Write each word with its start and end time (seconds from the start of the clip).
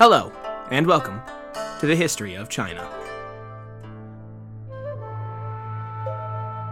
Hello, 0.00 0.32
and 0.70 0.86
welcome 0.86 1.20
to 1.78 1.86
the 1.86 1.94
History 1.94 2.34
of 2.34 2.48
China. 2.48 2.88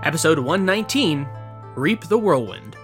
Episode 0.03 0.39
119 0.39 1.29
Reap 1.77 2.09
the 2.09 2.17
Whirlwind. 2.17 2.75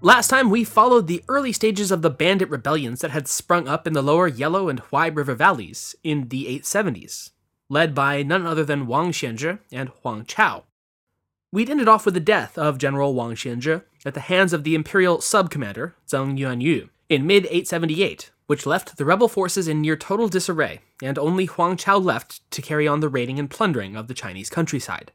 Last 0.00 0.26
time, 0.26 0.50
we 0.50 0.64
followed 0.64 1.06
the 1.06 1.22
early 1.28 1.52
stages 1.52 1.92
of 1.92 2.02
the 2.02 2.10
bandit 2.10 2.50
rebellions 2.50 3.00
that 3.00 3.12
had 3.12 3.28
sprung 3.28 3.68
up 3.68 3.86
in 3.86 3.92
the 3.92 4.02
lower 4.02 4.26
Yellow 4.26 4.68
and 4.68 4.82
Huai 4.82 5.14
River 5.14 5.36
valleys 5.36 5.94
in 6.02 6.30
the 6.30 6.46
870s, 6.58 7.30
led 7.68 7.94
by 7.94 8.24
none 8.24 8.46
other 8.46 8.64
than 8.64 8.88
Wang 8.88 9.12
Xianzhi 9.12 9.60
and 9.70 9.90
Huang 9.90 10.24
Chao. 10.24 10.64
We'd 11.52 11.70
ended 11.70 11.86
off 11.86 12.04
with 12.04 12.14
the 12.14 12.20
death 12.20 12.58
of 12.58 12.78
General 12.78 13.14
Wang 13.14 13.36
Xianzhi 13.36 13.84
at 14.04 14.14
the 14.14 14.20
hands 14.22 14.52
of 14.52 14.64
the 14.64 14.74
imperial 14.74 15.20
sub-commander 15.20 15.94
Zheng 16.08 16.36
Yuanyu 16.36 16.88
in 17.08 17.26
mid-878, 17.26 18.30
which 18.46 18.66
left 18.66 18.96
the 18.96 19.04
rebel 19.04 19.28
forces 19.28 19.68
in 19.68 19.80
near 19.80 19.96
total 19.96 20.28
disarray, 20.28 20.80
and 21.02 21.18
only 21.18 21.46
Huang 21.46 21.76
Chao 21.76 21.98
left 21.98 22.50
to 22.50 22.62
carry 22.62 22.88
on 22.88 23.00
the 23.00 23.08
raiding 23.08 23.38
and 23.38 23.50
plundering 23.50 23.96
of 23.96 24.08
the 24.08 24.14
Chinese 24.14 24.50
countryside. 24.50 25.12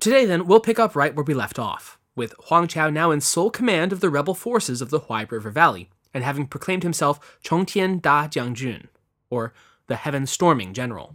Today, 0.00 0.24
then, 0.24 0.46
we'll 0.46 0.60
pick 0.60 0.78
up 0.78 0.94
right 0.94 1.14
where 1.14 1.24
we 1.24 1.34
left 1.34 1.58
off, 1.58 1.98
with 2.14 2.34
Huang 2.48 2.68
Chao 2.68 2.88
now 2.88 3.10
in 3.10 3.20
sole 3.20 3.50
command 3.50 3.92
of 3.92 4.00
the 4.00 4.10
rebel 4.10 4.34
forces 4.34 4.80
of 4.80 4.90
the 4.90 5.00
Huai 5.00 5.30
River 5.30 5.50
Valley, 5.50 5.90
and 6.14 6.24
having 6.24 6.46
proclaimed 6.46 6.82
himself 6.82 7.38
Chongtian 7.44 8.00
Da 8.00 8.28
Jiangjun, 8.28 8.86
or 9.28 9.52
the 9.88 9.96
Heaven 9.96 10.26
Storming 10.26 10.72
General. 10.72 11.14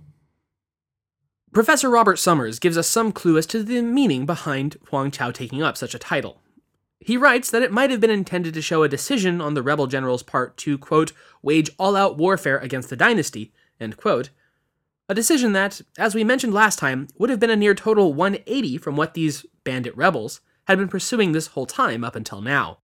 Professor 1.52 1.90
Robert 1.90 2.18
Somers 2.18 2.60
gives 2.60 2.78
us 2.78 2.88
some 2.88 3.12
clue 3.12 3.38
as 3.38 3.46
to 3.48 3.64
the 3.64 3.82
meaning 3.82 4.26
behind 4.26 4.78
Huang 4.90 5.12
Chao 5.12 5.32
taking 5.32 5.62
up 5.62 5.78
such 5.78 5.96
a 5.96 6.00
title. 6.00 6.42
He 7.06 7.18
writes 7.18 7.52
that 7.52 7.62
it 7.62 7.72
might 7.72 7.92
have 7.92 8.00
been 8.00 8.10
intended 8.10 8.54
to 8.54 8.62
show 8.62 8.84
a 8.84 8.90
decision 8.90 9.42
on 9.42 9.54
the 9.54 9.62
rebel 9.62 9.88
general's 9.88 10.24
part 10.24 10.56
to, 10.58 10.78
quote, 10.78 11.12
wage 11.42 11.70
all 11.78 11.96
out 11.96 12.18
warfare 12.18 12.58
against 12.60 12.90
the 12.90 12.96
dynasty, 12.96 13.52
end 13.80 13.98
quote, 13.98 14.30
a 15.10 15.14
decision 15.14 15.52
that, 15.52 15.82
as 15.98 16.16
we 16.16 16.24
mentioned 16.24 16.54
last 16.54 16.80
time, 16.80 17.08
would 17.18 17.30
have 17.30 17.40
been 17.40 17.50
a 17.50 17.58
near 17.58 17.76
total 17.76 18.14
180 18.14 18.78
from 18.78 18.96
what 18.96 19.14
these 19.14 19.46
bandit 19.66 19.96
rebels 19.98 20.40
had 20.66 20.78
been 20.78 20.88
pursuing 20.88 21.34
this 21.34 21.48
whole 21.48 21.66
time 21.66 22.06
up 22.06 22.16
until 22.16 22.40
now. 22.40 22.80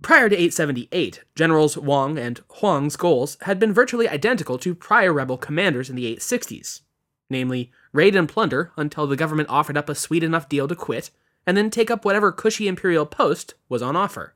Prior 0.00 0.28
to 0.28 0.36
878, 0.36 1.24
Generals 1.34 1.76
Wang 1.76 2.16
and 2.16 2.40
Huang's 2.48 2.94
goals 2.94 3.36
had 3.42 3.58
been 3.58 3.72
virtually 3.72 4.08
identical 4.08 4.56
to 4.58 4.74
prior 4.74 5.12
rebel 5.12 5.36
commanders 5.36 5.90
in 5.90 5.96
the 5.96 6.16
860s, 6.16 6.82
namely, 7.28 7.72
raid 7.92 8.14
and 8.14 8.28
plunder 8.28 8.70
until 8.76 9.08
the 9.08 9.16
government 9.16 9.48
offered 9.48 9.76
up 9.76 9.88
a 9.88 9.96
sweet 9.96 10.22
enough 10.22 10.48
deal 10.48 10.68
to 10.68 10.76
quit, 10.76 11.10
and 11.48 11.56
then 11.56 11.70
take 11.70 11.90
up 11.90 12.04
whatever 12.04 12.30
cushy 12.30 12.68
imperial 12.68 13.06
post 13.06 13.54
was 13.70 13.80
on 13.80 13.96
offer. 13.96 14.34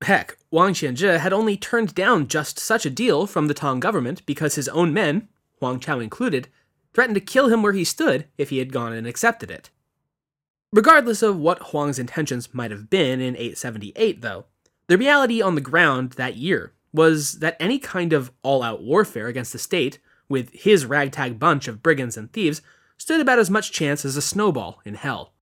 Heck, 0.00 0.38
Wang 0.50 0.72
Xianzhi 0.72 1.18
had 1.18 1.34
only 1.34 1.58
turned 1.58 1.94
down 1.94 2.28
just 2.28 2.58
such 2.58 2.86
a 2.86 2.90
deal 2.90 3.26
from 3.26 3.46
the 3.46 3.52
Tang 3.52 3.78
government 3.78 4.24
because 4.24 4.54
his 4.54 4.66
own 4.70 4.94
men, 4.94 5.28
Huang 5.58 5.78
Chao 5.78 5.98
included, 6.00 6.48
threatened 6.94 7.16
to 7.16 7.20
kill 7.20 7.48
him 7.50 7.62
where 7.62 7.74
he 7.74 7.84
stood 7.84 8.24
if 8.38 8.48
he 8.48 8.56
had 8.56 8.72
gone 8.72 8.94
and 8.94 9.06
accepted 9.06 9.50
it. 9.50 9.68
Regardless 10.72 11.20
of 11.20 11.36
what 11.36 11.58
Huang's 11.58 11.98
intentions 11.98 12.54
might 12.54 12.70
have 12.70 12.88
been 12.88 13.20
in 13.20 13.36
878, 13.36 14.22
though, 14.22 14.46
the 14.86 14.96
reality 14.96 15.42
on 15.42 15.56
the 15.56 15.60
ground 15.60 16.12
that 16.12 16.38
year 16.38 16.72
was 16.90 17.40
that 17.40 17.58
any 17.60 17.78
kind 17.78 18.14
of 18.14 18.32
all 18.42 18.62
out 18.62 18.82
warfare 18.82 19.26
against 19.26 19.52
the 19.52 19.58
state, 19.58 19.98
with 20.26 20.50
his 20.54 20.86
ragtag 20.86 21.38
bunch 21.38 21.68
of 21.68 21.82
brigands 21.82 22.16
and 22.16 22.32
thieves, 22.32 22.62
stood 22.96 23.20
about 23.20 23.38
as 23.38 23.50
much 23.50 23.72
chance 23.72 24.06
as 24.06 24.16
a 24.16 24.22
snowball 24.22 24.80
in 24.86 24.94
hell. 24.94 25.34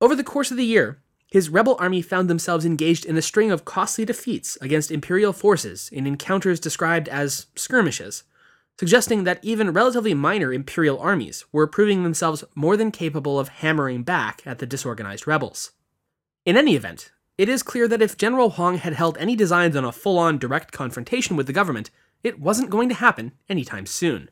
Over 0.00 0.16
the 0.16 0.24
course 0.24 0.50
of 0.50 0.56
the 0.56 0.64
year, 0.64 1.02
his 1.30 1.50
rebel 1.50 1.76
army 1.78 2.00
found 2.00 2.28
themselves 2.28 2.64
engaged 2.64 3.04
in 3.04 3.16
a 3.16 3.22
string 3.22 3.52
of 3.52 3.64
costly 3.64 4.04
defeats 4.04 4.56
against 4.60 4.90
imperial 4.90 5.32
forces 5.32 5.90
in 5.92 6.06
encounters 6.06 6.58
described 6.58 7.08
as 7.08 7.46
skirmishes, 7.54 8.24
suggesting 8.78 9.24
that 9.24 9.38
even 9.42 9.72
relatively 9.72 10.14
minor 10.14 10.52
imperial 10.52 10.98
armies 10.98 11.44
were 11.52 11.66
proving 11.66 12.02
themselves 12.02 12.42
more 12.54 12.76
than 12.76 12.90
capable 12.90 13.38
of 13.38 13.48
hammering 13.48 14.02
back 14.02 14.42
at 14.46 14.58
the 14.58 14.66
disorganized 14.66 15.26
rebels. 15.26 15.72
In 16.46 16.56
any 16.56 16.74
event, 16.74 17.12
it 17.36 17.48
is 17.48 17.62
clear 17.62 17.86
that 17.86 18.02
if 18.02 18.16
General 18.16 18.50
Huang 18.50 18.78
had 18.78 18.94
held 18.94 19.18
any 19.18 19.36
designs 19.36 19.76
on 19.76 19.84
a 19.84 19.92
full 19.92 20.18
on 20.18 20.38
direct 20.38 20.72
confrontation 20.72 21.36
with 21.36 21.46
the 21.46 21.52
government, 21.52 21.90
it 22.24 22.40
wasn't 22.40 22.70
going 22.70 22.88
to 22.88 22.94
happen 22.94 23.32
anytime 23.48 23.86
soon. 23.86 24.30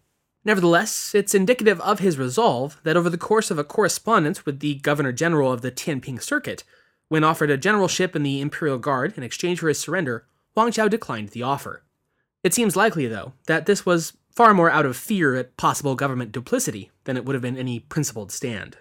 Nevertheless, 0.48 1.14
it's 1.14 1.34
indicative 1.34 1.78
of 1.82 1.98
his 1.98 2.16
resolve 2.16 2.80
that 2.82 2.96
over 2.96 3.10
the 3.10 3.18
course 3.18 3.50
of 3.50 3.58
a 3.58 3.64
correspondence 3.64 4.46
with 4.46 4.60
the 4.60 4.76
Governor 4.76 5.12
General 5.12 5.52
of 5.52 5.60
the 5.60 5.70
Tianping 5.70 6.22
Circuit, 6.22 6.64
when 7.10 7.22
offered 7.22 7.50
a 7.50 7.58
generalship 7.58 8.16
in 8.16 8.22
the 8.22 8.40
Imperial 8.40 8.78
Guard 8.78 9.12
in 9.18 9.22
exchange 9.22 9.60
for 9.60 9.68
his 9.68 9.78
surrender, 9.78 10.24
Huang 10.54 10.72
Chao 10.72 10.88
declined 10.88 11.28
the 11.28 11.42
offer. 11.42 11.82
It 12.42 12.54
seems 12.54 12.76
likely, 12.76 13.06
though, 13.06 13.34
that 13.46 13.66
this 13.66 13.84
was 13.84 14.14
far 14.34 14.54
more 14.54 14.70
out 14.70 14.86
of 14.86 14.96
fear 14.96 15.34
at 15.34 15.58
possible 15.58 15.94
government 15.94 16.32
duplicity 16.32 16.90
than 17.04 17.18
it 17.18 17.26
would 17.26 17.34
have 17.34 17.42
been 17.42 17.58
any 17.58 17.80
principled 17.80 18.32
stand. 18.32 18.78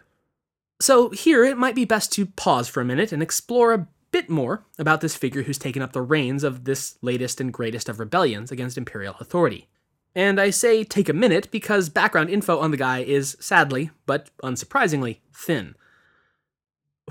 So, 0.79 1.09
here 1.09 1.43
it 1.43 1.57
might 1.57 1.75
be 1.75 1.83
best 1.83 2.13
to 2.13 2.27
pause 2.27 2.69
for 2.69 2.79
a 2.79 2.85
minute 2.85 3.11
and 3.11 3.21
explore 3.21 3.73
a 3.73 3.89
bit 4.11 4.29
more 4.29 4.63
about 4.79 5.01
this 5.01 5.17
figure 5.17 5.43
who's 5.43 5.57
taken 5.57 5.81
up 5.81 5.91
the 5.91 6.01
reins 6.01 6.45
of 6.45 6.63
this 6.63 6.97
latest 7.01 7.41
and 7.41 7.51
greatest 7.51 7.89
of 7.89 7.99
rebellions 7.99 8.53
against 8.53 8.77
imperial 8.77 9.17
authority. 9.19 9.67
And 10.15 10.39
I 10.39 10.49
say 10.49 10.83
take 10.83 11.09
a 11.09 11.13
minute 11.13 11.49
because 11.51 11.89
background 11.89 12.29
info 12.29 12.59
on 12.59 12.71
the 12.71 12.77
guy 12.77 12.99
is 12.99 13.37
sadly, 13.39 13.91
but 14.05 14.29
unsurprisingly, 14.43 15.19
thin. 15.33 15.75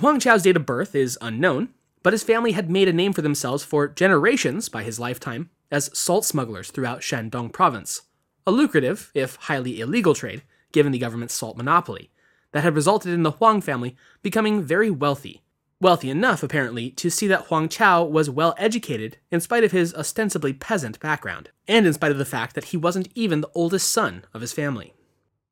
Huang 0.00 0.20
Chao's 0.20 0.42
date 0.42 0.56
of 0.56 0.66
birth 0.66 0.94
is 0.94 1.18
unknown, 1.20 1.70
but 2.02 2.12
his 2.12 2.24
family 2.24 2.52
had 2.52 2.70
made 2.70 2.88
a 2.88 2.92
name 2.92 3.12
for 3.12 3.22
themselves 3.22 3.64
for 3.64 3.88
generations 3.88 4.68
by 4.68 4.82
his 4.82 5.00
lifetime 5.00 5.50
as 5.70 5.96
salt 5.96 6.24
smugglers 6.24 6.70
throughout 6.70 7.00
Shandong 7.00 7.52
province 7.52 8.02
a 8.46 8.52
lucrative, 8.52 9.10
if 9.12 9.36
highly 9.36 9.80
illegal 9.80 10.14
trade, 10.14 10.42
given 10.70 10.92
the 10.92 10.98
government's 10.98 11.34
salt 11.34 11.56
monopoly, 11.56 12.10
that 12.52 12.62
had 12.62 12.76
resulted 12.76 13.12
in 13.12 13.24
the 13.24 13.32
Huang 13.32 13.60
family 13.60 13.96
becoming 14.22 14.62
very 14.62 14.90
wealthy. 14.90 15.42
Wealthy 15.78 16.08
enough, 16.08 16.42
apparently, 16.42 16.90
to 16.92 17.10
see 17.10 17.26
that 17.26 17.46
Huang 17.46 17.68
Chao 17.68 18.02
was 18.02 18.30
well 18.30 18.54
educated 18.56 19.18
in 19.30 19.40
spite 19.40 19.62
of 19.62 19.72
his 19.72 19.94
ostensibly 19.94 20.54
peasant 20.54 20.98
background, 21.00 21.50
and 21.68 21.86
in 21.86 21.92
spite 21.92 22.12
of 22.12 22.18
the 22.18 22.24
fact 22.24 22.54
that 22.54 22.66
he 22.66 22.78
wasn't 22.78 23.08
even 23.14 23.42
the 23.42 23.50
oldest 23.54 23.92
son 23.92 24.24
of 24.32 24.40
his 24.40 24.54
family. 24.54 24.94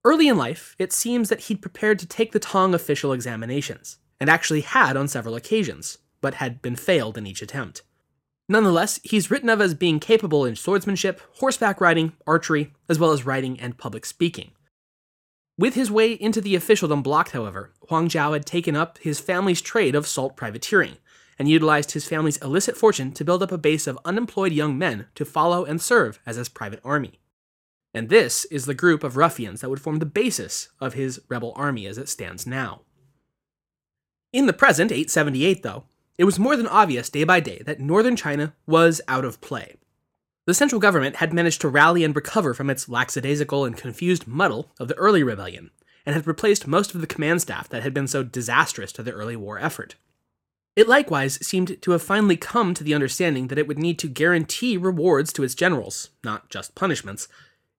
Early 0.03 0.29
in 0.29 0.39
life, 0.39 0.75
it 0.79 0.95
seems 0.95 1.29
that 1.29 1.41
he'd 1.41 1.61
prepared 1.61 1.99
to 1.99 2.07
take 2.07 2.33
the 2.33 2.39
Tang 2.39 2.73
official 2.73 3.13
examinations, 3.13 3.99
and 4.19 4.31
actually 4.31 4.63
had 4.63 4.97
on 4.97 5.09
several 5.09 5.35
occasions, 5.35 5.99
but 6.23 6.35
had 6.35 6.63
been 6.63 6.77
failed 6.77 7.19
in 7.19 7.27
each 7.27 7.43
attempt. 7.43 7.83
Nonetheless, 8.49 9.01
he's 9.03 9.31
written 9.31 9.51
of 9.51 9.61
as 9.61 9.75
being 9.75 10.01
capable 10.01 10.47
in 10.47 10.57
swordsmanship, 10.57 11.21
horseback 11.35 11.83
riding, 11.83 12.13
archery, 12.27 12.73
as 12.89 12.99
well 12.99 13.13
as 13.13 13.27
writing 13.27 13.61
and 13.61 13.77
public 13.77 14.07
speaking. 14.07 14.53
With 15.57 15.75
his 15.75 15.91
way 15.91 16.13
into 16.13 16.41
the 16.41 16.57
officialdom 16.57 17.03
blocked, 17.03 17.31
however, 17.31 17.73
Huang 17.89 18.09
Chao 18.09 18.33
had 18.33 18.45
taken 18.45 18.75
up 18.75 18.99
his 18.99 19.21
family's 19.21 19.63
trade 19.63 19.95
of 19.95 20.07
salt 20.07 20.37
privateering, 20.37 20.97
and 21.39 21.49
utilized 21.49 21.93
his 21.93 22.07
family's 22.07 22.39
illicit 22.39 22.77
fortune 22.77 23.13
to 23.13 23.25
build 23.25 23.43
up 23.43 23.53
a 23.53 23.59
base 23.59 23.87
of 23.87 23.99
unemployed 24.05 24.53
young 24.53 24.79
men 24.79 25.07
to 25.15 25.25
follow 25.25 25.65
and 25.65 25.81
serve 25.81 26.21
as 26.27 26.37
his 26.37 26.49
private 26.49 26.81
army. 26.85 27.21
And 27.93 28.09
this 28.09 28.45
is 28.47 28.67
the 28.67 28.75
group 28.75 29.05
of 29.05 29.17
ruffians 29.17 29.61
that 29.61 29.71
would 29.71 29.81
form 29.81 29.99
the 30.01 30.07
basis 30.07 30.69
of 30.81 30.95
his 30.95 31.21
rebel 31.29 31.53
army 31.57 31.87
as 31.87 31.99
it 31.99 32.09
stands 32.09 32.47
now. 32.47 32.83
In 34.33 34.47
the 34.47 34.53
present, 34.53 34.91
878, 34.91 35.63
though, 35.63 35.85
it 36.19 36.25
was 36.25 36.39
more 36.39 36.57
than 36.57 36.67
obvious 36.67 37.09
day 37.09 37.25
by 37.25 37.39
day 37.41 37.63
that 37.67 37.81
northern 37.81 38.17
China 38.17 38.55
was 38.67 39.01
out 39.07 39.25
of 39.25 39.41
play. 39.41 39.77
The 40.47 40.55
central 40.55 40.81
government 40.81 41.17
had 41.17 41.33
managed 41.33 41.63
to 41.63 41.69
rally 41.69 42.05
and 42.05 42.15
recover 42.15 42.53
from 42.53 42.69
its 42.69 42.89
lackadaisical 42.89 43.65
and 43.65 43.77
confused 43.77 44.27
muddle 44.27 44.71
of 44.79 44.89
the 44.89 44.95
early 44.97 45.23
rebellion, 45.23 45.71
and 46.05 46.15
had 46.15 46.27
replaced 46.27 46.67
most 46.67 46.95
of 46.95 47.01
the 47.01 47.07
command 47.07 47.41
staff 47.41 47.69
that 47.71 47.83
had 47.83 47.95
been 47.95 48.07
so 48.07 48.23
disastrous 48.23 48.93
to 48.93 49.03
the 49.03 49.13
early 49.13 49.37
war 49.37 49.59
effort. 49.59 49.95
It 50.77 50.89
likewise 50.89 51.45
seemed 51.47 51.81
to 51.81 51.91
have 51.93 52.03
finally 52.03 52.37
come 52.37 52.75
to 52.75 52.85
the 52.85 52.95
understanding 52.95 53.49
that 53.49 53.59
it 53.59 53.67
would 53.67 53.79
need 53.79 53.99
to 54.01 54.09
guarantee 54.09 54.77
rewards 54.77 55.33
to 55.33 55.45
its 55.45 55.55
generals, 55.55 56.11
not 56.23 56.51
just 56.51 56.75
punishments, 56.75 57.29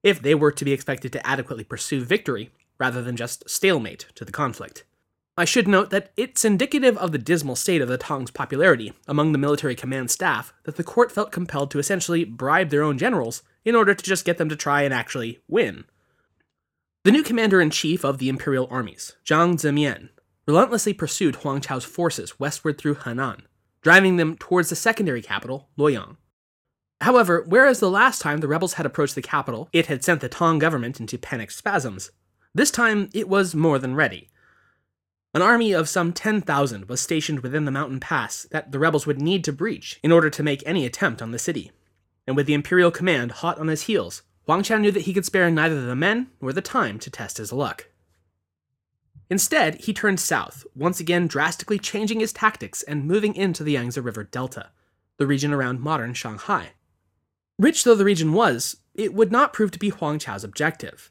if 0.02 0.20
they 0.20 0.34
were 0.34 0.52
to 0.52 0.64
be 0.64 0.72
expected 0.72 1.12
to 1.12 1.26
adequately 1.26 1.64
pursue 1.64 2.02
victory 2.04 2.50
rather 2.78 3.02
than 3.02 3.16
just 3.16 3.48
stalemate 3.48 4.06
to 4.14 4.24
the 4.24 4.32
conflict. 4.32 4.84
I 5.38 5.44
should 5.44 5.68
note 5.68 5.90
that 5.90 6.12
it's 6.16 6.46
indicative 6.46 6.96
of 6.96 7.12
the 7.12 7.18
dismal 7.18 7.56
state 7.56 7.82
of 7.82 7.88
the 7.88 7.98
Tang's 7.98 8.30
popularity 8.30 8.94
among 9.06 9.32
the 9.32 9.38
military 9.38 9.74
command 9.74 10.10
staff 10.10 10.54
that 10.64 10.76
the 10.76 10.84
court 10.84 11.12
felt 11.12 11.30
compelled 11.30 11.70
to 11.72 11.78
essentially 11.78 12.24
bribe 12.24 12.70
their 12.70 12.82
own 12.82 12.96
generals 12.96 13.42
in 13.62 13.74
order 13.74 13.94
to 13.94 14.02
just 14.02 14.24
get 14.24 14.38
them 14.38 14.48
to 14.48 14.56
try 14.56 14.80
and 14.80 14.94
actually 14.94 15.40
win. 15.46 15.84
The 17.04 17.10
new 17.10 17.22
commander 17.22 17.60
in 17.60 17.68
chief 17.68 18.02
of 18.02 18.16
the 18.16 18.30
imperial 18.30 18.66
armies, 18.70 19.14
Zhang 19.26 19.56
Zimian, 19.56 20.08
relentlessly 20.46 20.94
pursued 20.94 21.36
Huang 21.36 21.60
Chao's 21.60 21.84
forces 21.84 22.40
westward 22.40 22.78
through 22.78 22.94
Henan, 22.94 23.42
driving 23.82 24.16
them 24.16 24.38
towards 24.38 24.70
the 24.70 24.76
secondary 24.76 25.20
capital, 25.20 25.68
Luoyang. 25.78 26.16
However, 27.02 27.44
whereas 27.46 27.78
the 27.78 27.90
last 27.90 28.22
time 28.22 28.38
the 28.38 28.48
rebels 28.48 28.74
had 28.74 28.86
approached 28.86 29.14
the 29.14 29.20
capital, 29.20 29.68
it 29.74 29.86
had 29.86 30.02
sent 30.02 30.22
the 30.22 30.30
Tang 30.30 30.58
government 30.58 30.98
into 30.98 31.18
panic 31.18 31.50
spasms, 31.50 32.10
this 32.54 32.70
time 32.70 33.10
it 33.12 33.28
was 33.28 33.54
more 33.54 33.78
than 33.78 33.94
ready 33.94 34.30
an 35.36 35.42
army 35.42 35.72
of 35.72 35.86
some 35.86 36.14
10,000 36.14 36.88
was 36.88 36.98
stationed 36.98 37.40
within 37.40 37.66
the 37.66 37.70
mountain 37.70 38.00
pass 38.00 38.44
that 38.50 38.72
the 38.72 38.78
rebels 38.78 39.06
would 39.06 39.20
need 39.20 39.44
to 39.44 39.52
breach 39.52 40.00
in 40.02 40.10
order 40.10 40.30
to 40.30 40.42
make 40.42 40.62
any 40.64 40.86
attempt 40.86 41.20
on 41.20 41.30
the 41.30 41.38
city. 41.38 41.70
and 42.26 42.34
with 42.34 42.46
the 42.46 42.54
imperial 42.54 42.90
command 42.90 43.30
hot 43.30 43.58
on 43.58 43.68
his 43.68 43.82
heels, 43.82 44.22
Huang 44.46 44.62
Chao 44.62 44.78
knew 44.78 44.90
that 44.90 45.02
he 45.02 45.12
could 45.12 45.26
spare 45.26 45.50
neither 45.50 45.84
the 45.84 45.94
men 45.94 46.28
nor 46.40 46.54
the 46.54 46.62
time 46.62 46.98
to 46.98 47.10
test 47.10 47.36
his 47.36 47.52
luck. 47.52 47.88
Instead, 49.28 49.74
he 49.82 49.92
turned 49.92 50.18
south, 50.18 50.66
once 50.74 51.00
again 51.00 51.26
drastically 51.26 51.78
changing 51.78 52.20
his 52.20 52.32
tactics 52.32 52.82
and 52.84 53.04
moving 53.04 53.34
into 53.34 53.62
the 53.62 53.72
Yangtze 53.72 54.00
River 54.00 54.24
Delta, 54.24 54.70
the 55.18 55.26
region 55.26 55.52
around 55.52 55.80
modern 55.80 56.14
Shanghai. 56.14 56.70
Rich 57.58 57.84
though 57.84 57.94
the 57.94 58.06
region 58.06 58.32
was, 58.32 58.78
it 58.94 59.12
would 59.12 59.30
not 59.30 59.52
prove 59.52 59.70
to 59.72 59.78
be 59.78 59.90
Huang 59.90 60.18
Chao's 60.18 60.44
objective. 60.44 61.10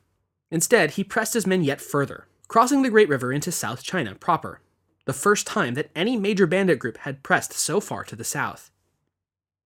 Instead, 0.49 0.91
he 0.91 1.03
pressed 1.03 1.35
his 1.35 1.45
men 1.45 1.63
yet 1.63 1.79
further, 1.79 2.27
crossing 2.47 2.81
the 2.81 2.89
Great 2.89 3.09
River 3.09 3.31
into 3.31 3.51
South 3.51 3.83
China 3.83 4.15
proper, 4.15 4.61
the 5.05 5.13
first 5.13 5.47
time 5.47 5.73
that 5.75 5.91
any 5.95 6.17
major 6.17 6.47
bandit 6.47 6.79
group 6.79 6.97
had 6.99 7.23
pressed 7.23 7.53
so 7.53 7.79
far 7.79 8.03
to 8.03 8.15
the 8.15 8.23
south. 8.23 8.71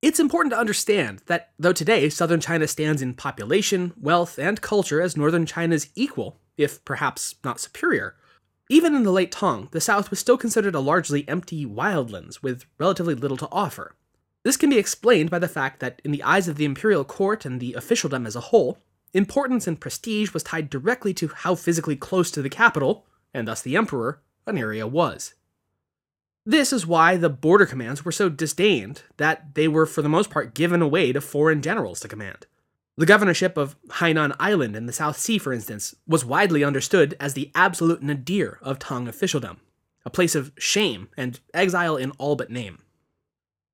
It's 0.01 0.19
important 0.19 0.53
to 0.53 0.59
understand 0.59 1.23
that 1.25 1.51
though 1.59 1.73
today 1.73 2.09
southern 2.09 2.39
China 2.39 2.67
stands 2.67 3.01
in 3.01 3.13
population, 3.13 3.93
wealth, 3.99 4.39
and 4.39 4.61
culture 4.61 5.01
as 5.01 5.17
northern 5.17 5.45
China's 5.45 5.89
equal, 5.95 6.39
if 6.57 6.83
perhaps 6.85 7.35
not 7.43 7.59
superior, 7.59 8.15
even 8.69 8.93
in 8.93 9.03
the 9.03 9.11
late 9.11 9.31
Tang, 9.31 9.67
the 9.71 9.81
south 9.81 10.09
was 10.09 10.19
still 10.19 10.37
considered 10.37 10.75
a 10.75 10.79
largely 10.79 11.27
empty 11.27 11.65
wildlands 11.65 12.43
with 12.43 12.65
relatively 12.77 13.15
little 13.15 13.37
to 13.37 13.49
offer. 13.51 13.95
This 14.43 14.57
can 14.57 14.69
be 14.69 14.77
explained 14.77 15.31
by 15.31 15.39
the 15.39 15.47
fact 15.47 15.79
that, 15.79 16.01
in 16.05 16.11
the 16.11 16.23
eyes 16.23 16.47
of 16.47 16.55
the 16.55 16.65
imperial 16.65 17.03
court 17.03 17.45
and 17.45 17.59
the 17.59 17.73
officialdom 17.73 18.25
as 18.25 18.35
a 18.35 18.41
whole, 18.41 18.77
importance 19.13 19.67
and 19.67 19.79
prestige 19.79 20.33
was 20.33 20.43
tied 20.43 20.69
directly 20.69 21.13
to 21.15 21.29
how 21.29 21.55
physically 21.55 21.95
close 21.95 22.31
to 22.31 22.41
the 22.41 22.49
capital, 22.49 23.05
and 23.33 23.47
thus 23.47 23.61
the 23.61 23.75
emperor, 23.75 24.21
an 24.45 24.57
area 24.57 24.87
was. 24.87 25.33
This 26.45 26.73
is 26.73 26.87
why 26.87 27.15
the 27.15 27.29
border 27.29 27.65
commands 27.65 28.03
were 28.03 28.11
so 28.11 28.29
disdained 28.29 29.03
that 29.17 29.53
they 29.55 29.67
were 29.67 29.85
for 29.85 30.01
the 30.01 30.09
most 30.09 30.29
part 30.29 30.55
given 30.55 30.81
away 30.81 31.11
to 31.11 31.21
foreign 31.21 31.61
generals 31.61 31.99
to 31.99 32.07
command. 32.07 32.47
The 32.97 33.05
governorship 33.05 33.55
of 33.55 33.77
Hainan 33.87 34.35
Island 34.39 34.75
in 34.75 34.85
the 34.85 34.91
South 34.93 35.17
Sea, 35.17 35.37
for 35.37 35.53
instance, 35.53 35.95
was 36.07 36.25
widely 36.25 36.63
understood 36.63 37.15
as 37.19 37.33
the 37.33 37.51
absolute 37.55 38.01
nadir 38.01 38.59
of 38.61 38.79
Tang 38.79 39.07
officialdom, 39.07 39.59
a 40.05 40.09
place 40.09 40.35
of 40.35 40.51
shame 40.57 41.09
and 41.15 41.39
exile 41.53 41.95
in 41.95 42.11
all 42.17 42.35
but 42.35 42.49
name. 42.49 42.79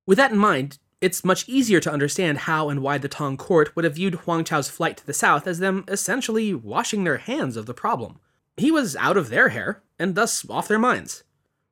With 0.05 0.17
that 0.17 0.31
in 0.31 0.37
mind, 0.37 0.77
it's 1.01 1.25
much 1.25 1.47
easier 1.47 1.79
to 1.81 1.91
understand 1.91 2.39
how 2.39 2.69
and 2.69 2.81
why 2.81 2.97
the 2.97 3.07
Tang 3.07 3.37
court 3.37 3.75
would 3.75 3.85
have 3.85 3.95
viewed 3.95 4.15
Huang 4.15 4.43
Chao's 4.43 4.69
flight 4.69 4.97
to 4.97 5.05
the 5.05 5.13
south 5.13 5.45
as 5.47 5.59
them 5.59 5.83
essentially 5.87 6.53
washing 6.53 7.03
their 7.03 7.17
hands 7.17 7.57
of 7.57 7.65
the 7.65 7.73
problem. 7.73 8.19
He 8.57 8.71
was 8.71 8.95
out 8.95 9.17
of 9.17 9.29
their 9.29 9.49
hair, 9.49 9.83
and 9.99 10.15
thus 10.15 10.49
off 10.49 10.67
their 10.67 10.79
minds. 10.79 11.23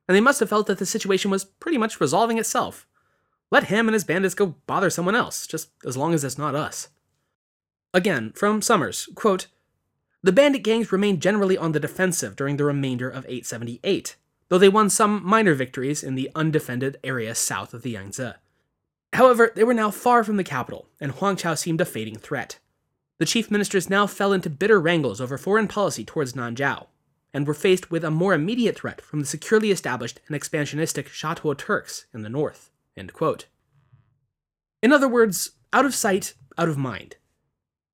And 0.06 0.14
they 0.14 0.20
must 0.20 0.40
have 0.40 0.50
felt 0.50 0.66
that 0.66 0.78
the 0.78 0.86
situation 0.86 1.30
was 1.30 1.44
pretty 1.44 1.78
much 1.78 2.00
resolving 2.00 2.38
itself. 2.38 2.86
Let 3.50 3.64
him 3.64 3.88
and 3.88 3.94
his 3.94 4.04
bandits 4.04 4.34
go 4.34 4.56
bother 4.66 4.90
someone 4.90 5.14
else, 5.14 5.46
just 5.46 5.70
as 5.86 5.96
long 5.96 6.12
as 6.12 6.24
it's 6.24 6.38
not 6.38 6.54
us. 6.54 6.88
Again, 7.94 8.32
from 8.34 8.60
Somers, 8.60 9.08
quote, 9.14 9.46
The 10.22 10.32
bandit 10.32 10.62
gangs 10.62 10.92
remained 10.92 11.22
generally 11.22 11.56
on 11.56 11.72
the 11.72 11.80
defensive 11.80 12.36
during 12.36 12.56
the 12.56 12.64
remainder 12.64 13.08
of 13.08 13.24
878, 13.24 14.16
though 14.48 14.58
they 14.58 14.68
won 14.68 14.90
some 14.90 15.24
minor 15.24 15.54
victories 15.54 16.02
in 16.02 16.14
the 16.14 16.30
undefended 16.34 16.98
area 17.02 17.34
south 17.34 17.72
of 17.72 17.82
the 17.82 17.92
Yangtze. 17.92 18.32
However, 19.14 19.52
they 19.54 19.62
were 19.62 19.74
now 19.74 19.90
far 19.92 20.24
from 20.24 20.36
the 20.38 20.44
capital, 20.44 20.88
and 21.00 21.12
Huang 21.12 21.36
Chao 21.36 21.54
seemed 21.54 21.80
a 21.80 21.84
fading 21.84 22.16
threat. 22.16 22.58
The 23.18 23.26
chief 23.26 23.48
ministers 23.48 23.88
now 23.88 24.08
fell 24.08 24.32
into 24.32 24.50
bitter 24.50 24.80
wrangles 24.80 25.20
over 25.20 25.38
foreign 25.38 25.68
policy 25.68 26.04
towards 26.04 26.32
Nanzhao, 26.32 26.88
and 27.32 27.46
were 27.46 27.54
faced 27.54 27.92
with 27.92 28.02
a 28.02 28.10
more 28.10 28.34
immediate 28.34 28.76
threat 28.76 29.00
from 29.00 29.20
the 29.20 29.26
securely 29.26 29.70
established 29.70 30.20
and 30.26 30.36
expansionistic 30.36 31.06
Sha-Tuo 31.06 31.54
Turks 31.54 32.06
in 32.12 32.22
the 32.22 32.28
north. 32.28 32.70
In 32.96 33.08
other 34.92 35.08
words, 35.08 35.52
out 35.72 35.86
of 35.86 35.94
sight, 35.94 36.34
out 36.58 36.68
of 36.68 36.76
mind. 36.76 37.16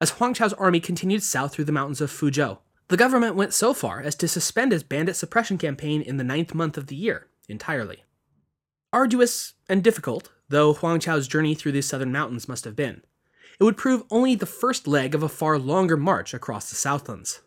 As 0.01 0.13
Huang 0.13 0.33
Chao's 0.33 0.55
army 0.55 0.81
continued 0.81 1.23
south 1.23 1.53
through 1.53 1.67
the 1.67 1.73
mountains 1.73 2.01
of 2.01 2.11
Fuzhou, 2.11 2.59
the 2.89 2.97
government 2.97 3.37
went 3.37 3.53
so 3.53 3.75
far 3.75 4.01
as 4.01 4.15
to 4.17 4.27
suspend 4.27 4.73
its 4.73 4.83
bandit 4.83 5.17
suppression 5.17 5.59
campaign 5.59 6.01
in 6.01 6.17
the 6.17 6.25
ninth 6.25 6.55
month 6.55 6.79
of 6.79 6.87
the 6.87 6.97
year 6.97 7.27
entirely. 7.47 8.05
Arduous 8.91 9.53
and 9.69 9.85
difficult, 9.85 10.31
though 10.51 10.75
Huang 10.75 11.01
Chao's 11.01 11.27
journey 11.27 11.55
through 11.55 11.73
these 11.73 11.89
southern 11.89 12.13
mountains 12.13 12.49
must 12.49 12.65
have 12.65 12.77
been, 12.77 13.03
it 13.59 13.65
would 13.65 13.77
prove 13.77 14.05
only 14.11 14.35
the 14.35 14.47
first 14.47 14.87
leg 14.87 15.15
of 15.15 15.23
a 15.23 15.29
far 15.29 15.59
longer 15.59 15.97
march 15.97 16.35
across 16.35 16.69
the 16.69 16.77
Southlands. 16.77 17.41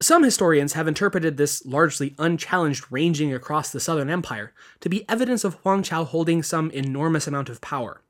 Some 0.00 0.22
historians 0.22 0.74
have 0.74 0.86
interpreted 0.86 1.36
this 1.36 1.66
largely 1.66 2.14
unchallenged 2.18 2.86
ranging 2.90 3.34
across 3.34 3.70
the 3.70 3.80
southern 3.80 4.08
empire 4.08 4.52
to 4.80 4.88
be 4.88 5.08
evidence 5.08 5.42
of 5.42 5.54
Huang 5.54 5.82
Chao 5.82 6.04
holding 6.04 6.42
some 6.42 6.70
enormous 6.70 7.26
amount 7.26 7.48
of 7.48 7.60
power. 7.60 8.00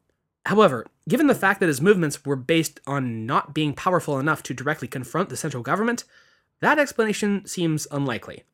However, 0.44 0.86
given 1.08 1.26
the 1.26 1.34
fact 1.34 1.60
that 1.60 1.68
his 1.68 1.80
movements 1.80 2.24
were 2.26 2.36
based 2.36 2.80
on 2.86 3.24
not 3.24 3.54
being 3.54 3.72
powerful 3.72 4.18
enough 4.18 4.42
to 4.44 4.54
directly 4.54 4.88
confront 4.88 5.30
the 5.30 5.36
central 5.36 5.62
government, 5.62 6.04
that 6.60 6.78
explanation 6.78 7.46
seems 7.46 7.86
unlikely. 7.90 8.44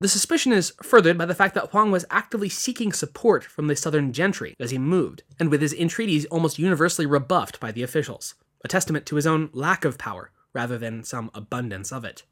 The 0.00 0.08
suspicion 0.08 0.52
is 0.52 0.72
furthered 0.82 1.18
by 1.18 1.26
the 1.26 1.34
fact 1.34 1.54
that 1.54 1.70
Huang 1.70 1.90
was 1.90 2.06
actively 2.10 2.48
seeking 2.48 2.90
support 2.90 3.44
from 3.44 3.66
the 3.66 3.76
southern 3.76 4.14
gentry 4.14 4.56
as 4.58 4.70
he 4.70 4.78
moved, 4.78 5.22
and 5.38 5.50
with 5.50 5.60
his 5.60 5.74
entreaties 5.74 6.24
almost 6.26 6.58
universally 6.58 7.04
rebuffed 7.04 7.60
by 7.60 7.70
the 7.70 7.82
officials, 7.82 8.34
a 8.64 8.68
testament 8.68 9.04
to 9.06 9.16
his 9.16 9.26
own 9.26 9.50
lack 9.52 9.84
of 9.84 9.98
power 9.98 10.30
rather 10.54 10.78
than 10.78 11.04
some 11.04 11.30
abundance 11.34 11.92
of 11.92 12.04
it. 12.04 12.22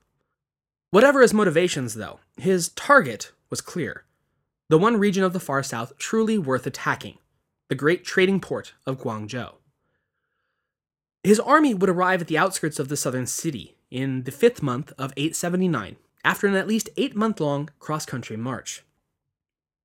Whatever 0.91 1.21
his 1.21 1.35
motivations, 1.35 1.95
though, 1.95 2.21
his 2.39 2.71
target 2.71 3.33
was 3.51 3.61
clear 3.61 4.05
the 4.71 4.79
one 4.79 4.97
region 4.99 5.25
of 5.25 5.33
the 5.33 5.41
far 5.41 5.63
south 5.63 5.97
truly 5.99 6.39
worth 6.39 6.67
attacking 6.67 7.19
the 7.69 7.75
great 7.75 8.05
trading 8.05 8.41
port 8.41 8.75
of 8.87 8.99
Guangzhou. 8.99 9.55
His 11.23 11.41
army 11.41 11.75
would 11.75 11.91
arrive 11.91 12.23
at 12.23 12.29
the 12.29 12.39
outskirts 12.39 12.79
of 12.79 12.89
the 12.89 12.97
southern 12.97 13.27
city 13.27 13.77
in 13.91 14.25
the 14.25 14.31
fifth 14.31 14.63
month 14.63 14.93
of 14.99 15.13
879 15.17 15.97
after 16.29 16.47
an 16.47 16.55
at 16.55 16.69
least 16.69 16.91
eight 16.99 17.17
month 17.17 17.41
long 17.41 17.71
cross 17.79 18.05
country 18.05 18.37
march. 18.37 18.85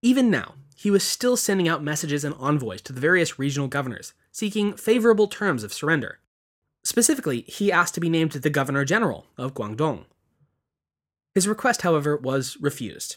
Even 0.01 0.30
now, 0.30 0.56
he 0.75 0.92
was 0.92 1.01
still 1.01 1.38
sending 1.38 1.69
out 1.69 1.81
messages 1.81 2.25
and 2.25 2.36
envoys 2.38 2.81
to 2.81 2.92
the 2.92 3.00
various 3.00 3.40
regional 3.40 3.69
governors, 3.69 4.12
seeking 4.30 4.74
favorable 4.74 5.30
terms 5.30 5.63
of 5.63 5.72
surrender. 5.72 6.19
Specifically, 6.84 7.44
he 7.48 7.72
asked 7.72 7.94
to 7.94 8.01
be 8.01 8.10
named 8.10 8.34
the 8.34 8.50
Governor 8.50 8.84
General 8.84 9.25
of 9.38 9.54
Guangdong. 9.54 10.04
His 11.34 11.48
request, 11.48 11.84
however, 11.84 12.18
was 12.18 12.57
refused, 12.60 13.16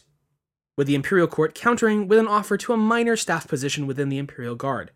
with 0.77 0.87
the 0.87 0.95
imperial 0.95 1.27
court 1.27 1.53
countering 1.53 2.07
with 2.07 2.19
an 2.19 2.29
offer 2.29 2.55
to 2.55 2.71
a 2.71 2.77
minor 2.77 3.17
staff 3.17 3.45
position 3.45 3.87
within 3.87 4.07
the 4.07 4.19
imperial 4.19 4.55
guard, 4.55 4.91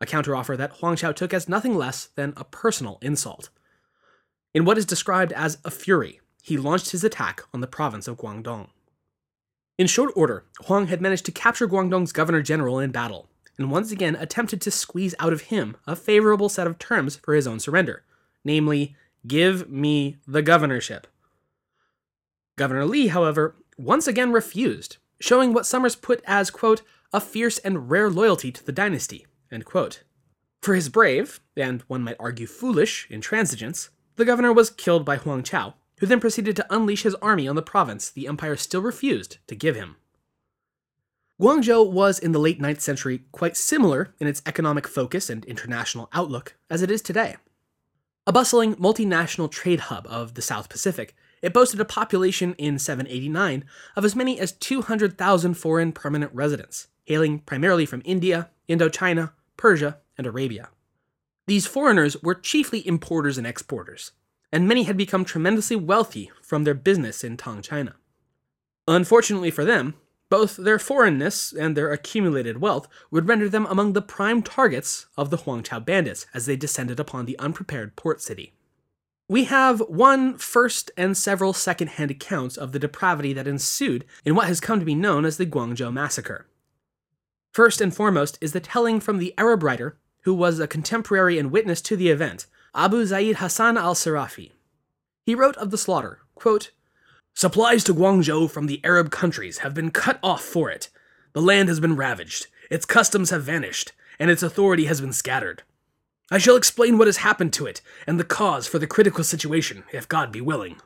a 0.00 0.06
counteroffer 0.06 0.56
that 0.56 0.72
Huang 0.78 0.96
Chao 0.96 1.12
took 1.12 1.34
as 1.34 1.46
nothing 1.46 1.74
less 1.74 2.06
than 2.06 2.32
a 2.38 2.44
personal 2.44 2.96
insult. 3.02 3.50
In 4.54 4.64
what 4.64 4.78
is 4.78 4.86
described 4.86 5.34
as 5.34 5.58
a 5.62 5.70
fury, 5.70 6.22
he 6.46 6.56
launched 6.56 6.92
his 6.92 7.02
attack 7.02 7.42
on 7.52 7.60
the 7.60 7.66
province 7.66 8.06
of 8.06 8.16
Guangdong. 8.16 8.68
In 9.78 9.88
short 9.88 10.12
order, 10.14 10.44
Huang 10.66 10.86
had 10.86 11.00
managed 11.00 11.26
to 11.26 11.32
capture 11.32 11.66
Guangdong's 11.66 12.12
governor 12.12 12.40
general 12.40 12.78
in 12.78 12.92
battle, 12.92 13.28
and 13.58 13.68
once 13.68 13.90
again 13.90 14.14
attempted 14.14 14.60
to 14.60 14.70
squeeze 14.70 15.12
out 15.18 15.32
of 15.32 15.42
him 15.42 15.76
a 15.88 15.96
favorable 15.96 16.48
set 16.48 16.68
of 16.68 16.78
terms 16.78 17.16
for 17.16 17.34
his 17.34 17.48
own 17.48 17.58
surrender, 17.58 18.04
namely, 18.44 18.94
give 19.26 19.68
me 19.68 20.18
the 20.24 20.40
governorship. 20.40 21.08
Governor 22.54 22.84
Li, 22.84 23.08
however, 23.08 23.56
once 23.76 24.06
again 24.06 24.30
refused, 24.30 24.98
showing 25.18 25.52
what 25.52 25.66
Somers 25.66 25.96
put 25.96 26.22
as, 26.28 26.50
quote, 26.50 26.82
a 27.12 27.20
fierce 27.20 27.58
and 27.58 27.90
rare 27.90 28.08
loyalty 28.08 28.52
to 28.52 28.64
the 28.64 28.70
dynasty, 28.70 29.26
For 30.62 30.76
his 30.76 30.90
brave, 30.90 31.40
and 31.56 31.82
one 31.88 32.02
might 32.02 32.16
argue 32.20 32.46
foolish, 32.46 33.08
intransigence, 33.10 33.88
the 34.14 34.24
governor 34.24 34.52
was 34.52 34.70
killed 34.70 35.04
by 35.04 35.16
Huang 35.16 35.42
Chao, 35.42 35.74
who 35.98 36.06
then 36.06 36.20
proceeded 36.20 36.56
to 36.56 36.66
unleash 36.70 37.02
his 37.02 37.14
army 37.16 37.48
on 37.48 37.56
the 37.56 37.62
province 37.62 38.10
the 38.10 38.26
empire 38.26 38.56
still 38.56 38.82
refused 38.82 39.38
to 39.46 39.54
give 39.54 39.76
him. 39.76 39.96
Guangzhou 41.40 41.90
was 41.90 42.18
in 42.18 42.32
the 42.32 42.38
late 42.38 42.60
9th 42.60 42.80
century 42.80 43.24
quite 43.30 43.56
similar 43.56 44.14
in 44.18 44.26
its 44.26 44.42
economic 44.46 44.88
focus 44.88 45.28
and 45.28 45.44
international 45.44 46.08
outlook 46.14 46.56
as 46.70 46.80
it 46.80 46.90
is 46.90 47.02
today. 47.02 47.36
A 48.26 48.32
bustling 48.32 48.74
multinational 48.76 49.50
trade 49.50 49.80
hub 49.80 50.06
of 50.08 50.34
the 50.34 50.42
South 50.42 50.68
Pacific, 50.68 51.14
it 51.42 51.52
boasted 51.52 51.78
a 51.78 51.84
population 51.84 52.54
in 52.54 52.78
789 52.78 53.64
of 53.94 54.04
as 54.04 54.16
many 54.16 54.40
as 54.40 54.52
200,000 54.52 55.54
foreign 55.54 55.92
permanent 55.92 56.32
residents, 56.34 56.88
hailing 57.04 57.40
primarily 57.40 57.86
from 57.86 58.02
India, 58.04 58.50
Indochina, 58.68 59.32
Persia, 59.56 59.98
and 60.16 60.26
Arabia. 60.26 60.70
These 61.46 61.66
foreigners 61.66 62.20
were 62.22 62.34
chiefly 62.34 62.84
importers 62.86 63.38
and 63.38 63.46
exporters, 63.46 64.12
and 64.52 64.68
many 64.68 64.84
had 64.84 64.96
become 64.96 65.24
tremendously 65.24 65.76
wealthy 65.76 66.30
from 66.42 66.64
their 66.64 66.74
business 66.74 67.24
in 67.24 67.36
Tang 67.36 67.62
China. 67.62 67.96
Unfortunately 68.88 69.50
for 69.50 69.64
them, 69.64 69.94
both 70.28 70.56
their 70.56 70.78
foreignness 70.78 71.52
and 71.52 71.76
their 71.76 71.92
accumulated 71.92 72.60
wealth 72.60 72.88
would 73.10 73.28
render 73.28 73.48
them 73.48 73.66
among 73.66 73.92
the 73.92 74.02
prime 74.02 74.42
targets 74.42 75.06
of 75.16 75.30
the 75.30 75.38
Huangchao 75.38 75.84
bandits 75.84 76.26
as 76.34 76.46
they 76.46 76.56
descended 76.56 76.98
upon 76.98 77.26
the 77.26 77.38
unprepared 77.38 77.94
port 77.96 78.20
city. 78.20 78.52
We 79.28 79.44
have 79.44 79.80
one 79.80 80.38
first 80.38 80.90
and 80.96 81.16
several 81.16 81.52
second 81.52 81.90
hand 81.90 82.10
accounts 82.12 82.56
of 82.56 82.72
the 82.72 82.78
depravity 82.78 83.32
that 83.32 83.48
ensued 83.48 84.04
in 84.24 84.34
what 84.34 84.46
has 84.46 84.60
come 84.60 84.78
to 84.78 84.86
be 84.86 84.94
known 84.94 85.24
as 85.24 85.36
the 85.36 85.46
Guangzhou 85.46 85.92
Massacre. 85.92 86.46
First 87.52 87.80
and 87.80 87.94
foremost 87.94 88.38
is 88.40 88.52
the 88.52 88.60
telling 88.60 89.00
from 89.00 89.18
the 89.18 89.34
Arab 89.38 89.62
writer 89.62 89.98
who 90.22 90.34
was 90.34 90.60
a 90.60 90.68
contemporary 90.68 91.38
and 91.38 91.50
witness 91.50 91.80
to 91.82 91.96
the 91.96 92.08
event, 92.08 92.46
Abu 92.76 93.06
Zaid 93.06 93.36
Hassan 93.36 93.78
al 93.78 93.94
Sirafi. 93.94 94.50
He 95.24 95.34
wrote 95.34 95.56
of 95.56 95.70
the 95.70 95.78
slaughter, 95.78 96.18
quote, 96.34 96.72
Supplies 97.34 97.82
to 97.84 97.94
Guangzhou 97.94 98.50
from 98.50 98.66
the 98.66 98.82
Arab 98.84 99.10
countries 99.10 99.58
have 99.58 99.72
been 99.72 99.90
cut 99.90 100.18
off 100.22 100.42
for 100.42 100.70
it. 100.70 100.90
The 101.32 101.40
land 101.40 101.70
has 101.70 101.80
been 101.80 101.96
ravaged, 101.96 102.48
its 102.70 102.84
customs 102.84 103.30
have 103.30 103.44
vanished, 103.44 103.92
and 104.18 104.30
its 104.30 104.42
authority 104.42 104.84
has 104.84 105.00
been 105.00 105.14
scattered. 105.14 105.62
I 106.30 106.36
shall 106.36 106.54
explain 106.54 106.98
what 106.98 107.08
has 107.08 107.18
happened 107.18 107.54
to 107.54 107.64
it, 107.64 107.80
and 108.06 108.20
the 108.20 108.24
cause 108.24 108.66
for 108.66 108.78
the 108.78 108.86
critical 108.86 109.24
situation, 109.24 109.84
if 109.90 110.06
God 110.06 110.30
be 110.30 110.42
willing. 110.42 110.76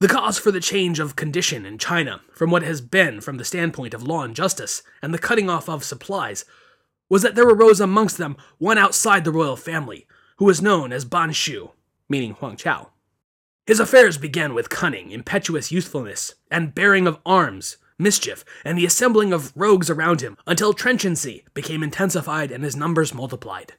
The 0.00 0.08
cause 0.08 0.38
for 0.38 0.50
the 0.50 0.60
change 0.60 0.98
of 0.98 1.14
condition 1.14 1.66
in 1.66 1.76
China, 1.76 2.22
from 2.32 2.50
what 2.50 2.62
has 2.62 2.80
been 2.80 3.20
from 3.20 3.36
the 3.36 3.44
standpoint 3.44 3.92
of 3.92 4.02
law 4.02 4.22
and 4.22 4.34
justice, 4.34 4.82
and 5.02 5.12
the 5.12 5.18
cutting 5.18 5.50
off 5.50 5.68
of 5.68 5.84
supplies, 5.84 6.46
was 7.10 7.20
that 7.20 7.34
there 7.34 7.48
arose 7.48 7.80
amongst 7.80 8.16
them 8.16 8.38
one 8.56 8.78
outside 8.78 9.24
the 9.24 9.32
royal 9.32 9.56
family, 9.56 10.06
who 10.38 10.44
was 10.44 10.62
known 10.62 10.92
as 10.92 11.04
Ban 11.04 11.32
Shu, 11.32 11.72
meaning 12.08 12.32
Huang 12.34 12.56
Chao. 12.56 12.90
His 13.66 13.80
affairs 13.80 14.16
began 14.16 14.54
with 14.54 14.70
cunning, 14.70 15.10
impetuous 15.10 15.70
youthfulness, 15.70 16.34
and 16.50 16.74
bearing 16.74 17.06
of 17.06 17.18
arms, 17.26 17.76
mischief, 17.98 18.44
and 18.64 18.78
the 18.78 18.86
assembling 18.86 19.32
of 19.32 19.52
rogues 19.54 19.90
around 19.90 20.20
him, 20.20 20.36
until 20.46 20.72
trenchancy 20.72 21.44
became 21.54 21.82
intensified 21.82 22.50
and 22.50 22.64
his 22.64 22.76
numbers 22.76 23.12
multiplied. 23.12 23.74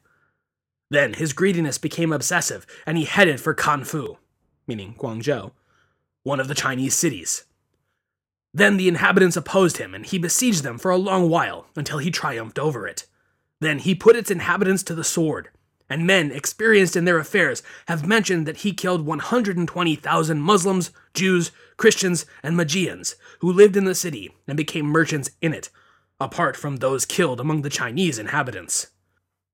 Then 0.91 1.13
his 1.13 1.33
greediness 1.33 1.77
became 1.77 2.11
obsessive, 2.11 2.67
and 2.85 2.97
he 2.97 3.05
headed 3.05 3.39
for 3.39 3.55
Kanfu, 3.55 4.17
meaning 4.67 4.95
Guangzhou, 4.97 5.51
one 6.23 6.39
of 6.39 6.47
the 6.47 6.55
Chinese 6.55 6.95
cities. 6.95 7.45
Then 8.53 8.77
the 8.77 8.87
inhabitants 8.87 9.37
opposed 9.37 9.77
him, 9.77 9.93
and 9.93 10.05
he 10.05 10.17
besieged 10.17 10.63
them 10.63 10.77
for 10.77 10.91
a 10.91 10.97
long 10.97 11.29
while 11.29 11.67
until 11.75 11.99
he 11.99 12.11
triumphed 12.11 12.59
over 12.59 12.87
it. 12.87 13.05
Then 13.61 13.79
he 13.79 13.95
put 13.95 14.15
its 14.15 14.31
inhabitants 14.31 14.83
to 14.83 14.95
the 14.95 15.03
sword, 15.03 15.49
and 15.89 16.05
men 16.05 16.31
experienced 16.31 16.95
in 16.95 17.05
their 17.05 17.17
affairs 17.17 17.63
have 17.87 18.05
mentioned 18.05 18.45
that 18.45 18.57
he 18.57 18.71
killed 18.71 19.05
120,000 19.05 20.39
Muslims, 20.39 20.91
Jews, 21.13 21.51
Christians, 21.77 22.25
and 22.43 22.55
Magians 22.55 23.15
who 23.39 23.51
lived 23.51 23.75
in 23.75 23.85
the 23.85 23.95
city 23.95 24.33
and 24.47 24.55
became 24.55 24.85
merchants 24.85 25.31
in 25.41 25.53
it, 25.53 25.69
apart 26.19 26.55
from 26.55 26.77
those 26.77 27.05
killed 27.05 27.39
among 27.39 27.61
the 27.63 27.69
Chinese 27.69 28.19
inhabitants. 28.19 28.87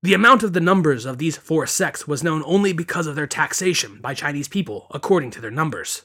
The 0.02 0.14
amount 0.14 0.42
of 0.42 0.52
the 0.52 0.60
numbers 0.60 1.04
of 1.06 1.18
these 1.18 1.36
four 1.36 1.66
sects 1.66 2.06
was 2.06 2.22
known 2.22 2.42
only 2.44 2.72
because 2.72 3.06
of 3.06 3.16
their 3.16 3.26
taxation 3.26 3.98
by 4.00 4.14
Chinese 4.14 4.46
people 4.46 4.86
according 4.90 5.30
to 5.32 5.40
their 5.40 5.50
numbers. 5.50 6.02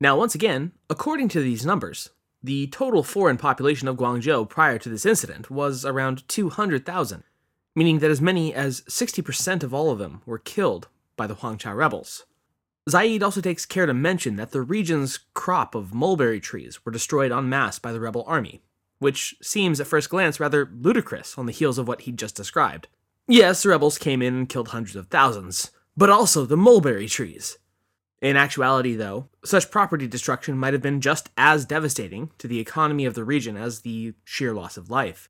Now, 0.00 0.16
once 0.16 0.34
again, 0.34 0.72
according 0.90 1.28
to 1.30 1.40
these 1.40 1.64
numbers, 1.64 2.10
the 2.42 2.66
total 2.68 3.02
foreign 3.02 3.38
population 3.38 3.88
of 3.88 3.96
Guangzhou 3.96 4.48
prior 4.48 4.78
to 4.78 4.88
this 4.88 5.06
incident 5.06 5.50
was 5.50 5.84
around 5.84 6.28
200,000, 6.28 7.24
meaning 7.76 8.00
that 8.00 8.10
as 8.10 8.20
many 8.20 8.52
as 8.52 8.80
60% 8.88 9.62
of 9.62 9.72
all 9.72 9.90
of 9.90 9.98
them 9.98 10.22
were 10.26 10.38
killed 10.38 10.88
by 11.16 11.28
the 11.28 11.36
Huangchao 11.36 11.76
rebels. 11.76 12.24
Zaid 12.88 13.22
also 13.22 13.40
takes 13.40 13.66
care 13.66 13.86
to 13.86 13.94
mention 13.94 14.36
that 14.36 14.50
the 14.50 14.62
region's 14.62 15.18
crop 15.34 15.74
of 15.74 15.94
mulberry 15.94 16.40
trees 16.40 16.84
were 16.84 16.92
destroyed 16.92 17.30
en 17.30 17.48
masse 17.48 17.78
by 17.78 17.92
the 17.92 18.00
rebel 18.00 18.24
army, 18.26 18.62
which 18.98 19.36
seems 19.42 19.78
at 19.78 19.86
first 19.86 20.08
glance 20.08 20.40
rather 20.40 20.70
ludicrous 20.72 21.36
on 21.36 21.46
the 21.46 21.52
heels 21.52 21.78
of 21.78 21.86
what 21.86 22.02
he'd 22.02 22.18
just 22.18 22.34
described. 22.34 22.88
Yes, 23.28 23.62
the 23.62 23.68
rebels 23.68 23.98
came 23.98 24.22
in 24.22 24.34
and 24.34 24.48
killed 24.48 24.68
hundreds 24.68 24.96
of 24.96 25.08
thousands, 25.08 25.70
but 25.96 26.10
also 26.10 26.46
the 26.46 26.56
mulberry 26.56 27.08
trees. 27.08 27.58
In 28.22 28.36
actuality, 28.36 28.94
though, 28.94 29.28
such 29.44 29.70
property 29.70 30.06
destruction 30.06 30.56
might 30.56 30.72
have 30.72 30.82
been 30.82 31.00
just 31.00 31.28
as 31.36 31.66
devastating 31.66 32.30
to 32.38 32.48
the 32.48 32.60
economy 32.60 33.04
of 33.04 33.14
the 33.14 33.24
region 33.24 33.56
as 33.56 33.80
the 33.80 34.14
sheer 34.24 34.54
loss 34.54 34.76
of 34.76 34.90
life. 34.90 35.28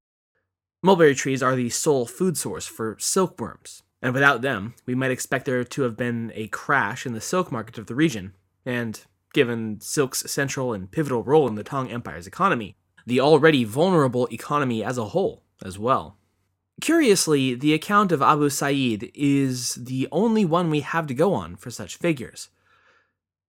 Mulberry 0.86 1.16
trees 1.16 1.42
are 1.42 1.56
the 1.56 1.68
sole 1.68 2.06
food 2.06 2.38
source 2.38 2.64
for 2.64 2.96
silkworms, 3.00 3.82
and 4.00 4.14
without 4.14 4.42
them, 4.42 4.76
we 4.86 4.94
might 4.94 5.10
expect 5.10 5.44
there 5.44 5.64
to 5.64 5.82
have 5.82 5.96
been 5.96 6.30
a 6.36 6.46
crash 6.46 7.04
in 7.04 7.12
the 7.12 7.20
silk 7.20 7.50
market 7.50 7.76
of 7.76 7.86
the 7.86 7.94
region, 7.96 8.34
and 8.64 9.00
given 9.34 9.80
silk's 9.80 10.30
central 10.30 10.72
and 10.72 10.92
pivotal 10.92 11.24
role 11.24 11.48
in 11.48 11.56
the 11.56 11.64
Tang 11.64 11.90
Empire's 11.90 12.28
economy, 12.28 12.76
the 13.04 13.18
already 13.18 13.64
vulnerable 13.64 14.28
economy 14.30 14.84
as 14.84 14.96
a 14.96 15.06
whole 15.06 15.42
as 15.60 15.76
well. 15.76 16.18
Curiously, 16.80 17.56
the 17.56 17.74
account 17.74 18.12
of 18.12 18.22
Abu 18.22 18.48
Sa'id 18.48 19.10
is 19.12 19.74
the 19.74 20.06
only 20.12 20.44
one 20.44 20.70
we 20.70 20.82
have 20.82 21.08
to 21.08 21.14
go 21.14 21.34
on 21.34 21.56
for 21.56 21.72
such 21.72 21.96
figures. 21.96 22.48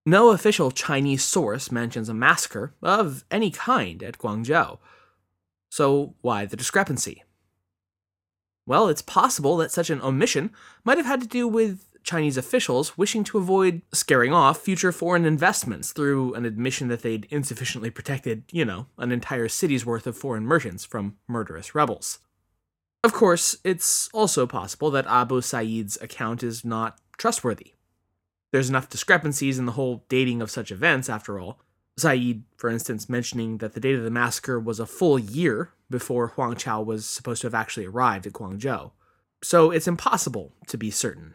No 0.08 0.32
official 0.32 0.72
Chinese 0.72 1.24
source 1.24 1.72
mentions 1.72 2.10
a 2.10 2.15
massacre 2.15 2.74
of 2.82 3.25
any 3.29 3.51
kind 3.51 4.01
at 4.01 4.17
Guangzhou. 4.17 4.79
So, 5.70 6.15
why 6.22 6.48
the 6.48 6.58
discrepancy? 6.58 7.22
Well, 8.67 8.89
it's 8.89 9.01
possible 9.01 9.55
that 9.57 9.71
such 9.71 9.89
an 9.89 10.01
omission 10.01 10.51
might 10.83 10.97
have 10.97 11.07
had 11.07 11.21
to 11.21 11.27
do 11.27 11.47
with 11.47 11.86
Chinese 12.03 12.38
officials 12.38 12.97
wishing 12.97 13.24
to 13.24 13.38
avoid 13.38 13.81
scaring 13.93 14.33
off 14.33 14.59
future 14.59 14.91
foreign 14.91 15.25
investments 15.25 15.93
through 15.93 16.33
an 16.33 16.45
admission 16.45 16.89
that 16.89 17.01
they'd 17.01 17.27
insufficiently 17.29 17.89
protected, 17.89 18.43
you 18.51 18.65
know, 18.65 18.88
an 18.97 19.13
entire 19.13 19.47
city's 19.47 19.86
worth 19.86 20.05
of 20.05 20.17
foreign 20.17 20.45
merchants 20.45 20.83
from 20.83 21.15
murderous 21.27 21.74
rebels. 21.74 22.19
Of 23.03 23.13
course, 23.13 23.55
it's 23.63 24.09
also 24.13 24.45
possible 24.45 24.91
that 24.91 25.07
Abu 25.07 25.41
Sa'id's 25.41 25.97
account 26.01 26.43
is 26.43 26.65
not 26.65 27.00
trustworthy. 27.17 27.74
There's 28.51 28.69
enough 28.69 28.89
discrepancies 28.89 29.57
in 29.57 29.65
the 29.65 29.74
whole 29.74 30.03
dating 30.09 30.41
of 30.41 30.51
such 30.51 30.71
events, 30.71 31.09
after 31.09 31.39
all. 31.39 31.59
Zaid, 32.00 32.44
for 32.58 32.70
instance, 32.70 33.10
mentioning 33.10 33.58
that 33.58 33.74
the 33.74 33.80
date 33.80 33.96
of 33.96 34.04
the 34.04 34.12
massacre 34.12 34.60
was 34.60 34.80
a 34.80 34.86
full 34.86 35.18
year 35.18 35.72
before 35.89 36.30
Huang 36.30 36.56
Chao 36.56 36.82
was 36.82 37.08
supposed 37.08 37.42
to 37.42 37.48
have 37.48 37.56
actually 37.56 37.86
arrived 37.86 38.27
at 38.27 38.34
Guangzhou. 38.34 38.92
So 39.44 39.72
it's 39.72 39.88
impossible 39.88 40.54
to 40.68 40.77
be 40.77 40.92
certain. 40.92 41.34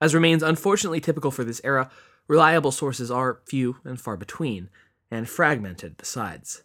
As 0.00 0.14
remains 0.14 0.42
unfortunately 0.42 1.00
typical 1.00 1.30
for 1.30 1.44
this 1.44 1.60
era, 1.64 1.90
reliable 2.26 2.72
sources 2.72 3.10
are 3.10 3.40
few 3.46 3.76
and 3.84 4.00
far 4.00 4.16
between, 4.16 4.70
and 5.10 5.28
fragmented 5.28 5.96
besides. 5.96 6.62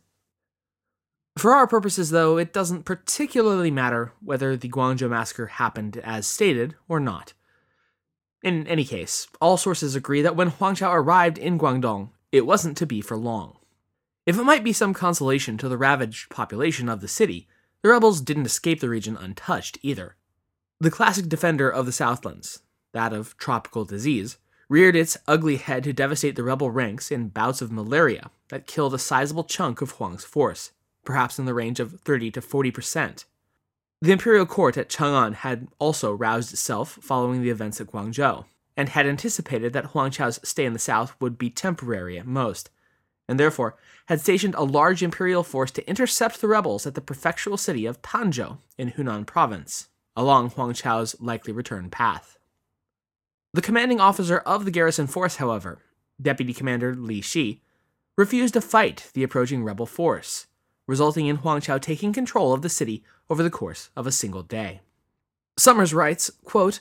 For 1.38 1.54
our 1.54 1.66
purposes, 1.66 2.12
though, 2.12 2.38
it 2.38 2.54
doesn't 2.54 2.84
particularly 2.84 3.72
matter 3.72 4.14
whether 4.22 4.56
the 4.56 4.70
Guangzhou 4.70 5.10
massacre 5.10 5.48
happened 5.48 5.98
as 5.98 6.28
stated 6.28 6.76
or 6.88 7.00
not. 7.00 7.34
In 8.44 8.68
any 8.68 8.84
case, 8.84 9.28
all 9.42 9.58
sources 9.58 9.96
agree 9.96 10.22
that 10.22 10.36
when 10.36 10.50
Huang 10.50 10.76
Chao 10.76 10.94
arrived 10.94 11.38
in 11.38 11.58
Guangdong, 11.58 12.10
it 12.34 12.48
wasn't 12.48 12.76
to 12.76 12.88
be 12.88 13.00
for 13.00 13.16
long. 13.16 13.58
If 14.26 14.40
it 14.40 14.44
might 14.44 14.64
be 14.64 14.74
some 14.74 14.94
consolation 14.94 15.56
to 15.60 15.70
the 15.70 15.78
ravaged 15.78 16.32
population 16.32 16.90
of 16.90 17.00
the 17.00 17.08
city, 17.08 17.48
the 17.84 17.90
rebels 17.90 18.22
didn't 18.22 18.48
escape 18.48 18.80
the 18.80 18.90
region 18.90 19.16
untouched 19.16 19.78
either. 19.84 20.16
The 20.80 20.90
classic 20.90 21.30
defender 21.30 21.70
of 21.70 21.86
the 21.86 21.92
Southlands, 21.92 22.64
that 22.92 23.14
of 23.14 23.38
tropical 23.38 23.86
disease, 23.86 24.38
reared 24.68 24.96
its 24.96 25.16
ugly 25.28 25.58
head 25.58 25.84
to 25.84 25.94
devastate 25.94 26.36
the 26.36 26.44
rebel 26.44 26.72
ranks 26.72 27.12
in 27.12 27.30
bouts 27.30 27.62
of 27.62 27.72
malaria 27.72 28.32
that 28.50 28.66
killed 28.66 28.96
a 28.96 29.00
sizable 29.00 29.44
chunk 29.44 29.82
of 29.82 29.92
Huang's 29.92 30.26
force, 30.26 30.72
perhaps 31.06 31.38
in 31.38 31.46
the 31.46 31.54
range 31.54 31.80
of 31.80 32.00
30 32.02 32.32
to 32.32 32.42
40 32.42 32.72
percent. 32.72 33.26
The 34.02 34.12
imperial 34.12 34.48
court 34.48 34.76
at 34.76 34.90
Chang'an 34.90 35.36
had 35.36 35.68
also 35.78 36.12
roused 36.12 36.52
itself 36.52 36.98
following 37.02 37.44
the 37.44 37.52
events 37.52 37.80
at 37.80 37.88
Guangzhou, 37.88 38.46
and 38.76 38.90
had 38.90 39.06
anticipated 39.06 39.74
that 39.74 39.88
Huang 39.88 40.12
Chao's 40.12 40.40
stay 40.44 40.66
in 40.66 40.74
the 40.74 40.80
south 40.80 41.16
would 41.20 41.38
be 41.38 41.50
temporary 41.50 42.18
at 42.18 42.26
most, 42.26 42.70
and 43.28 43.40
therefore 43.40 43.76
had 44.08 44.20
stationed 44.20 44.56
a 44.56 44.64
large 44.64 45.02
imperial 45.02 45.44
force 45.44 45.72
to 45.72 45.88
intercept 45.90 46.42
the 46.42 46.48
rebels 46.48 46.86
at 46.86 46.96
the 46.96 47.02
prefectural 47.02 47.58
city 47.58 47.86
of 47.86 48.02
Tanzhou 48.02 48.58
in 48.78 48.92
Hunan 48.92 49.26
province, 49.26 49.88
along 50.16 50.52
Huang 50.52 50.74
Chao's 50.74 51.16
likely 51.22 51.54
return 51.54 51.90
path. 51.90 52.38
The 53.54 53.62
commanding 53.62 54.00
officer 54.00 54.40
of 54.40 54.66
the 54.66 54.72
garrison 54.72 55.08
force, 55.08 55.36
however, 55.38 55.80
Deputy 56.22 56.54
Commander 56.54 56.96
Li 56.96 57.22
Shi, 57.22 57.62
refused 58.18 58.54
to 58.56 58.62
fight 58.62 59.10
the 59.14 59.24
approaching 59.24 59.64
rebel 59.64 59.86
force, 59.86 60.48
resulting 60.88 61.28
in 61.28 61.38
Huang 61.38 61.62
Chao 61.62 61.78
taking 61.78 62.14
control 62.14 62.54
of 62.54 62.62
the 62.62 62.70
city 62.70 63.04
over 63.30 63.42
the 63.42 63.50
course 63.50 63.90
of 63.96 64.06
a 64.06 64.12
single 64.12 64.44
day. 64.44 64.82
Somers 65.58 65.94
writes, 65.94 66.32
quote, 66.44 66.80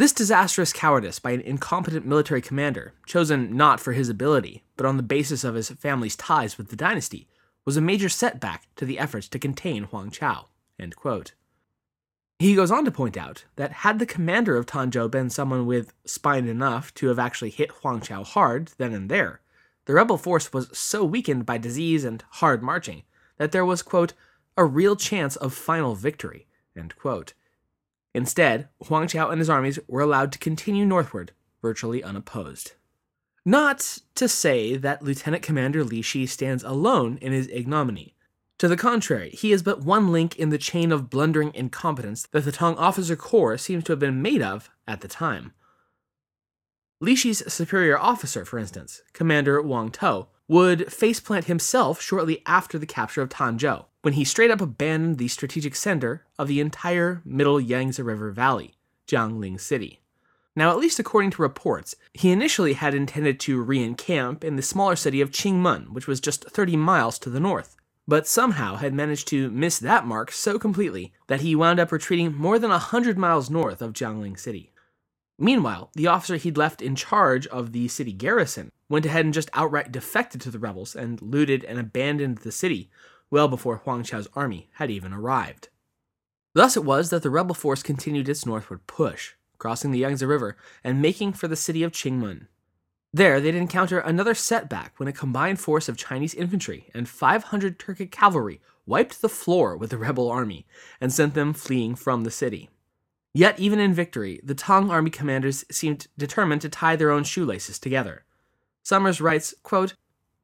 This 0.00 0.14
disastrous 0.14 0.72
cowardice 0.72 1.18
by 1.18 1.32
an 1.32 1.42
incompetent 1.42 2.06
military 2.06 2.40
commander, 2.40 2.94
chosen 3.04 3.54
not 3.54 3.80
for 3.80 3.92
his 3.92 4.08
ability, 4.08 4.62
but 4.78 4.86
on 4.86 4.96
the 4.96 5.02
basis 5.02 5.44
of 5.44 5.54
his 5.54 5.68
family's 5.68 6.16
ties 6.16 6.56
with 6.56 6.68
the 6.68 6.74
dynasty, 6.74 7.28
was 7.66 7.76
a 7.76 7.82
major 7.82 8.08
setback 8.08 8.66
to 8.76 8.86
the 8.86 8.98
efforts 8.98 9.28
to 9.28 9.38
contain 9.38 9.82
Huang 9.82 10.10
Chao. 10.10 10.46
End 10.78 10.96
quote. 10.96 11.34
He 12.38 12.54
goes 12.54 12.70
on 12.70 12.86
to 12.86 12.90
point 12.90 13.18
out 13.18 13.44
that 13.56 13.72
had 13.84 13.98
the 13.98 14.06
commander 14.06 14.56
of 14.56 14.64
Tanzhou 14.64 15.10
been 15.10 15.28
someone 15.28 15.66
with 15.66 15.92
spine 16.06 16.48
enough 16.48 16.94
to 16.94 17.08
have 17.08 17.18
actually 17.18 17.50
hit 17.50 17.70
Huang 17.70 18.00
Chao 18.00 18.24
hard 18.24 18.70
then 18.78 18.94
and 18.94 19.10
there, 19.10 19.42
the 19.84 19.92
rebel 19.92 20.16
force 20.16 20.50
was 20.50 20.70
so 20.72 21.04
weakened 21.04 21.44
by 21.44 21.58
disease 21.58 22.06
and 22.06 22.24
hard 22.30 22.62
marching 22.62 23.02
that 23.36 23.52
there 23.52 23.66
was, 23.66 23.82
quote, 23.82 24.14
a 24.56 24.64
real 24.64 24.96
chance 24.96 25.36
of 25.36 25.52
final 25.52 25.94
victory, 25.94 26.46
Instead, 28.14 28.68
Huang 28.86 29.06
Chao 29.06 29.30
and 29.30 29.38
his 29.38 29.50
armies 29.50 29.78
were 29.86 30.00
allowed 30.00 30.32
to 30.32 30.38
continue 30.38 30.84
northward, 30.84 31.32
virtually 31.62 32.02
unopposed. 32.02 32.72
Not 33.44 33.98
to 34.16 34.28
say 34.28 34.76
that 34.76 35.02
Lieutenant 35.02 35.42
Commander 35.42 35.84
Li 35.84 36.02
Shi 36.02 36.26
stands 36.26 36.62
alone 36.62 37.18
in 37.20 37.32
his 37.32 37.48
ignominy. 37.48 38.14
To 38.58 38.68
the 38.68 38.76
contrary, 38.76 39.30
he 39.30 39.52
is 39.52 39.62
but 39.62 39.82
one 39.82 40.12
link 40.12 40.36
in 40.36 40.50
the 40.50 40.58
chain 40.58 40.92
of 40.92 41.08
blundering 41.08 41.54
incompetence 41.54 42.26
that 42.32 42.44
the 42.44 42.52
Tang 42.52 42.76
officer 42.76 43.16
corps 43.16 43.56
seems 43.56 43.84
to 43.84 43.92
have 43.92 43.98
been 43.98 44.20
made 44.20 44.42
of 44.42 44.70
at 44.86 45.00
the 45.00 45.08
time. 45.08 45.54
Li 47.00 47.16
Shi's 47.16 47.50
superior 47.50 47.98
officer, 47.98 48.44
for 48.44 48.58
instance, 48.58 49.00
Commander 49.14 49.62
Wang 49.62 49.90
To, 49.92 50.26
would 50.50 50.80
faceplant 50.88 51.44
himself 51.44 52.02
shortly 52.02 52.42
after 52.44 52.76
the 52.76 52.84
capture 52.84 53.22
of 53.22 53.28
Tanzhou, 53.28 53.84
when 54.02 54.14
he 54.14 54.24
straight 54.24 54.50
up 54.50 54.60
abandoned 54.60 55.18
the 55.18 55.28
strategic 55.28 55.76
center 55.76 56.26
of 56.40 56.48
the 56.48 56.58
entire 56.58 57.22
middle 57.24 57.60
Yangtze 57.60 58.02
River 58.02 58.32
Valley, 58.32 58.74
Jiangling 59.06 59.60
City. 59.60 60.00
Now, 60.56 60.72
at 60.72 60.78
least 60.78 60.98
according 60.98 61.30
to 61.30 61.42
reports, 61.42 61.94
he 62.14 62.32
initially 62.32 62.72
had 62.72 62.96
intended 62.96 63.38
to 63.40 63.62
re 63.62 63.80
encamp 63.80 64.42
in 64.42 64.56
the 64.56 64.62
smaller 64.62 64.96
city 64.96 65.20
of 65.20 65.30
Jingmen, 65.30 65.92
which 65.92 66.08
was 66.08 66.18
just 66.18 66.50
30 66.50 66.76
miles 66.76 67.20
to 67.20 67.30
the 67.30 67.38
north, 67.38 67.76
but 68.08 68.26
somehow 68.26 68.74
had 68.74 68.92
managed 68.92 69.28
to 69.28 69.52
miss 69.52 69.78
that 69.78 70.04
mark 70.04 70.32
so 70.32 70.58
completely 70.58 71.12
that 71.28 71.42
he 71.42 71.54
wound 71.54 71.78
up 71.78 71.92
retreating 71.92 72.34
more 72.34 72.58
than 72.58 72.70
100 72.70 73.16
miles 73.16 73.50
north 73.50 73.80
of 73.80 73.92
Jiangling 73.92 74.36
City. 74.36 74.69
Meanwhile, 75.42 75.90
the 75.94 76.06
officer 76.06 76.36
he'd 76.36 76.58
left 76.58 76.82
in 76.82 76.94
charge 76.94 77.46
of 77.46 77.72
the 77.72 77.88
city 77.88 78.12
garrison 78.12 78.72
went 78.90 79.06
ahead 79.06 79.24
and 79.24 79.32
just 79.32 79.48
outright 79.54 79.90
defected 79.90 80.42
to 80.42 80.50
the 80.50 80.58
rebels 80.58 80.94
and 80.94 81.20
looted 81.22 81.64
and 81.64 81.78
abandoned 81.78 82.38
the 82.38 82.52
city 82.52 82.90
well 83.30 83.48
before 83.48 83.78
Huang 83.78 84.02
Chao's 84.02 84.28
army 84.34 84.68
had 84.74 84.90
even 84.90 85.14
arrived. 85.14 85.70
Thus 86.52 86.76
it 86.76 86.84
was 86.84 87.08
that 87.08 87.22
the 87.22 87.30
rebel 87.30 87.54
force 87.54 87.82
continued 87.82 88.28
its 88.28 88.44
northward 88.44 88.86
push, 88.86 89.32
crossing 89.56 89.92
the 89.92 90.00
Yangtze 90.00 90.26
River 90.26 90.58
and 90.84 91.00
making 91.00 91.32
for 91.32 91.48
the 91.48 91.56
city 91.56 91.82
of 91.82 91.92
Jingmen. 91.92 92.48
There, 93.14 93.40
they'd 93.40 93.54
encounter 93.54 93.98
another 93.98 94.34
setback 94.34 94.92
when 94.98 95.08
a 95.08 95.12
combined 95.12 95.58
force 95.58 95.88
of 95.88 95.96
Chinese 95.96 96.34
infantry 96.34 96.90
and 96.92 97.08
500 97.08 97.78
Turkic 97.78 98.10
cavalry 98.10 98.60
wiped 98.84 99.22
the 99.22 99.28
floor 99.30 99.74
with 99.74 99.88
the 99.88 99.96
rebel 99.96 100.30
army 100.30 100.66
and 101.00 101.10
sent 101.10 101.32
them 101.32 101.54
fleeing 101.54 101.94
from 101.94 102.24
the 102.24 102.30
city. 102.30 102.68
Yet, 103.32 103.58
even 103.60 103.78
in 103.78 103.94
victory, 103.94 104.40
the 104.42 104.54
Tang 104.54 104.90
army 104.90 105.10
commanders 105.10 105.64
seemed 105.70 106.08
determined 106.18 106.62
to 106.62 106.68
tie 106.68 106.96
their 106.96 107.10
own 107.10 107.24
shoelaces 107.24 107.78
together. 107.78 108.24
Somers 108.82 109.20
writes, 109.20 109.54
quote, 109.62 109.94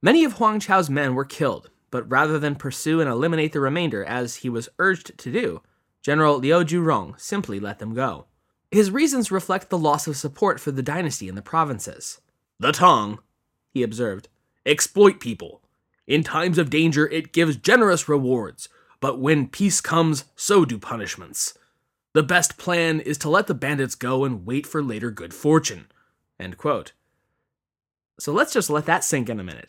Many 0.02 0.25
of 0.25 0.35
Huang 0.35 0.61
Chao's 0.61 0.88
men 0.88 1.14
were 1.14 1.25
killed, 1.25 1.71
but 1.90 2.09
rather 2.11 2.38
than 2.38 2.55
pursue 2.55 3.00
and 3.00 3.11
eliminate 3.11 3.52
the 3.52 3.61
remainder 3.61 4.05
as 4.05 4.37
he 4.37 4.49
was 4.49 4.69
urged 4.78 5.19
to 5.19 5.33
do, 5.33 5.62
General 6.02 6.38
Liu 6.38 6.64
Jurong 6.64 7.19
simply 7.19 7.59
let 7.59 7.81
them 7.81 7.95
go. 7.95 8.26
His 8.71 8.90
reasons 8.90 9.33
reflect 9.33 9.71
the 9.71 9.78
loss 9.78 10.07
of 10.07 10.16
support 10.16 10.61
for 10.61 10.71
the 10.71 10.83
dynasty 10.83 11.28
in 11.28 11.35
the 11.35 11.43
provinces. 11.43 12.21
The 12.61 12.73
Tang, 12.73 13.19
he 13.73 13.83
observed, 13.83 14.28
exploit 14.64 15.19
people. 15.19 15.62
In 16.07 16.23
times 16.23 16.59
of 16.59 16.71
danger, 16.71 17.09
it 17.09 17.33
gives 17.33 17.57
generous 17.57 18.09
rewards, 18.09 18.69
but 19.00 19.19
when 19.19 19.49
peace 19.49 19.81
comes, 19.81 20.25
so 20.37 20.64
do 20.64 20.78
punishments. 20.78 21.55
The 22.17 22.23
best 22.23 22.57
plan 22.57 23.01
is 23.01 23.19
to 23.19 23.29
let 23.29 23.47
the 23.47 23.53
bandits 23.53 23.95
go 23.95 24.25
and 24.25 24.47
wait 24.47 24.67
for 24.67 24.83
later 24.83 25.11
good 25.11 25.35
fortune. 25.35 25.85
So 28.19 28.33
let's 28.33 28.55
just 28.55 28.71
let 28.71 28.87
that 28.87 29.05
sink 29.05 29.29
in 29.29 29.39
a 29.39 29.45
minute. 29.45 29.69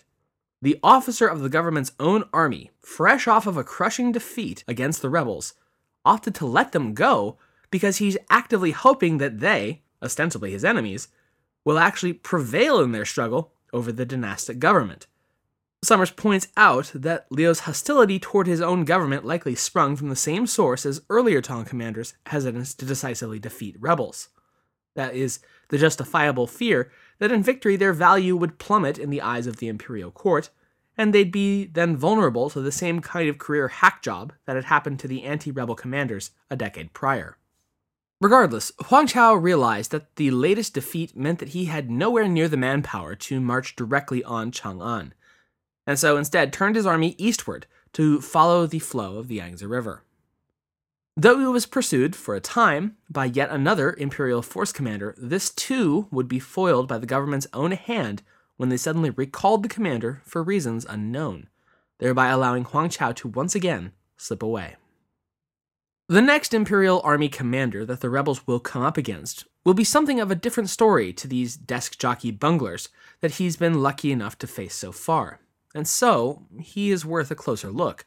The 0.62 0.80
officer 0.82 1.28
of 1.28 1.42
the 1.42 1.50
government's 1.50 1.92
own 2.00 2.24
army, 2.32 2.72
fresh 2.80 3.28
off 3.28 3.48
of 3.48 3.58
a 3.58 3.66
crushing 3.66 4.14
defeat 4.14 4.64
against 4.66 5.02
the 5.02 5.10
rebels, 5.10 5.56
opted 6.06 6.36
to 6.36 6.46
let 6.46 6.72
them 6.72 6.94
go 6.94 7.38
because 7.70 7.98
he's 7.98 8.18
actively 8.30 8.72
hoping 8.72 9.18
that 9.18 9.42
they, 9.42 9.82
ostensibly 10.02 10.52
his 10.52 10.64
enemies, 10.64 11.10
will 11.66 11.78
actually 11.78 12.14
prevail 12.14 12.80
in 12.80 12.94
their 12.94 13.04
struggle 13.04 13.52
over 13.74 13.92
the 13.92 14.06
dynastic 14.06 14.58
government. 14.58 15.06
Somers 15.84 16.12
points 16.12 16.48
out 16.58 16.92
that 16.96 17.28
Liu's 17.30 17.62
hostility 17.62 18.20
toward 18.20 18.48
his 18.48 18.62
own 18.62 18.84
government 18.84 19.26
likely 19.26 19.54
sprung 19.54 19.96
from 19.96 20.10
the 20.10 20.16
same 20.16 20.48
source 20.48 20.86
as 20.86 21.02
earlier 21.10 21.40
Tang 21.42 21.66
commanders' 21.66 22.16
hesitance 22.26 22.74
to 22.76 22.86
decisively 22.86 23.40
defeat 23.40 23.76
rebels. 23.80 24.30
That 24.96 25.14
is, 25.14 25.40
the 25.70 25.78
justifiable 25.78 26.48
fear 26.48 26.92
that 27.20 27.32
in 27.32 27.44
victory 27.44 27.76
their 27.76 27.94
value 27.94 28.36
would 28.36 28.58
plummet 28.58 28.98
in 28.98 29.12
the 29.12 29.22
eyes 29.22 29.46
of 29.46 29.58
the 29.58 29.68
imperial 29.68 30.10
court, 30.10 30.50
and 30.98 31.14
they'd 31.14 31.32
be 31.32 31.66
then 31.66 31.96
vulnerable 31.96 32.50
to 32.50 32.62
the 32.62 32.72
same 32.72 33.00
kind 33.00 33.30
of 33.30 33.38
career 33.38 33.68
hack 33.68 34.02
job 34.02 34.34
that 34.46 34.56
had 34.56 34.66
happened 34.66 35.00
to 35.00 35.08
the 35.08 35.24
anti 35.24 35.52
rebel 35.52 35.76
commanders 35.76 36.32
a 36.50 36.56
decade 36.56 36.94
prior. 36.94 37.38
Regardless, 38.20 38.72
Huang 38.88 39.06
Chao 39.06 39.36
realized 39.36 39.92
that 39.92 40.16
the 40.16 40.32
latest 40.32 40.74
defeat 40.74 41.16
meant 41.16 41.38
that 41.38 41.50
he 41.50 41.66
had 41.66 41.92
nowhere 41.92 42.28
near 42.28 42.48
the 42.48 42.58
manpower 42.58 43.14
to 43.14 43.40
march 43.40 43.76
directly 43.76 44.24
on 44.24 44.52
Chang'an, 44.52 45.12
and 45.88 45.98
so 45.98 46.18
instead 46.18 46.54
turned 46.54 46.76
his 46.76 46.86
army 46.86 47.16
eastward 47.18 47.66
to 47.94 48.22
follow 48.22 48.68
the 48.68 48.80
flow 48.80 49.18
of 49.18 49.30
the 49.30 49.36
Yangtze 49.36 49.66
River. 49.66 50.04
Though 51.16 51.40
he 51.40 51.46
was 51.46 51.66
pursued 51.66 52.16
for 52.16 52.36
a 52.36 52.40
time 52.40 52.98
by 53.10 53.26
yet 53.26 53.50
another 53.50 53.96
imperial 53.98 54.44
force 54.44 54.72
commander, 54.72 55.16
this 55.18 55.50
too 55.50 56.08
would 56.12 56.28
be 56.28 56.38
foiled 56.38 56.88
by 56.88 57.00
the 57.00 57.08
government's 57.08 57.48
own 57.54 57.72
hand 57.72 58.22
when 58.58 58.70
they 58.70 58.78
suddenly 58.78 59.10
recalled 59.10 59.64
the 59.64 59.70
commander 59.70 60.22
for 60.26 60.44
reasons 60.44 60.86
unknown, 60.88 61.48
thereby 61.98 62.28
allowing 62.28 62.66
Huang 62.66 62.90
Chao 62.90 63.14
to 63.14 63.30
once 63.30 63.56
again 63.56 63.94
slip 64.18 64.44
away. 64.44 64.76
The 66.10 66.22
next 66.22 66.54
Imperial 66.54 67.02
Army 67.04 67.30
commander 67.30 67.84
that 67.86 68.02
the 68.02 68.10
rebels 68.10 68.46
will 68.46 68.60
come 68.60 68.84
up 68.84 68.96
against 68.96 69.46
will 69.66 69.74
be 69.74 69.84
something 69.84 70.20
of 70.20 70.32
a 70.32 70.36
different 70.36 70.70
story 70.70 71.12
to 71.14 71.28
these 71.28 71.58
desk 71.58 71.98
jockey 71.98 72.32
bunglers 72.32 72.90
that 73.22 73.34
he's 73.34 73.58
been 73.58 73.82
lucky 73.82 74.12
enough 74.12 74.38
to 74.38 74.48
face 74.48 74.76
so 74.76 74.92
far, 74.92 75.40
and 75.78 75.88
so 75.88 76.48
he 76.60 76.90
is 76.90 77.06
worth 77.06 77.30
a 77.30 77.36
closer 77.36 77.70
look. 77.70 78.06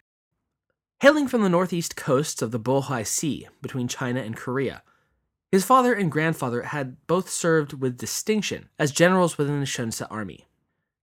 Hailing 1.03 1.29
from 1.29 1.43
the 1.43 1.49
northeast 1.49 1.95
coasts 1.95 2.43
of 2.43 2.51
the 2.51 2.59
Bohai 2.59 3.07
Sea 3.07 3.47
between 3.63 3.87
China 3.87 4.21
and 4.21 4.37
Korea, 4.37 4.83
his 5.53 5.65
father 5.65 5.95
and 5.95 6.11
grandfather 6.11 6.63
had 6.63 6.97
both 7.07 7.31
served 7.31 7.75
with 7.75 7.97
distinction 7.97 8.69
as 8.77 8.91
generals 8.91 9.39
within 9.39 9.61
the 9.61 9.67
Shence 9.67 10.05
army. 10.11 10.49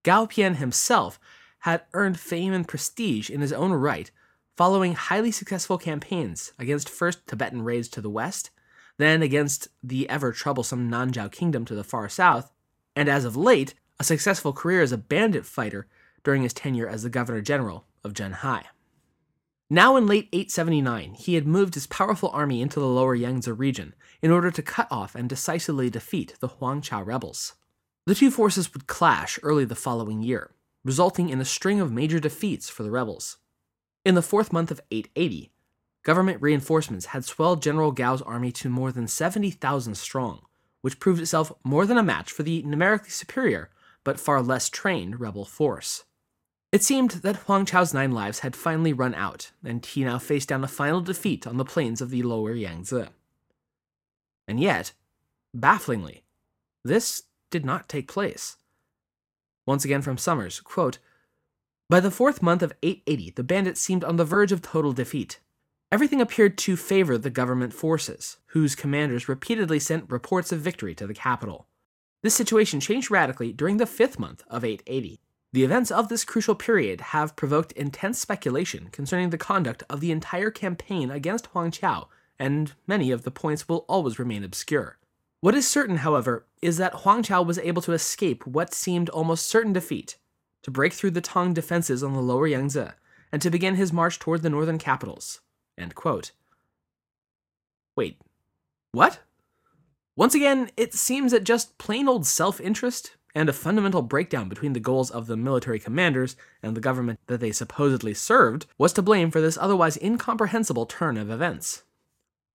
Gao 0.04 0.26
Pian 0.26 0.58
himself 0.58 1.22
had 1.60 1.84
earned 1.94 2.20
fame 2.20 2.52
and 2.52 2.68
prestige 2.68 3.30
in 3.30 3.40
his 3.40 3.54
own 3.54 3.72
right 3.72 4.12
following 4.58 4.94
highly 4.94 5.32
successful 5.32 5.78
campaigns 5.78 6.52
against 6.60 6.90
first 6.90 7.26
Tibetan 7.28 7.62
raids 7.62 7.88
to 7.90 8.02
the 8.02 8.10
west, 8.10 8.50
then 8.98 9.22
against 9.22 9.70
the 9.82 10.10
ever 10.10 10.34
troublesome 10.34 10.92
Nanzhao 10.92 11.32
kingdom 11.32 11.64
to 11.64 11.76
the 11.76 11.86
far 11.86 12.10
south, 12.10 12.52
and 12.94 13.08
as 13.08 13.24
of 13.24 13.38
late, 13.38 13.74
a 14.02 14.04
successful 14.04 14.52
career 14.52 14.82
as 14.82 14.92
a 14.92 14.98
bandit 14.98 15.46
fighter 15.46 15.88
during 16.28 16.44
his 16.44 16.52
tenure 16.52 16.90
as 16.90 17.04
the 17.04 17.10
governor 17.10 17.40
general 17.40 17.86
of 18.04 18.14
Zhenhai. 18.14 18.64
Now 19.70 19.96
in 19.96 20.08
late 20.08 20.28
879, 20.34 21.14
he 21.14 21.36
had 21.36 21.48
moved 21.48 21.76
his 21.76 21.88
powerful 21.88 22.28
army 22.32 22.62
into 22.62 22.82
the 22.82 22.86
lower 22.86 23.16
Yangtze 23.16 23.50
region 23.50 23.96
in 24.22 24.30
order 24.30 24.52
to 24.52 24.62
cut 24.62 24.90
off 24.92 25.16
and 25.16 25.30
decisively 25.30 25.90
defeat 25.90 26.34
the 26.42 26.50
Huangchao 26.50 27.06
rebels. 27.06 27.54
The 28.08 28.14
two 28.14 28.30
forces 28.30 28.74
would 28.74 28.88
clash 28.88 29.40
early 29.42 29.64
the 29.64 29.74
following 29.74 30.22
year, 30.22 30.52
resulting 30.84 31.30
in 31.30 31.40
a 31.40 31.46
string 31.46 31.80
of 31.80 31.94
major 31.94 32.20
defeats 32.20 32.68
for 32.68 32.84
the 32.84 32.92
rebels. 32.92 33.38
In 34.04 34.16
the 34.16 34.22
fourth 34.22 34.52
month 34.52 34.70
of 34.70 34.82
880, 34.92 35.54
government 36.04 36.42
reinforcements 36.42 37.06
had 37.08 37.24
swelled 37.24 37.64
General 37.64 37.94
Gao's 37.94 38.22
army 38.22 38.52
to 38.52 38.68
more 38.68 38.92
than 38.92 39.08
70,000 39.08 39.96
strong, 39.96 40.42
which 40.82 41.00
proved 41.00 41.22
itself 41.22 41.54
more 41.64 41.86
than 41.86 41.98
a 41.98 42.04
match 42.04 42.34
for 42.34 42.44
the 42.44 42.64
numerically 42.64 43.12
superior 43.12 43.70
but 44.04 44.20
far 44.20 44.42
less 44.42 44.68
trained 44.70 45.22
rebel 45.22 45.46
force. 45.46 46.04
It 46.72 46.84
seemed 46.84 47.12
that 47.12 47.38
Huang 47.38 47.66
Chao's 47.66 47.94
nine 47.94 48.12
lives 48.12 48.40
had 48.40 48.56
finally 48.56 48.92
run 48.92 49.16
out, 49.16 49.52
and 49.64 49.86
he 49.86 50.04
now 50.04 50.20
faced 50.20 50.50
down 50.50 50.64
a 50.64 50.68
final 50.68 51.00
defeat 51.00 51.48
on 51.48 51.58
the 51.58 51.66
plains 51.66 52.02
of 52.02 52.10
the 52.10 52.24
lower 52.24 52.54
Yangtze. 52.54 53.06
And 54.48 54.60
yet, 54.60 54.92
bafflingly, 55.54 56.24
this 56.84 57.24
did 57.50 57.66
not 57.66 57.88
take 57.88 58.08
place. 58.08 58.58
Once 59.66 59.86
again 59.86 60.02
from 60.02 60.18
Somers, 60.18 60.60
quote, 60.60 61.00
By 61.90 62.02
the 62.02 62.12
fourth 62.12 62.42
month 62.42 62.62
of 62.62 62.74
880, 62.84 63.32
the 63.32 63.44
bandits 63.44 63.82
seemed 63.82 64.04
on 64.04 64.18
the 64.18 64.26
verge 64.26 64.52
of 64.52 64.62
total 64.62 64.92
defeat. 64.92 65.40
Everything 65.90 66.20
appeared 66.20 66.58
to 66.60 66.76
favor 66.76 67.18
the 67.18 67.30
government 67.30 67.74
forces, 67.74 68.38
whose 68.48 68.76
commanders 68.76 69.30
repeatedly 69.30 69.80
sent 69.80 70.10
reports 70.10 70.52
of 70.52 70.60
victory 70.60 70.94
to 70.96 71.08
the 71.08 71.14
capital. 71.14 71.68
This 72.24 72.36
situation 72.36 72.82
changed 72.82 73.10
radically 73.10 73.54
during 73.54 73.78
the 73.78 73.86
fifth 73.86 74.20
month 74.20 74.44
of 74.50 74.66
880. 74.66 75.22
The 75.58 75.64
events 75.64 75.90
of 75.90 76.08
this 76.08 76.24
crucial 76.24 76.54
period 76.54 77.02
have 77.02 77.36
provoked 77.36 77.72
intense 77.72 78.20
speculation 78.20 78.90
concerning 78.92 79.32
the 79.32 79.40
conduct 79.40 79.82
of 79.90 80.02
the 80.02 80.12
entire 80.12 80.52
campaign 80.52 81.10
against 81.10 81.48
Huang 81.48 81.72
Chao, 81.72 82.10
and 82.38 82.74
many 82.86 83.10
of 83.10 83.24
the 83.24 83.32
points 83.32 83.68
will 83.68 83.84
always 83.90 84.20
remain 84.20 84.44
obscure. 84.44 85.00
What 85.42 85.56
is 85.56 85.68
certain, 85.68 85.98
however, 85.98 86.46
is 86.62 86.78
that 86.78 86.98
Huang 86.98 87.24
Chao 87.24 87.42
was 87.42 87.58
able 87.58 87.82
to 87.82 87.94
escape 87.94 88.46
what 88.46 88.72
seemed 88.72 89.10
almost 89.10 89.48
certain 89.48 89.74
defeat, 89.74 90.18
to 90.62 90.70
break 90.70 90.94
through 90.94 91.10
the 91.10 91.22
Tang 91.22 91.56
defenses 91.56 92.04
on 92.04 92.14
the 92.14 92.22
lower 92.22 92.46
Yangtze, 92.46 92.92
and 93.32 93.42
to 93.42 93.50
begin 93.50 93.78
his 93.78 93.92
march 93.92 94.20
toward 94.20 94.44
the 94.44 94.52
northern 94.52 94.78
capitals. 94.78 95.42
Wait, 97.96 98.22
what? 98.92 99.22
Once 100.16 100.36
again, 100.36 100.70
it 100.78 100.94
seems 100.94 101.32
that 101.32 101.44
just 101.44 101.80
plain 101.80 102.08
old 102.08 102.28
self 102.28 102.62
interest 102.62 103.17
and 103.38 103.50
a 103.50 103.54
fundamental 103.54 104.02
breakdown 104.02 104.50
between 104.50 104.74
the 104.74 104.80
goals 104.80 105.12
of 105.12 105.28
the 105.28 105.38
military 105.38 105.78
commanders 105.78 106.36
and 106.64 106.76
the 106.76 106.82
government 106.82 107.20
that 107.28 107.40
they 107.40 107.52
supposedly 107.52 108.12
served 108.12 108.66
was 108.80 108.92
to 108.92 109.02
blame 109.04 109.30
for 109.30 109.40
this 109.40 109.60
otherwise 109.62 109.96
incomprehensible 110.02 110.88
turn 110.88 111.18
of 111.18 111.30
events. 111.30 111.84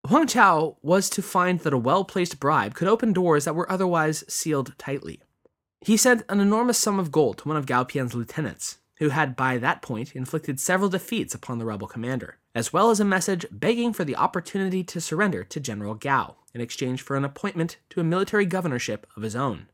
Huang 0.08 0.26
Chao 0.26 0.78
was 0.82 1.08
to 1.12 1.22
find 1.22 1.60
that 1.60 1.72
a 1.72 1.78
well 1.78 2.04
placed 2.04 2.39
bribe 2.39 2.74
could 2.74 2.88
open 2.88 3.13
doors 3.13 3.46
that 3.46 3.54
were 3.54 3.72
otherwise 3.72 4.24
sealed 4.28 4.74
tightly. 4.80 5.22
He 5.82 5.98
sent 5.98 6.24
an 6.28 6.39
enormous 6.39 6.80
sum 6.80 6.98
of 6.98 7.12
gold 7.12 7.38
to 7.39 7.48
one 7.48 7.58
of 7.58 7.67
Gao 7.67 7.84
Pian's 7.84 8.15
lieutenants, 8.15 8.80
who 8.98 9.10
had 9.10 9.36
by 9.36 9.60
that 9.60 9.84
point 9.84 10.15
inflicted 10.15 10.60
several 10.60 10.89
defeats 10.89 11.36
upon 11.36 11.60
the 11.60 11.65
rebel 11.65 11.88
commander, 11.88 12.39
as 12.56 12.74
well 12.74 12.89
as 12.89 13.00
a 13.00 13.06
message 13.06 13.46
begging 13.52 13.94
for 13.94 14.04
the 14.04 14.15
opportunity 14.15 14.84
to 14.86 15.00
surrender 15.00 15.44
to 15.44 15.60
General 15.60 15.94
Gao 15.94 16.38
in 16.56 16.62
exchange 16.62 17.04
for 17.04 17.15
an 17.15 17.24
appointment 17.24 17.78
to 17.91 18.02
a 18.02 18.04
military 18.04 18.48
governorship 18.48 19.06
of 19.15 19.22
his 19.22 19.36
own. 19.36 19.67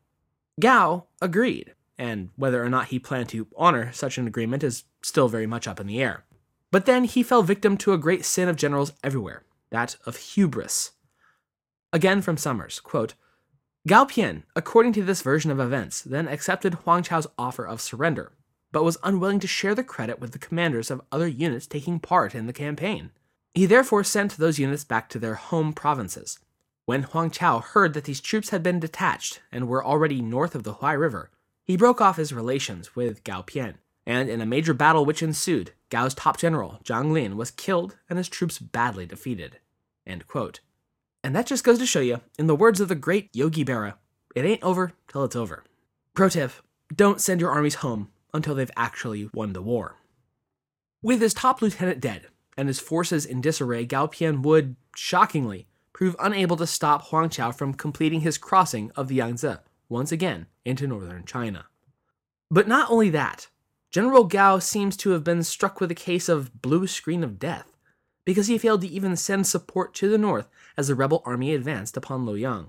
Gao 0.60 1.06
agreed, 1.22 1.74
and 1.98 2.30
whether 2.36 2.64
or 2.64 2.70
not 2.70 2.88
he 2.88 3.00
planned 3.00 3.30
to 3.30 3.48
honor 3.56 3.92
such 3.92 4.18
an 4.18 4.28
agreement 4.28 4.64
is 4.64 4.86
still 5.04 5.28
very 5.28 5.46
much 5.46 5.68
up 5.68 5.80
in 5.80 5.88
the 5.88 6.02
air. 6.02 6.26
But 6.72 6.86
then 6.86 7.04
he 7.04 7.24
fell 7.24 7.44
victim 7.44 7.78
to 7.78 7.94
a 7.94 7.98
great 7.98 8.26
sin 8.26 8.50
of 8.50 8.56
generals 8.56 8.94
everywhere, 9.04 9.44
that 9.70 9.96
of 10.06 10.18
hubris. 10.18 10.92
Again 11.94 12.22
from 12.22 12.38
Somers, 12.38 12.80
quote, 12.80 13.14
Gao 13.88 14.04
Pian, 14.04 14.44
according 14.56 14.92
to 14.94 15.04
this 15.04 15.22
version 15.22 15.50
of 15.50 15.60
events, 15.60 16.02
then 16.02 16.28
accepted 16.28 16.74
Huang 16.74 17.04
Chao's 17.04 17.28
offer 17.38 17.66
of 17.66 17.80
surrender, 17.80 18.34
but 18.72 18.84
was 18.84 18.98
unwilling 19.04 19.40
to 19.40 19.48
share 19.48 19.74
the 19.74 19.84
credit 19.84 20.20
with 20.20 20.34
the 20.34 20.40
commanders 20.40 20.92
of 20.92 21.02
other 21.12 21.28
units 21.28 21.68
taking 21.68 22.00
part 22.00 22.36
in 22.36 22.48
the 22.48 22.54
campaign. 22.54 23.12
He 23.54 23.66
therefore 23.66 24.04
sent 24.04 24.36
those 24.36 24.60
units 24.60 24.84
back 24.84 25.08
to 25.10 25.20
their 25.20 25.36
home 25.36 25.72
provinces, 25.72 26.38
when 26.88 27.04
Huang 27.04 27.30
Chao 27.30 27.60
heard 27.60 27.94
that 27.94 28.06
these 28.06 28.22
troops 28.22 28.52
had 28.52 28.64
been 28.64 28.80
detached 28.80 29.42
and 29.52 29.68
were 29.68 29.86
already 29.86 30.22
north 30.22 30.56
of 30.56 30.64
the 30.64 30.76
Huai 30.76 30.98
River, 30.98 31.30
he 31.66 31.76
broke 31.76 32.00
off 32.00 32.16
his 32.16 32.32
relations 32.32 32.96
with 32.96 33.26
Gao 33.26 33.42
Pian, 33.42 33.74
and 34.06 34.30
in 34.30 34.40
a 34.40 34.46
major 34.46 34.74
battle 34.74 35.04
which 35.04 35.22
ensued, 35.22 35.74
Gao's 35.90 36.14
top 36.14 36.38
general, 36.38 36.80
Zhang 36.86 37.12
Lin, 37.12 37.36
was 37.36 37.52
killed 37.52 37.98
and 38.10 38.18
his 38.18 38.30
troops 38.30 38.58
badly 38.58 39.06
defeated. 39.06 39.60
And 40.06 40.24
that 41.36 41.46
just 41.46 41.66
goes 41.66 41.78
to 41.80 41.86
show 41.86 42.00
you, 42.00 42.22
in 42.40 42.48
the 42.48 42.56
words 42.56 42.80
of 42.80 42.88
the 42.88 42.96
great 42.96 43.32
Yogi 43.34 43.66
Berra, 43.66 43.96
it 44.34 44.46
ain't 44.46 44.64
over 44.64 44.94
till 45.10 45.26
it's 45.26 45.36
over. 45.36 45.66
Pro 46.14 46.30
tip 46.30 46.52
don't 46.96 47.20
send 47.20 47.42
your 47.42 47.52
armies 47.52 47.76
home 47.76 48.12
until 48.34 48.56
they've 48.56 48.72
actually 48.78 49.30
won 49.34 49.52
the 49.52 49.62
war. 49.62 49.98
With 51.02 51.20
his 51.20 51.34
top 51.34 51.62
lieutenant 51.62 52.00
dead 52.00 52.28
and 52.56 52.70
his 52.70 52.80
forces 52.80 53.26
in 53.26 53.42
disarray, 53.42 53.86
Gao 53.86 54.08
Pian 54.08 54.42
would, 54.44 54.78
shockingly, 54.96 55.68
prove 55.98 56.16
unable 56.20 56.56
to 56.56 56.68
stop 56.68 57.06
Huang 57.06 57.28
Chao 57.28 57.52
from 57.52 57.74
completing 57.74 58.22
his 58.22 58.38
crossing 58.38 58.92
of 58.96 59.08
the 59.08 59.16
Yangtze 59.16 59.56
once 59.90 60.12
again 60.12 60.46
into 60.64 60.86
northern 60.86 61.26
China. 61.26 61.66
But 62.52 62.68
not 62.68 62.92
only 62.92 63.10
that, 63.10 63.48
General 63.90 64.26
Gao 64.26 64.60
seems 64.60 64.96
to 64.98 65.10
have 65.10 65.24
been 65.24 65.42
struck 65.42 65.82
with 65.82 65.90
a 65.90 65.96
case 65.96 66.30
of 66.30 66.62
blue 66.62 66.86
screen 66.86 67.24
of 67.24 67.40
death, 67.40 67.76
because 68.26 68.46
he 68.46 68.60
failed 68.60 68.82
to 68.82 68.88
even 68.88 69.16
send 69.16 69.48
support 69.48 69.96
to 69.96 70.08
the 70.08 70.20
north 70.20 70.48
as 70.78 70.88
the 70.88 70.94
rebel 70.94 71.24
army 71.26 71.56
advanced 71.56 71.98
upon 71.98 72.28
Luoyang. 72.28 72.68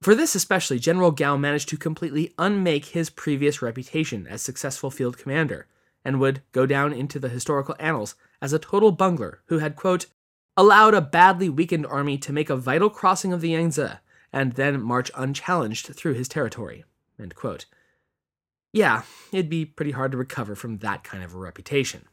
For 0.00 0.14
this 0.14 0.34
especially, 0.34 0.78
General 0.78 1.10
Gao 1.10 1.36
managed 1.36 1.68
to 1.68 1.76
completely 1.76 2.32
unmake 2.38 2.86
his 2.86 3.10
previous 3.10 3.60
reputation 3.60 4.26
as 4.26 4.40
successful 4.40 4.90
field 4.90 5.18
commander, 5.18 5.66
and 6.02 6.18
would 6.18 6.40
go 6.52 6.64
down 6.64 6.94
into 6.94 7.18
the 7.18 7.28
historical 7.28 7.76
annals 7.78 8.14
as 8.40 8.54
a 8.54 8.58
total 8.58 8.90
bungler 8.90 9.42
who 9.48 9.58
had, 9.58 9.76
quote, 9.76 10.06
allowed 10.58 10.92
a 10.92 11.00
badly 11.00 11.48
weakened 11.48 11.86
army 11.86 12.18
to 12.18 12.32
make 12.32 12.50
a 12.50 12.56
vital 12.56 12.90
crossing 12.90 13.32
of 13.32 13.40
the 13.40 13.50
Yangtze 13.50 14.00
and 14.32 14.54
then 14.54 14.82
march 14.82 15.08
unchallenged 15.14 15.86
through 15.94 16.14
his 16.14 16.26
territory. 16.26 16.84
Yeah, 18.72 19.02
it'd 19.32 19.48
be 19.48 19.64
pretty 19.64 19.92
hard 19.92 20.10
to 20.10 20.18
recover 20.18 20.56
from 20.56 20.78
that 20.78 21.04
kind 21.04 21.22
of 21.22 21.32
a 21.32 21.38
reputation. 21.38 22.06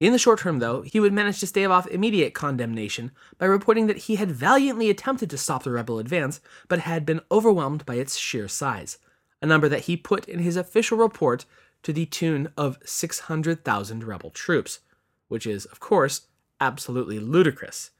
In 0.00 0.12
the 0.12 0.18
short 0.18 0.40
term, 0.40 0.58
though, 0.58 0.82
he 0.82 1.00
would 1.00 1.14
manage 1.14 1.40
to 1.40 1.46
stave 1.46 1.70
off 1.70 1.86
immediate 1.86 2.34
condemnation 2.34 3.10
by 3.38 3.46
reporting 3.46 3.86
that 3.86 3.96
he 3.96 4.16
had 4.16 4.30
valiantly 4.30 4.90
attempted 4.90 5.30
to 5.30 5.38
stop 5.38 5.62
the 5.62 5.70
rebel 5.70 5.98
advance, 5.98 6.42
but 6.68 6.80
had 6.80 7.06
been 7.06 7.22
overwhelmed 7.32 7.86
by 7.86 7.94
its 7.94 8.18
sheer 8.18 8.48
size, 8.48 8.98
a 9.40 9.46
number 9.46 9.68
that 9.68 9.84
he 9.84 9.96
put 9.96 10.28
in 10.28 10.40
his 10.40 10.56
official 10.56 10.98
report 10.98 11.46
to 11.84 11.94
the 11.94 12.04
tune 12.04 12.52
of 12.58 12.78
600,000 12.84 14.04
rebel 14.04 14.28
troops, 14.28 14.80
which 15.28 15.46
is, 15.46 15.64
of 15.64 15.80
course, 15.80 16.26
absolutely 16.60 17.18
ludicrous, 17.18 17.90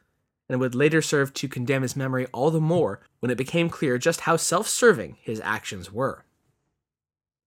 and 0.49 0.61
would 0.61 0.75
later 0.75 1.01
serve 1.01 1.33
to 1.35 1.49
condemn 1.49 1.83
his 1.83 1.97
memory 1.97 2.27
all 2.33 2.51
the 2.51 2.61
more 2.61 3.01
when 3.21 3.31
it 3.31 3.39
became 3.39 3.71
clear 3.71 3.99
just 3.99 4.23
how 4.23 4.37
self 4.37 4.69
serving 4.69 5.17
his 5.21 5.41
actions 5.45 5.93
were. 5.93 6.25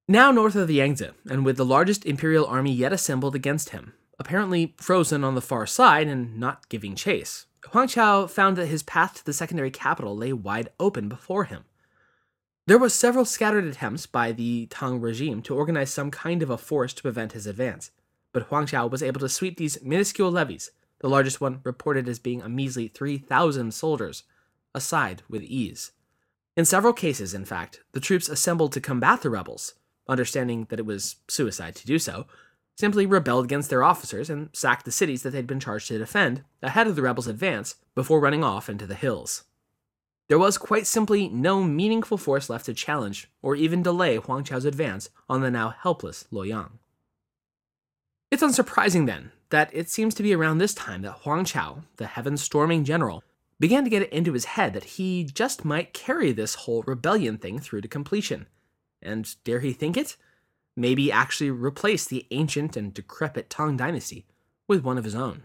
Now 0.08 0.32
north 0.32 0.56
of 0.56 0.67
the 0.67 0.76
Yangtze, 0.76 1.12
and 1.30 1.45
with 1.45 1.58
the 1.58 1.65
largest 1.65 2.06
imperial 2.06 2.45
army 2.45 2.73
yet 2.73 2.91
assembled 2.91 3.36
against 3.36 3.69
him, 3.69 3.93
apparently 4.19 4.76
frozen 4.78 5.23
on 5.23 5.36
the 5.36 5.41
far 5.41 5.65
side 5.65 6.08
and 6.08 6.38
not 6.38 6.67
giving 6.69 6.95
chase, 6.95 7.45
Huang 7.67 7.88
Chao 7.88 8.28
found 8.28 8.58
that 8.58 8.67
his 8.67 8.84
path 8.84 9.15
to 9.15 9.26
the 9.26 9.34
secondary 9.34 9.71
capital 9.71 10.15
lay 10.15 10.34
wide 10.34 10.69
open 10.80 11.08
before 11.08 11.45
him. 11.45 11.63
There 12.67 12.78
were 12.78 12.89
several 12.89 13.26
scattered 13.26 13.65
attempts 13.65 14.06
by 14.06 14.32
the 14.32 14.67
Tang 14.67 15.02
regime 15.02 15.41
to 15.43 15.56
organize 15.56 15.91
some 15.91 16.12
kind 16.12 16.41
of 16.41 16.49
a 16.49 16.58
force 16.58 16.93
to 16.93 17.02
prevent 17.02 17.34
his 17.34 17.47
advance, 17.47 17.91
but 18.32 18.43
Huang 18.43 18.65
Chao 18.65 18.88
was 18.88 19.04
able 19.04 19.19
to 19.21 19.30
sweep 19.30 19.58
these 19.58 19.82
minuscule 19.84 20.32
levies 20.32 20.71
the 21.03 21.09
largest 21.09 21.41
one 21.41 21.59
reported 21.65 22.07
as 22.07 22.17
being 22.17 22.41
a 22.41 22.47
measly 22.47 22.87
3,000 22.87 23.73
soldiers, 23.73 24.23
aside 24.73 25.21
with 25.27 25.43
ease. 25.43 25.91
In 26.55 26.63
several 26.63 26.93
cases, 26.93 27.33
in 27.33 27.43
fact, 27.43 27.81
the 27.91 27.99
troops 27.99 28.29
assembled 28.29 28.71
to 28.71 28.79
combat 28.79 29.21
the 29.21 29.29
rebels, 29.29 29.73
understanding 30.07 30.65
that 30.69 30.79
it 30.79 30.85
was 30.85 31.17
suicide 31.27 31.75
to 31.75 31.85
do 31.85 31.99
so, 31.99 32.25
simply 32.77 33.05
rebelled 33.05 33.43
against 33.43 33.69
their 33.69 33.83
officers 33.83 34.29
and 34.29 34.47
sacked 34.53 34.85
the 34.85 34.93
cities 34.93 35.23
that 35.23 35.31
they'd 35.31 35.45
been 35.45 35.59
charged 35.59 35.89
to 35.89 35.97
defend 35.97 36.41
ahead 36.61 36.87
of 36.87 36.95
the 36.95 37.01
rebels' 37.01 37.27
advance 37.27 37.75
before 37.95 38.21
running 38.21 38.43
off 38.43 38.69
into 38.69 38.87
the 38.87 38.95
hills. 38.95 39.43
There 40.29 40.39
was 40.39 40.57
quite 40.57 40.87
simply 40.87 41.27
no 41.27 41.65
meaningful 41.65 42.17
force 42.17 42.49
left 42.49 42.67
to 42.67 42.73
challenge 42.73 43.29
or 43.41 43.57
even 43.57 43.83
delay 43.83 44.15
Huang 44.15 44.45
Chao's 44.45 44.63
advance 44.63 45.09
on 45.27 45.41
the 45.41 45.51
now 45.51 45.71
helpless 45.71 46.27
Luoyang. 46.31 46.79
It's 48.31 48.41
unsurprising 48.41 49.05
then 49.05 49.33
that 49.53 49.69
it 49.71 49.87
seems 49.87 50.15
to 50.15 50.23
be 50.23 50.33
around 50.33 50.57
this 50.57 50.73
time 50.73 51.03
that 51.03 51.19
Huang 51.19 51.45
Chao, 51.45 51.83
the 51.97 52.07
heaven 52.07 52.37
storming 52.37 52.83
general, 52.83 53.23
began 53.59 53.83
to 53.83 53.89
get 53.91 54.01
it 54.01 54.11
into 54.11 54.33
his 54.33 54.45
head 54.45 54.73
that 54.73 54.83
he 54.83 55.23
just 55.23 55.63
might 55.63 55.93
carry 55.93 56.31
this 56.31 56.55
whole 56.55 56.81
rebellion 56.87 57.37
thing 57.37 57.59
through 57.59 57.81
to 57.81 57.87
completion. 57.87 58.47
And 58.99 59.31
dare 59.43 59.59
he 59.59 59.71
think 59.71 59.95
it? 59.95 60.17
Maybe 60.75 61.11
actually 61.11 61.51
replace 61.51 62.03
the 62.03 62.25
ancient 62.31 62.75
and 62.75 62.95
decrepit 62.95 63.51
Tang 63.51 63.77
dynasty 63.77 64.25
with 64.67 64.83
one 64.83 64.97
of 64.97 65.03
his 65.03 65.13
own. 65.13 65.43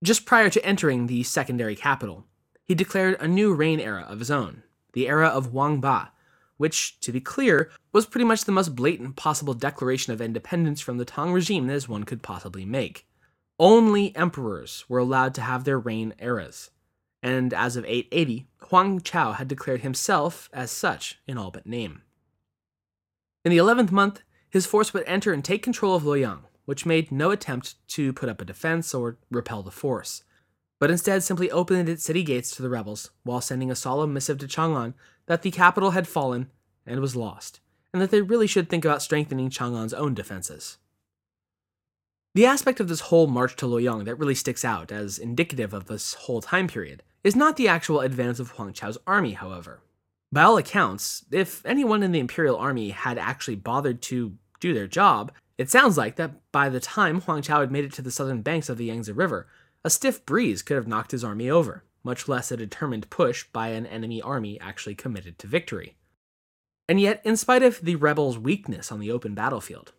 Just 0.00 0.24
prior 0.24 0.48
to 0.48 0.64
entering 0.64 1.08
the 1.08 1.24
secondary 1.24 1.74
capital, 1.74 2.24
he 2.62 2.76
declared 2.76 3.20
a 3.20 3.26
new 3.26 3.52
reign 3.52 3.80
era 3.80 4.06
of 4.08 4.20
his 4.20 4.30
own, 4.30 4.62
the 4.92 5.08
era 5.08 5.26
of 5.26 5.46
Huang 5.46 5.80
Ba, 5.80 6.12
which, 6.60 7.00
to 7.00 7.10
be 7.10 7.22
clear, 7.22 7.70
was 7.90 8.04
pretty 8.04 8.26
much 8.26 8.44
the 8.44 8.52
most 8.52 8.76
blatant 8.76 9.16
possible 9.16 9.54
declaration 9.54 10.12
of 10.12 10.20
independence 10.20 10.78
from 10.78 10.98
the 10.98 11.06
Tang 11.06 11.32
regime 11.32 11.70
as 11.70 11.88
one 11.88 12.04
could 12.04 12.22
possibly 12.22 12.66
make. 12.66 13.06
Only 13.58 14.14
emperors 14.14 14.84
were 14.86 14.98
allowed 14.98 15.34
to 15.36 15.40
have 15.40 15.64
their 15.64 15.78
reign 15.78 16.12
eras, 16.18 16.70
and 17.22 17.54
as 17.54 17.76
of 17.76 17.86
880, 17.86 18.46
Huang 18.68 19.00
Chao 19.00 19.32
had 19.32 19.48
declared 19.48 19.80
himself 19.80 20.50
as 20.52 20.70
such 20.70 21.18
in 21.26 21.38
all 21.38 21.50
but 21.50 21.64
name. 21.64 22.02
In 23.42 23.50
the 23.50 23.56
11th 23.56 23.90
month, 23.90 24.20
his 24.50 24.66
force 24.66 24.92
would 24.92 25.04
enter 25.06 25.32
and 25.32 25.42
take 25.42 25.62
control 25.62 25.94
of 25.94 26.02
Luoyang, 26.02 26.40
which 26.66 26.84
made 26.84 27.10
no 27.10 27.30
attempt 27.30 27.76
to 27.88 28.12
put 28.12 28.28
up 28.28 28.42
a 28.42 28.44
defense 28.44 28.92
or 28.92 29.16
repel 29.30 29.62
the 29.62 29.70
force, 29.70 30.24
but 30.80 30.90
instead 30.90 31.22
simply 31.22 31.50
opened 31.50 31.88
its 31.88 32.02
city 32.02 32.24
gates 32.24 32.50
to 32.56 32.62
the 32.62 32.70
rebels 32.70 33.10
while 33.22 33.40
sending 33.40 33.70
a 33.70 33.76
solemn 33.76 34.12
missive 34.12 34.38
to 34.38 34.48
Chang'an 34.48 34.94
that 35.26 35.42
the 35.42 35.50
capital 35.52 35.92
had 35.92 36.08
fallen 36.08 36.50
and 36.84 37.00
was 37.00 37.14
lost, 37.14 37.60
and 37.92 38.02
that 38.02 38.10
they 38.10 38.22
really 38.22 38.48
should 38.48 38.68
think 38.68 38.84
about 38.84 39.02
strengthening 39.02 39.50
Chang'an's 39.50 39.94
own 39.94 40.14
defenses. 40.14 40.78
The 42.34 42.46
aspect 42.46 42.80
of 42.80 42.88
this 42.88 43.00
whole 43.00 43.26
march 43.26 43.56
to 43.56 43.66
Luoyang 43.66 44.04
that 44.06 44.14
really 44.14 44.34
sticks 44.34 44.64
out 44.64 44.90
as 44.90 45.18
indicative 45.18 45.74
of 45.74 45.86
this 45.86 46.14
whole 46.14 46.40
time 46.40 46.68
period 46.68 47.02
is 47.22 47.36
not 47.36 47.56
the 47.56 47.68
actual 47.68 48.00
advance 48.00 48.40
of 48.40 48.52
Huang 48.52 48.72
Chao's 48.72 48.98
army, 49.06 49.32
however. 49.32 49.82
By 50.32 50.42
all 50.42 50.56
accounts, 50.56 51.24
if 51.30 51.66
anyone 51.66 52.02
in 52.02 52.12
the 52.12 52.20
imperial 52.20 52.56
army 52.56 52.90
had 52.90 53.18
actually 53.18 53.56
bothered 53.56 54.00
to 54.02 54.36
do 54.60 54.72
their 54.72 54.86
job, 54.86 55.32
it 55.58 55.68
sounds 55.68 55.98
like 55.98 56.16
that 56.16 56.30
by 56.52 56.68
the 56.68 56.80
time 56.80 57.20
Huang 57.20 57.42
Chao 57.42 57.60
had 57.60 57.72
made 57.72 57.84
it 57.84 57.92
to 57.94 58.02
the 58.02 58.12
southern 58.12 58.40
banks 58.40 58.68
of 58.68 58.78
the 58.78 58.86
Yangtze 58.86 59.12
River, 59.12 59.48
a 59.84 59.90
stiff 59.90 60.24
breeze 60.26 60.62
could 60.62 60.76
have 60.76 60.88
knocked 60.88 61.12
his 61.12 61.24
army 61.24 61.50
over 61.50 61.84
much 62.02 62.28
less 62.28 62.50
a 62.50 62.56
determined 62.56 63.10
push 63.10 63.44
by 63.52 63.68
an 63.68 63.86
enemy 63.86 64.22
army 64.22 64.58
actually 64.60 64.94
committed 64.94 65.38
to 65.38 65.46
victory. 65.46 65.96
And 66.88 67.00
yet, 67.00 67.20
in 67.24 67.36
spite 67.36 67.62
of 67.62 67.80
the 67.82 67.96
rebels' 67.96 68.38
weakness 68.38 68.90
on 68.90 69.00
the 69.00 69.10
open 69.10 69.34
battlefield, 69.34 69.92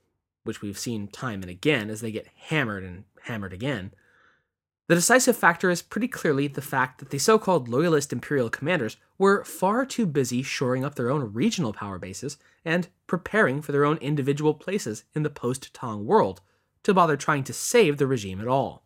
which 0.43 0.61
we've 0.61 0.79
seen 0.79 1.07
time 1.07 1.41
and 1.41 1.49
again 1.49 1.89
as 1.89 2.01
they 2.01 2.11
get 2.11 2.27
hammered 2.35 2.83
and 2.83 3.03
hammered 3.23 3.53
again, 3.53 3.91
The 4.91 4.95
decisive 4.95 5.37
factor 5.37 5.69
is 5.69 5.81
pretty 5.81 6.09
clearly 6.09 6.47
the 6.47 6.61
fact 6.61 6.99
that 6.99 7.11
the 7.11 7.17
so 7.17 7.39
called 7.39 7.69
loyalist 7.69 8.11
imperial 8.11 8.49
commanders 8.49 8.97
were 9.17 9.45
far 9.45 9.85
too 9.85 10.05
busy 10.05 10.43
shoring 10.43 10.83
up 10.83 10.95
their 10.95 11.09
own 11.09 11.31
regional 11.31 11.71
power 11.71 11.97
bases 11.97 12.37
and 12.65 12.89
preparing 13.07 13.61
for 13.61 13.71
their 13.71 13.85
own 13.85 13.95
individual 13.99 14.53
places 14.53 15.05
in 15.15 15.23
the 15.23 15.29
post 15.29 15.73
Tang 15.73 16.05
world 16.05 16.41
to 16.83 16.93
bother 16.93 17.15
trying 17.15 17.45
to 17.45 17.53
save 17.53 17.99
the 17.99 18.05
regime 18.05 18.41
at 18.41 18.49
all. 18.49 18.83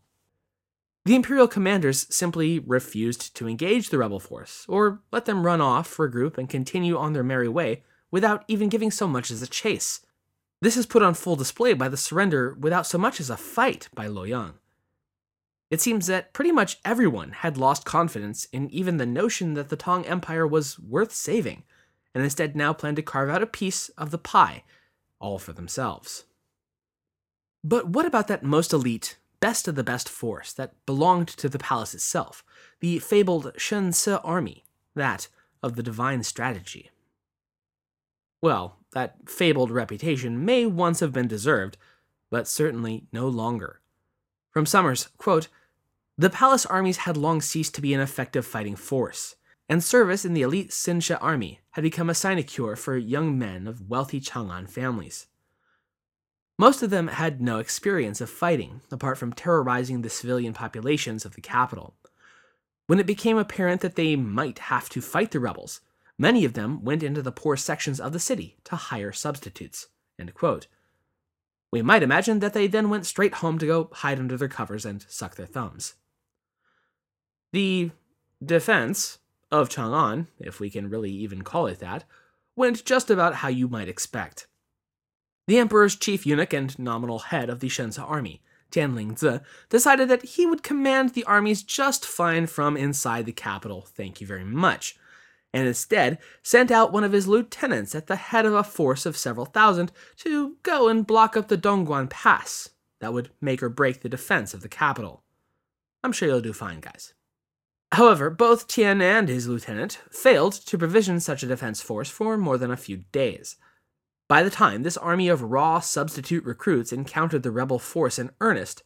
The 1.05 1.15
imperial 1.15 1.47
commanders 1.47 2.07
simply 2.13 2.57
refused 2.57 3.35
to 3.35 3.47
engage 3.47 3.89
the 3.89 3.99
rebel 3.99 4.19
force, 4.19 4.65
or 4.67 5.01
let 5.11 5.25
them 5.25 5.45
run 5.45 5.61
off, 5.61 5.97
regroup, 5.97 6.37
and 6.37 6.49
continue 6.49 6.97
on 6.97 7.13
their 7.13 7.23
merry 7.23 7.47
way 7.47 7.83
without 8.09 8.43
even 8.47 8.69
giving 8.69 8.89
so 8.89 9.07
much 9.07 9.29
as 9.29 9.43
a 9.43 9.47
chase. 9.47 10.03
This 10.61 10.75
is 10.75 10.87
put 10.87 11.03
on 11.03 11.13
full 11.13 11.35
display 11.35 11.73
by 11.73 11.89
the 11.89 11.97
surrender 11.97 12.57
without 12.59 12.87
so 12.87 12.97
much 12.97 13.19
as 13.19 13.29
a 13.29 13.37
fight 13.37 13.87
by 13.93 14.07
Luoyang. 14.07 14.53
It 15.69 15.79
seems 15.79 16.07
that 16.07 16.33
pretty 16.33 16.51
much 16.51 16.79
everyone 16.83 17.31
had 17.31 17.57
lost 17.57 17.85
confidence 17.85 18.45
in 18.45 18.69
even 18.71 18.97
the 18.97 19.05
notion 19.05 19.53
that 19.53 19.69
the 19.69 19.75
Tang 19.75 20.07
Empire 20.07 20.47
was 20.47 20.79
worth 20.79 21.11
saving, 21.11 21.63
and 22.15 22.23
instead 22.23 22.55
now 22.55 22.73
planned 22.73 22.95
to 22.95 23.03
carve 23.03 23.29
out 23.29 23.43
a 23.43 23.47
piece 23.47 23.89
of 23.89 24.09
the 24.09 24.17
pie, 24.17 24.63
all 25.19 25.37
for 25.37 25.53
themselves. 25.53 26.23
But 27.63 27.89
what 27.89 28.05
about 28.05 28.27
that 28.27 28.43
most 28.43 28.73
elite, 28.73 29.17
best 29.45 29.67
of 29.67 29.75
the 29.75 29.83
best 29.83 30.09
force 30.09 30.51
that 30.53 30.73
belonged 30.87 31.27
to 31.27 31.47
the 31.47 31.59
palace 31.59 31.93
itself, 31.93 32.43
the 32.79 32.97
fabled 32.97 33.53
Shence 33.59 34.07
army, 34.23 34.65
that 34.95 35.27
of 35.61 35.75
the 35.75 35.83
divine 35.83 36.23
strategy? 36.23 36.89
Well, 38.41 38.77
that 38.93 39.29
fabled 39.29 39.69
reputation 39.69 40.43
may 40.43 40.65
once 40.65 40.99
have 40.99 41.13
been 41.13 41.27
deserved, 41.27 41.77
but 42.31 42.47
certainly 42.47 43.05
no 43.11 43.27
longer. 43.27 43.81
From 44.49 44.65
Somers, 44.65 45.09
quote, 45.19 45.47
The 46.17 46.31
palace 46.31 46.65
armies 46.65 47.05
had 47.05 47.15
long 47.15 47.39
ceased 47.39 47.75
to 47.75 47.81
be 47.81 47.93
an 47.93 48.01
effective 48.01 48.47
fighting 48.47 48.75
force, 48.75 49.35
and 49.69 49.83
service 49.83 50.25
in 50.25 50.33
the 50.33 50.41
elite 50.41 50.71
Shence 50.71 51.15
army 51.21 51.59
had 51.73 51.83
become 51.83 52.09
a 52.09 52.15
sinecure 52.15 52.75
for 52.75 52.97
young 52.97 53.37
men 53.37 53.67
of 53.67 53.87
wealthy 53.87 54.19
Chang'an 54.19 54.67
families. 54.67 55.27
Most 56.57 56.81
of 56.81 56.89
them 56.89 57.07
had 57.07 57.41
no 57.41 57.59
experience 57.59 58.21
of 58.21 58.29
fighting, 58.29 58.81
apart 58.89 59.17
from 59.17 59.33
terrorizing 59.33 60.01
the 60.01 60.09
civilian 60.09 60.53
populations 60.53 61.25
of 61.25 61.35
the 61.35 61.41
capital. 61.41 61.95
When 62.87 62.99
it 62.99 63.05
became 63.05 63.37
apparent 63.37 63.81
that 63.81 63.95
they 63.95 64.15
might 64.15 64.59
have 64.59 64.87
to 64.89 65.01
fight 65.01 65.31
the 65.31 65.39
rebels, 65.39 65.81
many 66.17 66.45
of 66.45 66.53
them 66.53 66.83
went 66.83 67.03
into 67.03 67.21
the 67.21 67.31
poor 67.31 67.57
sections 67.57 67.99
of 67.99 68.13
the 68.13 68.19
city 68.19 68.55
to 68.65 68.75
hire 68.75 69.11
substitutes. 69.11 69.87
We 71.71 71.81
might 71.81 72.03
imagine 72.03 72.39
that 72.39 72.53
they 72.53 72.67
then 72.67 72.89
went 72.89 73.05
straight 73.05 73.35
home 73.35 73.59
to 73.59 73.65
go 73.65 73.89
hide 73.91 74.19
under 74.19 74.37
their 74.37 74.47
covers 74.47 74.85
and 74.85 75.05
suck 75.09 75.35
their 75.35 75.45
thumbs. 75.45 75.95
The 77.51 77.91
defense 78.43 79.19
of 79.51 79.67
Chang'an, 79.67 80.27
if 80.39 80.61
we 80.61 80.69
can 80.69 80.89
really 80.89 81.11
even 81.11 81.41
call 81.41 81.67
it 81.67 81.79
that, 81.79 82.05
went 82.55 82.85
just 82.85 83.09
about 83.09 83.35
how 83.35 83.49
you 83.49 83.67
might 83.67 83.89
expect. 83.89 84.47
The 85.47 85.57
emperor's 85.57 85.95
chief 85.95 86.25
eunuch 86.25 86.53
and 86.53 86.77
nominal 86.79 87.19
head 87.19 87.49
of 87.49 87.59
the 87.59 87.67
Shence 87.67 87.99
army, 87.99 88.41
Tian 88.71 88.95
Lingzi, 88.95 89.41
decided 89.69 90.09
that 90.09 90.23
he 90.23 90.45
would 90.45 90.63
command 90.63 91.09
the 91.09 91.23
armies 91.25 91.63
just 91.63 92.05
fine 92.05 92.47
from 92.47 92.75
inside 92.75 93.25
the 93.25 93.31
capital, 93.31 93.81
thank 93.81 94.19
you 94.19 94.27
very 94.27 94.43
much 94.43 94.97
and 95.55 95.69
instead 95.69 96.17
sent 96.43 96.69
out 96.69 96.91
one 96.91 97.05
of 97.05 97.13
his 97.13 97.29
lieutenants 97.29 97.95
at 97.95 98.07
the 98.07 98.17
head 98.17 98.45
of 98.45 98.53
a 98.53 98.61
force 98.61 99.05
of 99.05 99.15
several 99.15 99.45
thousand 99.45 99.89
to 100.17 100.57
go 100.63 100.89
and 100.89 101.07
block 101.07 101.37
up 101.37 101.47
the 101.47 101.57
Tongguan 101.57 102.09
Pass 102.09 102.71
that 102.99 103.13
would 103.13 103.29
make 103.39 103.63
or 103.63 103.69
break 103.69 104.01
the 104.01 104.09
defense 104.09 104.53
of 104.53 104.59
the 104.59 104.67
capital. 104.67 105.23
I'm 106.03 106.11
sure 106.11 106.27
you'll 106.27 106.41
do 106.41 106.51
fine, 106.51 106.81
guys. 106.81 107.13
However, 107.93 108.29
both 108.29 108.67
Tian 108.67 109.01
and 109.01 109.29
his 109.29 109.47
lieutenant 109.47 110.01
failed 110.11 110.51
to 110.51 110.77
provision 110.77 111.21
such 111.21 111.41
a 111.41 111.47
defense 111.47 111.81
force 111.81 112.09
for 112.09 112.37
more 112.37 112.57
than 112.57 112.69
a 112.69 112.75
few 112.75 113.05
days. 113.13 113.55
By 114.27 114.41
the 114.41 114.49
time 114.49 114.81
this 114.83 114.97
army 114.97 115.27
of 115.27 115.43
raw 115.43 115.79
substitute 115.79 116.43
recruits 116.45 116.91
encountered 116.91 117.43
the 117.43 117.51
rebel 117.51 117.77
force 117.77 118.17
in 118.17 118.31
earnest, 118.41 118.83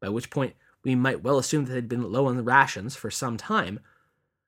by 0.00 0.10
which 0.10 0.28
point 0.28 0.54
we 0.84 0.94
might 0.94 1.22
well 1.22 1.38
assume 1.38 1.64
that 1.64 1.72
they'd 1.72 1.88
been 1.88 2.12
low 2.12 2.26
on 2.26 2.36
the 2.36 2.42
rations 2.42 2.94
for 2.94 3.10
some 3.10 3.38
time, 3.38 3.80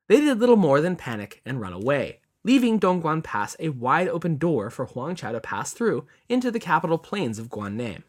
they 0.07 0.19
did 0.19 0.39
little 0.39 0.55
more 0.55 0.81
than 0.81 0.95
panic 0.95 1.41
and 1.45 1.59
run 1.59 1.73
away, 1.73 2.19
leaving 2.43 2.79
Tongguan 2.79 3.23
Pass 3.23 3.55
a 3.59 3.69
wide 3.69 4.07
open 4.07 4.37
door 4.37 4.69
for 4.69 4.85
Huang 4.85 5.15
Chao 5.15 5.31
to 5.31 5.39
pass 5.39 5.73
through 5.73 6.05
into 6.29 6.51
the 6.51 6.59
capital 6.59 6.99
plains 6.99 7.39
of 7.39 7.49
Guanne. 7.49 8.03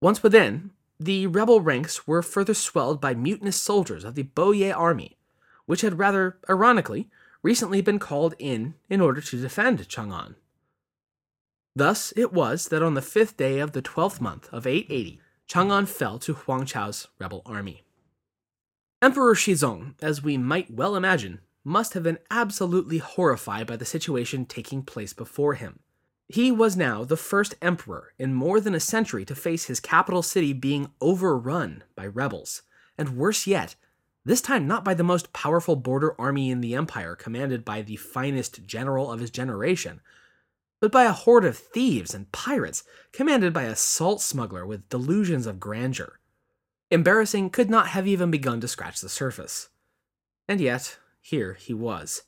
Once 0.00 0.24
within, 0.24 0.72
the 0.98 1.28
rebel 1.28 1.60
ranks 1.60 2.06
were 2.06 2.22
further 2.22 2.54
swelled 2.54 3.00
by 3.00 3.14
mutinous 3.14 3.56
soldiers 3.56 4.02
of 4.02 4.16
the 4.16 4.22
Boye 4.24 4.72
army, 4.72 5.16
which 5.66 5.82
had 5.82 5.98
rather 5.98 6.36
ironically 6.50 7.08
recently 7.42 7.80
been 7.80 8.00
called 8.00 8.34
in 8.40 8.74
in 8.88 9.00
order 9.00 9.20
to 9.20 9.40
defend 9.40 9.88
Chang'an. 9.88 10.34
Thus 11.76 12.12
it 12.16 12.32
was 12.32 12.68
that 12.68 12.82
on 12.82 12.94
the 12.94 13.02
fifth 13.02 13.36
day 13.36 13.58
of 13.58 13.72
the 13.72 13.82
twelfth 13.82 14.20
month 14.20 14.48
of 14.52 14.66
880, 14.66 15.20
Chang'an 15.48 15.86
fell 15.86 16.18
to 16.20 16.34
Huang 16.34 16.66
Chao's 16.66 17.08
rebel 17.18 17.42
army. 17.44 17.82
Emperor 19.02 19.34
Xizong, 19.34 19.94
as 20.00 20.22
we 20.22 20.38
might 20.38 20.70
well 20.70 20.96
imagine, 20.96 21.40
must 21.64 21.94
have 21.94 22.02
been 22.02 22.18
absolutely 22.30 22.98
horrified 22.98 23.66
by 23.66 23.76
the 23.76 23.84
situation 23.84 24.46
taking 24.46 24.82
place 24.82 25.12
before 25.12 25.54
him. 25.54 25.80
He 26.28 26.50
was 26.50 26.76
now 26.76 27.04
the 27.04 27.16
first 27.16 27.54
emperor 27.60 28.14
in 28.18 28.32
more 28.32 28.60
than 28.60 28.74
a 28.74 28.80
century 28.80 29.24
to 29.26 29.34
face 29.34 29.64
his 29.64 29.80
capital 29.80 30.22
city 30.22 30.52
being 30.52 30.90
overrun 31.00 31.82
by 31.96 32.06
rebels, 32.06 32.62
and 32.96 33.16
worse 33.16 33.46
yet, 33.46 33.74
this 34.24 34.40
time 34.40 34.66
not 34.66 34.84
by 34.84 34.94
the 34.94 35.02
most 35.02 35.32
powerful 35.32 35.76
border 35.76 36.18
army 36.18 36.50
in 36.50 36.62
the 36.62 36.74
empire 36.74 37.14
commanded 37.14 37.64
by 37.64 37.82
the 37.82 37.96
finest 37.96 38.64
general 38.64 39.12
of 39.12 39.20
his 39.20 39.30
generation, 39.30 40.00
but 40.84 40.92
by 40.92 41.04
a 41.04 41.12
horde 41.12 41.46
of 41.46 41.56
thieves 41.56 42.12
and 42.12 42.30
pirates 42.30 42.84
commanded 43.10 43.54
by 43.54 43.62
a 43.62 43.74
salt 43.74 44.20
smuggler 44.20 44.66
with 44.66 44.86
delusions 44.90 45.46
of 45.46 45.58
grandeur. 45.58 46.20
Embarrassing 46.90 47.48
could 47.48 47.70
not 47.70 47.86
have 47.86 48.06
even 48.06 48.30
begun 48.30 48.60
to 48.60 48.68
scratch 48.68 49.00
the 49.00 49.08
surface. 49.08 49.70
And 50.46 50.60
yet, 50.60 50.98
here 51.22 51.54
he 51.54 51.72
was. 51.72 52.24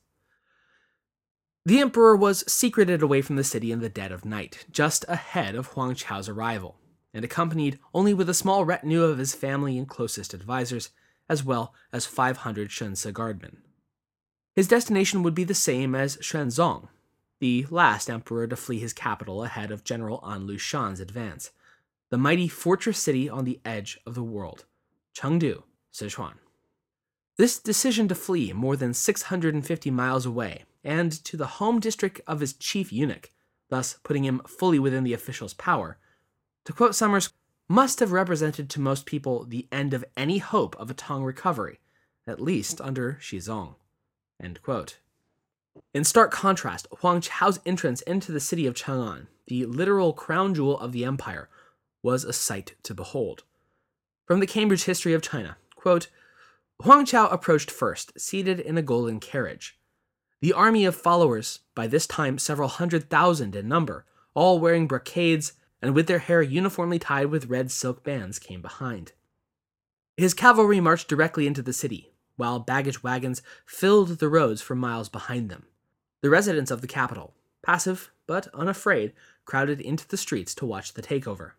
The 1.66 1.80
emperor 1.80 2.16
was 2.16 2.50
secreted 2.50 3.02
away 3.02 3.20
from 3.20 3.36
the 3.36 3.44
city 3.44 3.72
in 3.72 3.80
the 3.80 3.90
dead 3.90 4.10
of 4.10 4.24
night, 4.24 4.64
just 4.70 5.04
ahead 5.06 5.54
of 5.54 5.66
Huang 5.66 5.94
Chao's 5.94 6.26
arrival, 6.26 6.76
and 7.12 7.26
accompanied 7.26 7.78
only 7.92 8.14
with 8.14 8.30
a 8.30 8.32
small 8.32 8.64
retinue 8.64 9.02
of 9.02 9.18
his 9.18 9.34
family 9.34 9.76
and 9.76 9.86
closest 9.86 10.32
advisors, 10.32 10.88
as 11.28 11.44
well 11.44 11.74
as 11.92 12.06
500 12.06 12.70
Shence 12.70 13.12
guardmen. 13.12 13.58
His 14.54 14.66
destination 14.66 15.22
would 15.22 15.34
be 15.34 15.44
the 15.44 15.52
same 15.52 15.94
as 15.94 16.16
Xuanzong, 16.16 16.88
the 17.38 17.66
last 17.70 18.08
emperor 18.08 18.46
to 18.46 18.56
flee 18.56 18.78
his 18.78 18.92
capital 18.92 19.44
ahead 19.44 19.70
of 19.70 19.84
General 19.84 20.20
An 20.24 20.46
Lushan's 20.46 21.00
advance 21.00 21.50
the 22.10 22.16
mighty 22.16 22.46
fortress 22.46 22.98
city 22.98 23.28
on 23.28 23.44
the 23.44 23.60
edge 23.64 23.98
of 24.06 24.14
the 24.14 24.22
world, 24.22 24.64
Chengdu, 25.14 25.64
Sichuan. 25.92 26.34
This 27.36 27.58
decision 27.58 28.08
to 28.08 28.14
flee 28.14 28.52
more 28.52 28.76
than 28.76 28.94
650 28.94 29.90
miles 29.90 30.24
away 30.24 30.64
and 30.84 31.12
to 31.24 31.36
the 31.36 31.46
home 31.46 31.80
district 31.80 32.20
of 32.26 32.40
his 32.40 32.52
chief 32.52 32.92
eunuch, 32.92 33.32
thus 33.68 33.98
putting 34.04 34.24
him 34.24 34.40
fully 34.46 34.78
within 34.78 35.04
the 35.04 35.12
official's 35.12 35.54
power, 35.54 35.98
to 36.64 36.72
quote 36.72 36.94
Somers, 36.94 37.30
must 37.68 37.98
have 38.00 38.12
represented 38.12 38.70
to 38.70 38.80
most 38.80 39.04
people 39.04 39.44
the 39.44 39.66
end 39.72 39.92
of 39.92 40.04
any 40.16 40.38
hope 40.38 40.76
of 40.76 40.90
a 40.90 40.94
Tang 40.94 41.24
recovery, 41.24 41.80
at 42.26 42.40
least 42.40 42.80
under 42.80 43.18
Xizong. 43.20 43.74
In 45.94 46.04
stark 46.04 46.30
contrast, 46.30 46.86
Huang 47.00 47.20
Chao's 47.20 47.60
entrance 47.64 48.02
into 48.02 48.32
the 48.32 48.40
city 48.40 48.66
of 48.66 48.74
Chang'an, 48.74 49.28
the 49.46 49.64
literal 49.66 50.12
crown 50.12 50.54
jewel 50.54 50.78
of 50.78 50.92
the 50.92 51.04
empire, 51.04 51.48
was 52.02 52.24
a 52.24 52.32
sight 52.32 52.74
to 52.82 52.94
behold. 52.94 53.44
From 54.26 54.40
the 54.40 54.46
Cambridge 54.46 54.84
History 54.84 55.12
of 55.12 55.22
China, 55.22 55.56
quote, 55.74 56.08
Huang 56.82 57.06
Chao 57.06 57.28
approached 57.28 57.70
first, 57.70 58.20
seated 58.20 58.60
in 58.60 58.76
a 58.76 58.82
golden 58.82 59.20
carriage. 59.20 59.78
The 60.40 60.52
army 60.52 60.84
of 60.84 60.94
followers, 60.94 61.60
by 61.74 61.86
this 61.86 62.06
time 62.06 62.38
several 62.38 62.68
hundred 62.68 63.08
thousand 63.08 63.56
in 63.56 63.68
number, 63.68 64.04
all 64.34 64.58
wearing 64.58 64.86
brocades 64.86 65.54
and 65.80 65.94
with 65.94 66.06
their 66.06 66.18
hair 66.18 66.42
uniformly 66.42 66.98
tied 66.98 67.26
with 67.26 67.46
red 67.46 67.70
silk 67.70 68.04
bands, 68.04 68.38
came 68.38 68.60
behind. 68.60 69.12
His 70.16 70.34
cavalry 70.34 70.80
marched 70.80 71.08
directly 71.08 71.46
into 71.46 71.62
the 71.62 71.72
city, 71.72 72.12
while 72.36 72.58
baggage 72.58 73.02
wagons 73.02 73.42
filled 73.64 74.18
the 74.18 74.28
roads 74.28 74.62
for 74.62 74.74
miles 74.74 75.08
behind 75.08 75.50
them. 75.50 75.66
The 76.22 76.30
residents 76.30 76.70
of 76.70 76.80
the 76.80 76.86
capital, 76.86 77.34
passive 77.62 78.10
but 78.26 78.48
unafraid, 78.54 79.12
crowded 79.44 79.80
into 79.80 80.06
the 80.08 80.16
streets 80.16 80.54
to 80.56 80.66
watch 80.66 80.94
the 80.94 81.02
takeover. 81.02 81.52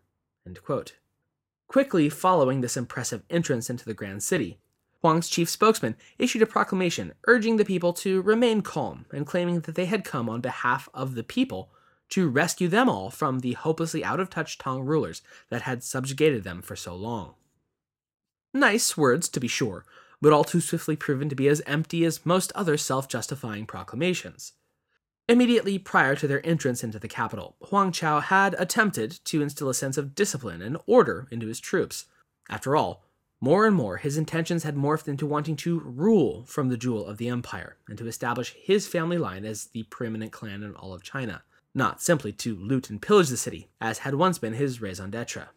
Quickly 1.68 2.08
following 2.08 2.60
this 2.60 2.76
impressive 2.76 3.22
entrance 3.28 3.68
into 3.68 3.84
the 3.84 3.94
grand 3.94 4.22
city, 4.22 4.58
Huang's 5.00 5.28
chief 5.28 5.48
spokesman 5.48 5.96
issued 6.18 6.42
a 6.42 6.46
proclamation 6.46 7.12
urging 7.26 7.56
the 7.56 7.64
people 7.64 7.92
to 7.92 8.22
remain 8.22 8.62
calm 8.62 9.06
and 9.12 9.26
claiming 9.26 9.60
that 9.60 9.74
they 9.74 9.86
had 9.86 10.04
come 10.04 10.28
on 10.28 10.40
behalf 10.40 10.88
of 10.92 11.14
the 11.14 11.22
people 11.22 11.70
to 12.10 12.28
rescue 12.28 12.68
them 12.68 12.88
all 12.88 13.10
from 13.10 13.40
the 13.40 13.52
hopelessly 13.52 14.02
out 14.02 14.18
of 14.18 14.30
touch 14.30 14.58
Tang 14.58 14.80
rulers 14.80 15.22
that 15.50 15.62
had 15.62 15.84
subjugated 15.84 16.42
them 16.42 16.62
for 16.62 16.74
so 16.74 16.94
long. 16.94 17.34
Nice 18.54 18.96
words, 18.96 19.28
to 19.28 19.40
be 19.40 19.48
sure, 19.48 19.84
but 20.20 20.32
all 20.32 20.44
too 20.44 20.60
swiftly 20.60 20.96
proven 20.96 21.28
to 21.28 21.36
be 21.36 21.48
as 21.48 21.62
empty 21.66 22.04
as 22.04 22.26
most 22.26 22.52
other 22.54 22.76
self 22.76 23.08
justifying 23.08 23.66
proclamations. 23.66 24.52
Immediately 25.28 25.78
prior 25.78 26.16
to 26.16 26.26
their 26.26 26.44
entrance 26.46 26.82
into 26.82 26.98
the 26.98 27.08
capital, 27.08 27.56
Huang 27.68 27.92
Chao 27.92 28.20
had 28.20 28.54
attempted 28.58 29.20
to 29.26 29.42
instill 29.42 29.68
a 29.68 29.74
sense 29.74 29.98
of 29.98 30.14
discipline 30.14 30.62
and 30.62 30.78
order 30.86 31.28
into 31.30 31.46
his 31.46 31.60
troops. 31.60 32.06
After 32.48 32.74
all, 32.74 33.04
more 33.40 33.66
and 33.66 33.76
more 33.76 33.98
his 33.98 34.16
intentions 34.16 34.64
had 34.64 34.74
morphed 34.74 35.06
into 35.06 35.26
wanting 35.26 35.54
to 35.56 35.80
rule 35.80 36.44
from 36.46 36.70
the 36.70 36.78
jewel 36.78 37.06
of 37.06 37.18
the 37.18 37.28
empire 37.28 37.76
and 37.88 37.98
to 37.98 38.06
establish 38.06 38.54
his 38.58 38.88
family 38.88 39.18
line 39.18 39.44
as 39.44 39.66
the 39.66 39.84
preeminent 39.84 40.32
clan 40.32 40.62
in 40.62 40.74
all 40.74 40.94
of 40.94 41.02
China, 41.02 41.42
not 41.74 42.02
simply 42.02 42.32
to 42.32 42.56
loot 42.56 42.90
and 42.90 43.02
pillage 43.02 43.28
the 43.28 43.36
city, 43.36 43.68
as 43.80 43.98
had 43.98 44.14
once 44.14 44.38
been 44.38 44.54
his 44.54 44.80
raison 44.80 45.10
d'etre. 45.10 45.50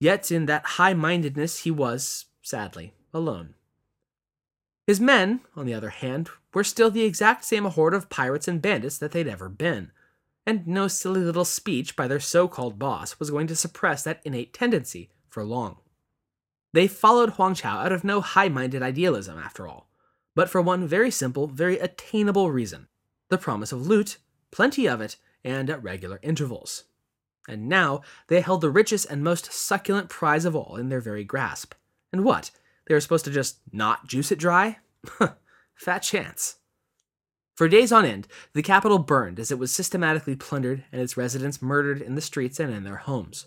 Yet 0.00 0.32
in 0.32 0.46
that 0.46 0.64
high 0.64 0.94
mindedness 0.94 1.60
he 1.60 1.70
was, 1.70 2.24
sadly, 2.42 2.94
alone. 3.12 3.54
His 4.90 4.98
men, 4.98 5.42
on 5.54 5.66
the 5.66 5.74
other 5.74 5.90
hand, 5.90 6.30
were 6.52 6.64
still 6.64 6.90
the 6.90 7.04
exact 7.04 7.44
same 7.44 7.64
horde 7.64 7.94
of 7.94 8.08
pirates 8.08 8.48
and 8.48 8.60
bandits 8.60 8.98
that 8.98 9.12
they'd 9.12 9.28
ever 9.28 9.48
been, 9.48 9.92
and 10.44 10.66
no 10.66 10.88
silly 10.88 11.20
little 11.20 11.44
speech 11.44 11.94
by 11.94 12.08
their 12.08 12.18
so 12.18 12.48
called 12.48 12.76
boss 12.76 13.20
was 13.20 13.30
going 13.30 13.46
to 13.46 13.54
suppress 13.54 14.02
that 14.02 14.20
innate 14.24 14.52
tendency 14.52 15.08
for 15.28 15.44
long. 15.44 15.76
They 16.72 16.88
followed 16.88 17.34
Huang 17.34 17.54
Chao 17.54 17.78
out 17.78 17.92
of 17.92 18.02
no 18.02 18.20
high 18.20 18.48
minded 18.48 18.82
idealism, 18.82 19.38
after 19.38 19.68
all, 19.68 19.88
but 20.34 20.50
for 20.50 20.60
one 20.60 20.88
very 20.88 21.12
simple, 21.12 21.46
very 21.46 21.78
attainable 21.78 22.50
reason 22.50 22.88
the 23.28 23.38
promise 23.38 23.70
of 23.70 23.86
loot, 23.86 24.18
plenty 24.50 24.88
of 24.88 25.00
it, 25.00 25.14
and 25.44 25.70
at 25.70 25.84
regular 25.84 26.18
intervals. 26.20 26.82
And 27.46 27.68
now 27.68 28.02
they 28.26 28.40
held 28.40 28.60
the 28.60 28.70
richest 28.70 29.06
and 29.08 29.22
most 29.22 29.52
succulent 29.52 30.08
prize 30.08 30.44
of 30.44 30.56
all 30.56 30.74
in 30.74 30.88
their 30.88 31.00
very 31.00 31.22
grasp. 31.22 31.74
And 32.12 32.24
what? 32.24 32.50
They 32.90 32.94
were 32.94 33.00
supposed 33.00 33.26
to 33.26 33.30
just 33.30 33.60
not 33.70 34.08
juice 34.08 34.32
it 34.32 34.40
dry? 34.40 34.78
Fat 35.76 36.00
chance. 36.00 36.56
For 37.54 37.68
days 37.68 37.92
on 37.92 38.04
end, 38.04 38.26
the 38.52 38.64
capital 38.64 38.98
burned 38.98 39.38
as 39.38 39.52
it 39.52 39.60
was 39.60 39.70
systematically 39.70 40.34
plundered 40.34 40.82
and 40.90 41.00
its 41.00 41.16
residents 41.16 41.62
murdered 41.62 42.02
in 42.02 42.16
the 42.16 42.20
streets 42.20 42.58
and 42.58 42.74
in 42.74 42.82
their 42.82 42.96
homes. 42.96 43.46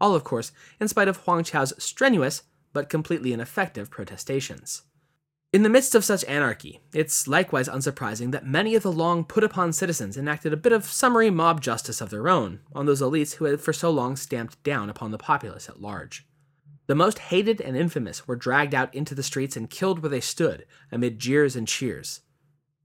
All, 0.00 0.16
of 0.16 0.24
course, 0.24 0.50
in 0.80 0.88
spite 0.88 1.06
of 1.06 1.18
Huang 1.18 1.44
Chao's 1.44 1.72
strenuous 1.78 2.42
but 2.72 2.88
completely 2.88 3.32
ineffective 3.32 3.88
protestations. 3.88 4.82
In 5.52 5.62
the 5.62 5.68
midst 5.68 5.94
of 5.94 6.04
such 6.04 6.24
anarchy, 6.24 6.80
it's 6.92 7.28
likewise 7.28 7.68
unsurprising 7.68 8.32
that 8.32 8.46
many 8.48 8.74
of 8.74 8.82
the 8.82 8.90
long 8.90 9.22
put 9.22 9.44
upon 9.44 9.72
citizens 9.72 10.16
enacted 10.16 10.52
a 10.52 10.56
bit 10.56 10.72
of 10.72 10.86
summary 10.86 11.30
mob 11.30 11.60
justice 11.60 12.00
of 12.00 12.10
their 12.10 12.28
own 12.28 12.58
on 12.74 12.86
those 12.86 13.00
elites 13.00 13.34
who 13.34 13.44
had 13.44 13.60
for 13.60 13.72
so 13.72 13.92
long 13.92 14.16
stamped 14.16 14.60
down 14.64 14.90
upon 14.90 15.12
the 15.12 15.18
populace 15.18 15.68
at 15.68 15.80
large. 15.80 16.26
The 16.86 16.94
most 16.94 17.18
hated 17.18 17.60
and 17.60 17.76
infamous 17.76 18.26
were 18.26 18.36
dragged 18.36 18.74
out 18.74 18.94
into 18.94 19.14
the 19.14 19.22
streets 19.22 19.56
and 19.56 19.70
killed 19.70 20.00
where 20.00 20.10
they 20.10 20.20
stood, 20.20 20.66
amid 20.90 21.18
jeers 21.18 21.54
and 21.54 21.68
cheers, 21.68 22.20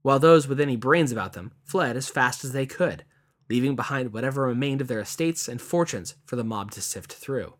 while 0.02 0.18
those 0.18 0.46
with 0.46 0.60
any 0.60 0.76
brains 0.76 1.10
about 1.10 1.32
them 1.32 1.52
fled 1.64 1.96
as 1.96 2.08
fast 2.08 2.44
as 2.44 2.52
they 2.52 2.66
could, 2.66 3.04
leaving 3.50 3.74
behind 3.74 4.12
whatever 4.12 4.42
remained 4.42 4.80
of 4.80 4.88
their 4.88 5.00
estates 5.00 5.48
and 5.48 5.60
fortunes 5.60 6.14
for 6.24 6.36
the 6.36 6.44
mob 6.44 6.70
to 6.72 6.80
sift 6.80 7.12
through. 7.12 7.54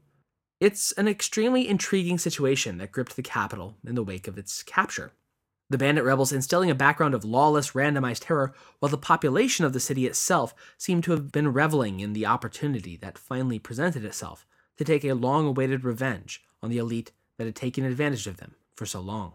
It's 0.60 0.92
an 0.92 1.08
extremely 1.08 1.68
intriguing 1.68 2.18
situation 2.18 2.78
that 2.78 2.92
gripped 2.92 3.16
the 3.16 3.22
capital 3.22 3.76
in 3.86 3.94
the 3.94 4.02
wake 4.02 4.28
of 4.28 4.38
its 4.38 4.62
capture. 4.62 5.12
The 5.70 5.78
bandit 5.78 6.04
rebels 6.04 6.32
instilling 6.32 6.70
a 6.70 6.74
background 6.74 7.14
of 7.14 7.24
lawless, 7.24 7.72
randomized 7.72 8.26
terror, 8.26 8.54
while 8.78 8.88
the 8.88 8.96
population 8.96 9.64
of 9.64 9.72
the 9.72 9.80
city 9.80 10.06
itself 10.06 10.54
seemed 10.78 11.04
to 11.04 11.12
have 11.12 11.30
been 11.30 11.52
reveling 11.52 12.00
in 12.00 12.12
the 12.12 12.26
opportunity 12.26 12.96
that 12.96 13.18
finally 13.18 13.58
presented 13.58 14.04
itself 14.04 14.46
to 14.78 14.84
take 14.84 15.04
a 15.04 15.12
long 15.12 15.46
awaited 15.46 15.84
revenge 15.84 16.42
on 16.62 16.70
the 16.70 16.78
elite 16.78 17.12
that 17.36 17.44
had 17.44 17.54
taken 17.54 17.84
advantage 17.84 18.26
of 18.26 18.38
them 18.38 18.54
for 18.74 18.86
so 18.86 19.00
long. 19.00 19.34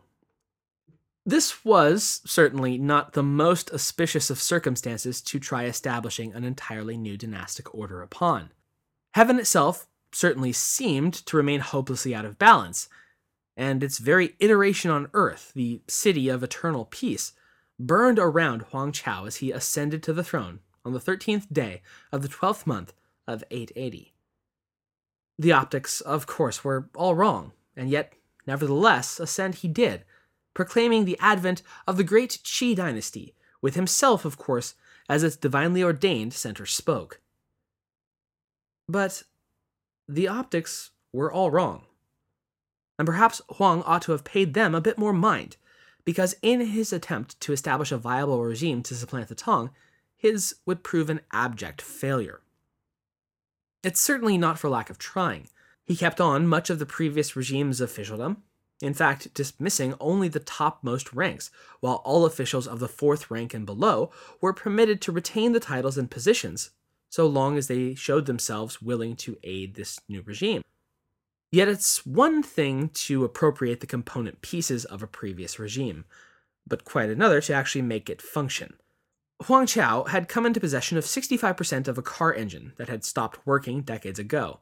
This 1.26 1.64
was 1.64 2.22
certainly 2.26 2.78
not 2.78 3.14
the 3.14 3.24
most 3.24 3.72
auspicious 3.72 4.30
of 4.30 4.42
circumstances 4.42 5.22
to 5.22 5.40
try 5.40 5.66
establishing 5.66 6.34
an 6.34 6.44
entirely 6.44 6.98
new 6.98 7.16
dynastic 7.18 7.74
order 7.74 8.02
upon. 8.02 8.52
Heaven 9.14 9.40
itself 9.40 9.88
certainly 10.12 10.52
seemed 10.52 11.14
to 11.14 11.38
remain 11.38 11.62
hopelessly 11.62 12.14
out 12.14 12.26
of 12.26 12.38
balance, 12.38 12.90
and 13.56 13.84
its 13.84 14.00
very 14.00 14.36
iteration 14.40 14.92
on 14.92 15.10
earth, 15.14 15.52
the 15.56 15.82
city 15.88 16.28
of 16.28 16.44
eternal 16.44 16.86
peace, 16.86 17.34
burned 17.80 18.20
around 18.20 18.64
Huang 18.64 18.92
Chao 18.92 19.26
as 19.26 19.38
he 19.38 19.52
ascended 19.52 20.04
to 20.04 20.14
the 20.14 20.24
throne 20.24 20.60
on 20.84 20.94
the 20.94 21.00
13th 21.00 21.52
day 21.54 21.82
of 22.12 22.22
the 22.22 22.28
12th 22.28 22.68
month 22.68 22.94
of 23.28 23.44
880. 23.50 24.13
The 25.38 25.52
optics, 25.52 26.02
of 26.02 26.28
course, 26.28 26.64
were 26.64 26.90
all 26.96 27.16
wrong, 27.16 27.54
and 27.76 27.90
yet, 27.90 28.14
nevertheless, 28.46 29.20
ascend 29.20 29.56
he 29.56 29.68
did, 29.68 30.06
proclaiming 30.54 31.06
the 31.06 31.18
advent 31.20 31.64
of 31.88 31.98
the 31.98 32.04
great 32.04 32.40
Qi 32.44 32.76
dynasty, 32.76 33.34
with 33.62 33.76
himself, 33.76 34.26
of 34.26 34.38
course, 34.38 34.76
as 35.10 35.24
its 35.24 35.36
divinely 35.36 35.84
ordained 35.84 36.34
center 36.34 36.66
spoke. 36.66 37.20
But 38.88 39.24
the 40.08 40.28
optics 40.28 40.92
were 41.12 41.32
all 41.32 41.50
wrong. 41.50 41.86
And 43.00 43.06
perhaps 43.06 43.42
Huang 43.58 43.82
ought 43.84 44.04
to 44.04 44.12
have 44.12 44.24
paid 44.24 44.54
them 44.54 44.76
a 44.76 44.82
bit 44.82 45.00
more 45.00 45.14
mind, 45.14 45.58
because 46.06 46.36
in 46.42 46.62
his 46.62 46.94
attempt 46.94 47.40
to 47.42 47.54
establish 47.54 47.92
a 47.92 47.98
viable 47.98 48.44
regime 48.44 48.84
to 48.84 48.96
supplant 48.96 49.30
the 49.30 49.36
Tang, 49.36 49.72
his 50.16 50.56
would 50.66 50.84
prove 50.84 51.10
an 51.10 51.22
abject 51.32 51.82
failure. 51.82 52.43
It's 53.84 54.00
certainly 54.00 54.38
not 54.38 54.58
for 54.58 54.70
lack 54.70 54.90
of 54.90 54.98
trying. 54.98 55.50
He 55.84 55.96
kept 55.96 56.22
on 56.22 56.48
much 56.48 56.70
of 56.70 56.80
the 56.80 56.86
previous 56.86 57.36
regime's 57.36 57.82
officialdom, 57.82 58.44
in 58.82 58.94
fact, 58.94 59.34
dismissing 59.34 59.96
only 60.00 60.28
the 60.28 60.40
topmost 60.40 61.14
ranks, 61.14 61.52
while 61.80 62.02
all 62.06 62.26
officials 62.26 62.68
of 62.68 62.80
the 62.80 62.88
fourth 62.88 63.30
rank 63.30 63.54
and 63.54 63.66
below 63.66 64.12
were 64.42 64.54
permitted 64.54 65.02
to 65.02 65.12
retain 65.12 65.52
the 65.52 65.60
titles 65.60 65.98
and 65.98 66.10
positions 66.10 66.72
so 67.10 67.28
long 67.28 67.58
as 67.58 67.68
they 67.68 67.94
showed 67.94 68.26
themselves 68.26 68.82
willing 68.82 69.16
to 69.16 69.38
aid 69.44 69.76
this 69.76 70.00
new 70.10 70.22
regime. 70.24 70.64
Yet 71.52 71.68
it's 71.68 72.06
one 72.06 72.42
thing 72.42 72.90
to 72.90 73.24
appropriate 73.24 73.82
the 73.82 73.86
component 73.86 74.42
pieces 74.42 74.84
of 74.84 75.04
a 75.04 75.08
previous 75.08 75.60
regime, 75.60 76.06
but 76.66 76.84
quite 76.84 77.12
another 77.12 77.40
to 77.42 77.54
actually 77.54 77.84
make 77.84 78.10
it 78.10 78.22
function. 78.22 78.74
Huang 79.44 79.66
Chao 79.66 80.06
had 80.06 80.30
come 80.30 80.46
into 80.46 80.60
possession 80.60 80.98
of 80.98 81.04
65% 81.04 81.88
of 81.88 81.98
a 81.98 82.02
car 82.02 82.34
engine 82.34 82.74
that 82.78 82.88
had 82.88 83.04
stopped 83.04 83.46
working 83.46 83.82
decades 83.82 84.18
ago, 84.18 84.60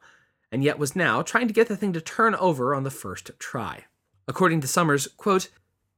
and 0.50 0.64
yet 0.64 0.78
was 0.78 0.96
now 0.96 1.22
trying 1.22 1.46
to 1.46 1.54
get 1.54 1.68
the 1.68 1.76
thing 1.76 1.92
to 1.92 2.00
turn 2.00 2.34
over 2.34 2.74
on 2.74 2.82
the 2.82 2.90
first 2.90 3.30
try. 3.38 3.84
According 4.26 4.60
to 4.62 4.68
Somers, 4.68 5.06
quote, 5.16 5.50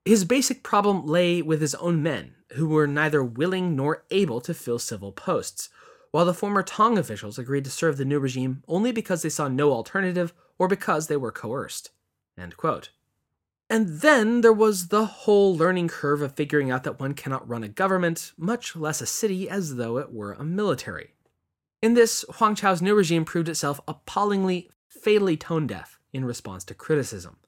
his 0.04 0.26
basic 0.26 0.62
problem 0.62 1.06
lay 1.06 1.40
with 1.40 1.62
his 1.62 1.74
own 1.76 2.02
men, 2.02 2.34
who 2.52 2.68
were 2.68 2.86
neither 2.86 3.24
willing 3.24 3.74
nor 3.74 4.04
able 4.10 4.40
to 4.42 4.52
fill 4.52 4.78
civil 4.78 5.12
posts, 5.12 5.70
while 6.10 6.26
the 6.26 6.34
former 6.34 6.62
Tang 6.62 6.98
officials 6.98 7.38
agreed 7.38 7.64
to 7.64 7.70
serve 7.70 7.96
the 7.96 8.04
new 8.04 8.18
regime 8.18 8.62
only 8.68 8.92
because 8.92 9.22
they 9.22 9.30
saw 9.30 9.48
no 9.48 9.72
alternative 9.72 10.34
or 10.58 10.68
because 10.68 11.06
they 11.06 11.16
were 11.16 11.32
coerced. 11.32 11.90
End 12.38 12.56
quote. 12.58 12.90
And 13.74 13.88
then 13.88 14.42
there 14.42 14.52
was 14.52 14.86
the 14.86 15.04
whole 15.04 15.56
learning 15.56 15.88
curve 15.88 16.22
of 16.22 16.36
figuring 16.36 16.70
out 16.70 16.84
that 16.84 17.00
one 17.00 17.12
cannot 17.12 17.48
run 17.48 17.64
a 17.64 17.68
government, 17.68 18.30
much 18.38 18.76
less 18.76 19.00
a 19.00 19.06
city, 19.06 19.50
as 19.50 19.74
though 19.74 19.98
it 19.98 20.12
were 20.12 20.32
a 20.32 20.44
military. 20.44 21.14
In 21.82 21.94
this, 21.94 22.24
Huang 22.36 22.54
Chao's 22.54 22.80
new 22.80 22.94
regime 22.94 23.24
proved 23.24 23.48
itself 23.48 23.80
appallingly, 23.88 24.70
fatally 24.86 25.36
tone 25.36 25.66
deaf 25.66 25.98
in 26.12 26.24
response 26.24 26.62
to 26.66 26.74
criticism. 26.74 27.38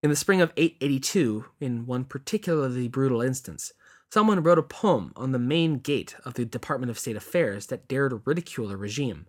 In 0.00 0.10
the 0.10 0.14
spring 0.14 0.40
of 0.40 0.52
882, 0.56 1.46
in 1.58 1.86
one 1.86 2.04
particularly 2.04 2.86
brutal 2.86 3.20
instance, 3.20 3.72
someone 4.12 4.44
wrote 4.44 4.60
a 4.60 4.62
poem 4.62 5.12
on 5.16 5.32
the 5.32 5.40
main 5.40 5.78
gate 5.78 6.14
of 6.24 6.34
the 6.34 6.44
Department 6.44 6.88
of 6.88 7.00
State 7.00 7.16
Affairs 7.16 7.66
that 7.66 7.88
dared 7.88 8.22
ridicule 8.26 8.68
the 8.68 8.76
regime. 8.76 9.26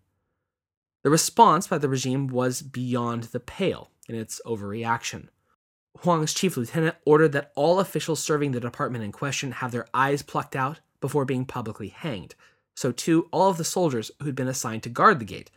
The 1.01 1.09
response 1.09 1.65
by 1.65 1.79
the 1.79 1.89
regime 1.89 2.27
was 2.27 2.61
beyond 2.61 3.23
the 3.23 3.39
pale 3.39 3.89
in 4.07 4.13
its 4.13 4.39
overreaction. 4.45 5.29
Huang's 5.99 6.33
chief 6.33 6.57
lieutenant 6.57 6.95
ordered 7.05 7.31
that 7.33 7.51
all 7.55 7.79
officials 7.79 8.21
serving 8.21 8.51
the 8.51 8.59
department 8.59 9.03
in 9.03 9.11
question 9.11 9.51
have 9.53 9.71
their 9.71 9.87
eyes 9.93 10.21
plucked 10.21 10.55
out 10.55 10.79
before 10.99 11.25
being 11.25 11.45
publicly 11.45 11.89
hanged. 11.89 12.35
So, 12.75 12.91
too, 12.91 13.27
all 13.31 13.49
of 13.49 13.57
the 13.57 13.63
soldiers 13.63 14.11
who'd 14.21 14.35
been 14.35 14.47
assigned 14.47 14.83
to 14.83 14.89
guard 14.89 15.19
the 15.19 15.25
gate. 15.25 15.51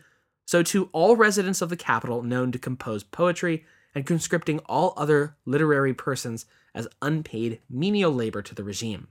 So, 0.46 0.62
too, 0.62 0.90
all 0.92 1.16
residents 1.16 1.62
of 1.62 1.70
the 1.70 1.76
capital 1.76 2.22
known 2.22 2.52
to 2.52 2.58
compose 2.58 3.02
poetry 3.02 3.64
and 3.94 4.06
conscripting 4.06 4.58
all 4.66 4.92
other 4.96 5.36
literary 5.46 5.94
persons 5.94 6.44
as 6.74 6.86
unpaid 7.00 7.60
menial 7.70 8.12
labor 8.12 8.42
to 8.42 8.54
the 8.54 8.64
regime. 8.64 9.08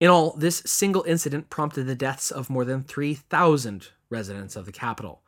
In 0.00 0.08
all, 0.08 0.34
this 0.36 0.62
single 0.66 1.02
incident 1.02 1.50
prompted 1.50 1.84
the 1.84 1.94
deaths 1.94 2.30
of 2.30 2.50
more 2.50 2.64
than 2.64 2.82
3,000 2.82 3.88
residents 4.08 4.56
of 4.56 4.66
the 4.66 4.72
capital 4.72 5.20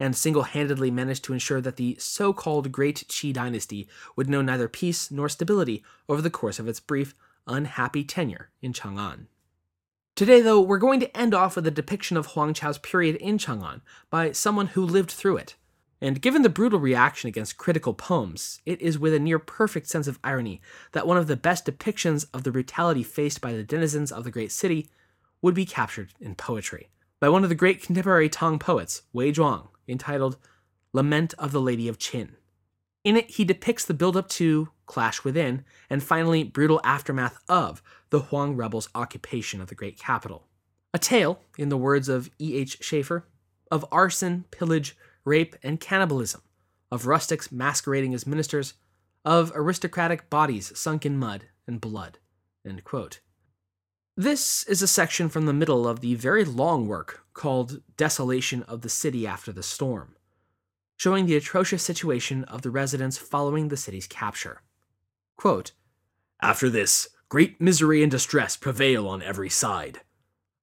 and 0.00 0.16
single 0.16 0.42
handedly 0.42 0.90
managed 0.90 1.24
to 1.24 1.32
ensure 1.32 1.60
that 1.60 1.76
the 1.76 1.96
so 2.00 2.32
called 2.32 2.72
Great 2.72 3.04
Qi 3.08 3.32
dynasty 3.32 3.88
would 4.16 4.28
know 4.28 4.42
neither 4.42 4.68
peace 4.68 5.10
nor 5.10 5.28
stability 5.28 5.82
over 6.08 6.20
the 6.20 6.30
course 6.30 6.58
of 6.58 6.68
its 6.68 6.80
brief, 6.80 7.14
unhappy 7.46 8.04
tenure 8.04 8.50
in 8.60 8.72
Chang'an. 8.72 9.26
Today, 10.16 10.40
though, 10.40 10.60
we're 10.60 10.78
going 10.78 11.00
to 11.00 11.16
end 11.16 11.34
off 11.34 11.56
with 11.56 11.66
a 11.66 11.72
depiction 11.72 12.16
of 12.16 12.26
Huang 12.26 12.54
Chao's 12.54 12.78
period 12.78 13.16
in 13.16 13.36
Chang'an 13.38 13.80
by 14.10 14.32
someone 14.32 14.68
who 14.68 14.84
lived 14.84 15.10
through 15.10 15.38
it, 15.38 15.56
And 16.04 16.20
given 16.20 16.42
the 16.42 16.50
brutal 16.50 16.78
reaction 16.78 17.28
against 17.28 17.56
critical 17.56 17.94
poems, 17.94 18.60
it 18.66 18.78
is 18.82 18.98
with 18.98 19.14
a 19.14 19.18
near 19.18 19.38
perfect 19.38 19.88
sense 19.88 20.06
of 20.06 20.18
irony 20.22 20.60
that 20.92 21.06
one 21.06 21.16
of 21.16 21.28
the 21.28 21.36
best 21.36 21.64
depictions 21.64 22.26
of 22.34 22.42
the 22.42 22.50
brutality 22.50 23.02
faced 23.02 23.40
by 23.40 23.52
the 23.52 23.62
denizens 23.62 24.12
of 24.12 24.24
the 24.24 24.30
great 24.30 24.52
city 24.52 24.88
would 25.40 25.54
be 25.54 25.64
captured 25.64 26.12
in 26.20 26.34
poetry 26.34 26.90
by 27.20 27.30
one 27.30 27.42
of 27.42 27.48
the 27.48 27.54
great 27.54 27.82
contemporary 27.82 28.28
Tang 28.28 28.58
poets, 28.58 29.00
Wei 29.14 29.32
Zhuang, 29.32 29.68
entitled 29.88 30.36
Lament 30.92 31.34
of 31.38 31.52
the 31.52 31.60
Lady 31.60 31.88
of 31.88 31.98
Qin. 31.98 32.30
In 33.02 33.16
it, 33.16 33.32
he 33.32 33.44
depicts 33.44 33.84
the 33.84 33.94
build-up 33.94 34.28
to, 34.30 34.70
clash 34.86 35.24
within, 35.24 35.64
and 35.90 36.02
finally 36.02 36.42
brutal 36.42 36.80
aftermath 36.84 37.38
of 37.48 37.82
the 38.10 38.20
Huang 38.20 38.56
rebels' 38.56 38.88
occupation 38.94 39.60
of 39.60 39.68
the 39.68 39.74
great 39.74 39.98
capital. 39.98 40.46
A 40.94 40.98
tale, 40.98 41.40
in 41.58 41.68
the 41.68 41.76
words 41.76 42.08
of 42.08 42.30
E. 42.38 42.56
H. 42.56 42.78
Schafer, 42.80 43.24
of 43.70 43.84
arson, 43.90 44.44
pillage, 44.50 44.96
rape, 45.24 45.56
and 45.62 45.80
cannibalism, 45.80 46.42
of 46.90 47.06
rustics 47.06 47.50
masquerading 47.50 48.14
as 48.14 48.26
ministers, 48.26 48.74
of 49.24 49.52
aristocratic 49.54 50.30
bodies 50.30 50.76
sunk 50.78 51.04
in 51.04 51.18
mud 51.18 51.46
and 51.66 51.80
blood. 51.80 52.18
This 54.16 54.64
is 54.64 54.80
a 54.80 54.86
section 54.86 55.28
from 55.28 55.46
the 55.46 55.52
middle 55.52 55.88
of 55.88 56.00
the 56.00 56.14
very 56.14 56.44
long 56.44 56.86
work 56.86 57.23
called 57.34 57.82
Desolation 57.96 58.62
of 58.62 58.80
the 58.80 58.88
City 58.88 59.26
After 59.26 59.52
the 59.52 59.62
Storm, 59.62 60.16
showing 60.96 61.26
the 61.26 61.36
atrocious 61.36 61.82
situation 61.82 62.44
of 62.44 62.62
the 62.62 62.70
residents 62.70 63.18
following 63.18 63.68
the 63.68 63.76
city's 63.76 64.06
capture. 64.06 64.62
Quote, 65.36 65.72
After 66.40 66.70
this, 66.70 67.08
great 67.28 67.60
misery 67.60 68.02
and 68.02 68.10
distress 68.10 68.56
prevail 68.56 69.08
on 69.08 69.20
every 69.20 69.50
side. 69.50 70.00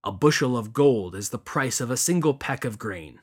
A 0.03 0.11
bushel 0.11 0.57
of 0.57 0.73
gold 0.73 1.13
is 1.13 1.29
the 1.29 1.37
price 1.37 1.79
of 1.79 1.91
a 1.91 1.97
single 1.97 2.33
peck 2.33 2.65
of 2.65 2.79
grain. 2.79 3.19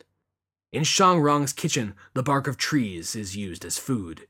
In 0.71 0.85
Shang 0.85 1.21
Rang's 1.21 1.55
kitchen, 1.55 1.95
the 2.13 2.23
bark 2.23 2.47
of 2.47 2.59
trees 2.59 3.17
is 3.17 3.37
used 3.37 3.65
as 3.65 3.79
food. 3.79 4.27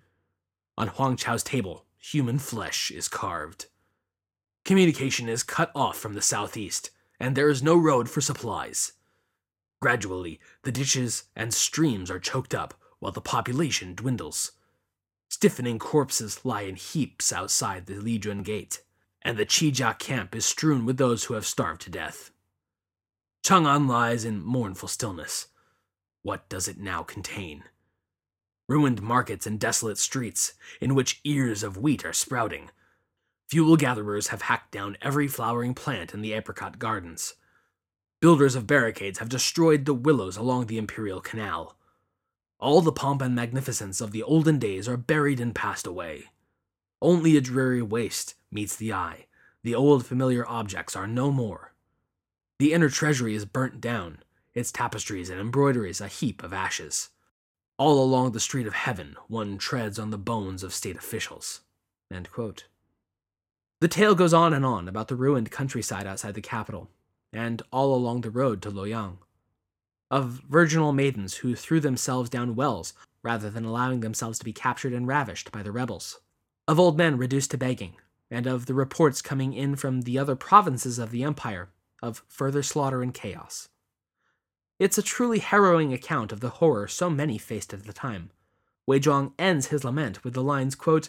On 0.78 0.88
Huang 0.88 1.16
Chao's 1.16 1.42
table, 1.42 1.84
human 1.98 2.38
flesh 2.38 2.92
is 2.92 3.08
carved. 3.08 3.66
Communication 4.64 5.28
is 5.28 5.42
cut 5.42 5.72
off 5.74 5.98
from 5.98 6.14
the 6.14 6.22
southeast, 6.22 6.90
and 7.18 7.34
there 7.34 7.48
is 7.48 7.62
no 7.62 7.76
road 7.76 8.08
for 8.08 8.20
supplies. 8.20 8.92
Gradually, 9.80 10.40
the 10.62 10.72
ditches 10.72 11.24
and 11.36 11.54
streams 11.54 12.10
are 12.10 12.18
choked 12.18 12.54
up 12.54 12.74
while 12.98 13.12
the 13.12 13.20
population 13.20 13.94
dwindles. 13.94 14.52
Stiffening 15.28 15.78
corpses 15.78 16.44
lie 16.44 16.62
in 16.62 16.76
heaps 16.76 17.32
outside 17.32 17.86
the 17.86 17.94
Lijun 17.94 18.42
Gate, 18.42 18.82
and 19.22 19.36
the 19.36 19.46
Qijia 19.46 19.98
camp 19.98 20.34
is 20.34 20.46
strewn 20.46 20.84
with 20.84 20.96
those 20.96 21.24
who 21.24 21.34
have 21.34 21.46
starved 21.46 21.82
to 21.82 21.90
death. 21.90 22.30
Chang'an 23.44 23.86
lies 23.86 24.24
in 24.24 24.42
mournful 24.42 24.88
stillness 24.88 25.48
what 26.22 26.48
does 26.50 26.68
it 26.68 26.78
now 26.78 27.02
contain? 27.02 27.64
Ruined 28.68 29.00
markets 29.00 29.46
and 29.46 29.58
desolate 29.58 29.96
streets, 29.96 30.52
in 30.78 30.94
which 30.94 31.20
ears 31.24 31.62
of 31.62 31.78
wheat 31.78 32.04
are 32.04 32.12
sprouting. 32.12 32.70
Fuel 33.48 33.78
gatherers 33.78 34.28
have 34.28 34.42
hacked 34.42 34.72
down 34.72 34.98
every 35.00 35.26
flowering 35.26 35.72
plant 35.72 36.12
in 36.12 36.20
the 36.20 36.34
apricot 36.34 36.78
gardens. 36.78 37.34
Builders 38.20 38.56
of 38.56 38.66
barricades 38.66 39.20
have 39.20 39.28
destroyed 39.28 39.84
the 39.84 39.94
willows 39.94 40.36
along 40.36 40.66
the 40.66 40.78
imperial 40.78 41.20
canal. 41.20 41.76
All 42.58 42.80
the 42.80 42.90
pomp 42.90 43.22
and 43.22 43.32
magnificence 43.32 44.00
of 44.00 44.10
the 44.10 44.24
olden 44.24 44.58
days 44.58 44.88
are 44.88 44.96
buried 44.96 45.38
and 45.38 45.54
passed 45.54 45.86
away. 45.86 46.24
Only 47.00 47.36
a 47.36 47.40
dreary 47.40 47.80
waste 47.80 48.34
meets 48.50 48.74
the 48.74 48.92
eye. 48.92 49.26
The 49.62 49.76
old 49.76 50.04
familiar 50.04 50.44
objects 50.48 50.96
are 50.96 51.06
no 51.06 51.30
more. 51.30 51.74
The 52.58 52.72
inner 52.72 52.88
treasury 52.88 53.36
is 53.36 53.44
burnt 53.44 53.80
down, 53.80 54.18
its 54.52 54.72
tapestries 54.72 55.30
and 55.30 55.40
embroideries 55.40 56.00
a 56.00 56.08
heap 56.08 56.42
of 56.42 56.52
ashes. 56.52 57.10
All 57.76 58.02
along 58.02 58.32
the 58.32 58.40
street 58.40 58.66
of 58.66 58.74
heaven, 58.74 59.14
one 59.28 59.58
treads 59.58 59.96
on 59.96 60.10
the 60.10 60.18
bones 60.18 60.64
of 60.64 60.74
state 60.74 60.96
officials. 60.96 61.60
The 62.10 63.86
tale 63.88 64.16
goes 64.16 64.34
on 64.34 64.52
and 64.52 64.66
on 64.66 64.88
about 64.88 65.06
the 65.06 65.14
ruined 65.14 65.52
countryside 65.52 66.08
outside 66.08 66.34
the 66.34 66.40
capital, 66.40 66.90
and 67.32 67.62
all 67.70 67.94
along 67.94 68.22
the 68.22 68.30
road 68.30 68.62
to 68.62 68.70
Luoyang. 68.70 69.18
Of 70.10 70.42
virginal 70.48 70.92
maidens 70.92 71.36
who 71.36 71.54
threw 71.54 71.80
themselves 71.80 72.30
down 72.30 72.54
wells 72.54 72.94
rather 73.22 73.50
than 73.50 73.64
allowing 73.64 74.00
themselves 74.00 74.38
to 74.38 74.44
be 74.44 74.52
captured 74.52 74.92
and 74.92 75.06
ravished 75.06 75.52
by 75.52 75.62
the 75.62 75.72
rebels. 75.72 76.20
Of 76.66 76.78
old 76.78 76.96
men 76.96 77.18
reduced 77.18 77.50
to 77.52 77.58
begging, 77.58 77.94
and 78.30 78.46
of 78.46 78.66
the 78.66 78.74
reports 78.74 79.22
coming 79.22 79.52
in 79.52 79.76
from 79.76 80.02
the 80.02 80.18
other 80.18 80.36
provinces 80.36 80.98
of 80.98 81.10
the 81.10 81.24
empire 81.24 81.70
of 82.02 82.22
further 82.28 82.62
slaughter 82.62 83.02
and 83.02 83.12
chaos. 83.12 83.68
It's 84.78 84.98
a 84.98 85.02
truly 85.02 85.40
harrowing 85.40 85.92
account 85.92 86.30
of 86.30 86.40
the 86.40 86.50
horror 86.50 86.86
so 86.86 87.10
many 87.10 87.36
faced 87.36 87.74
at 87.74 87.84
the 87.84 87.92
time. 87.92 88.30
Wei 88.86 89.00
Zhuang 89.00 89.32
ends 89.38 89.66
his 89.66 89.84
lament 89.84 90.22
with 90.22 90.34
the 90.34 90.42
lines, 90.42 90.74
quote, 90.74 91.08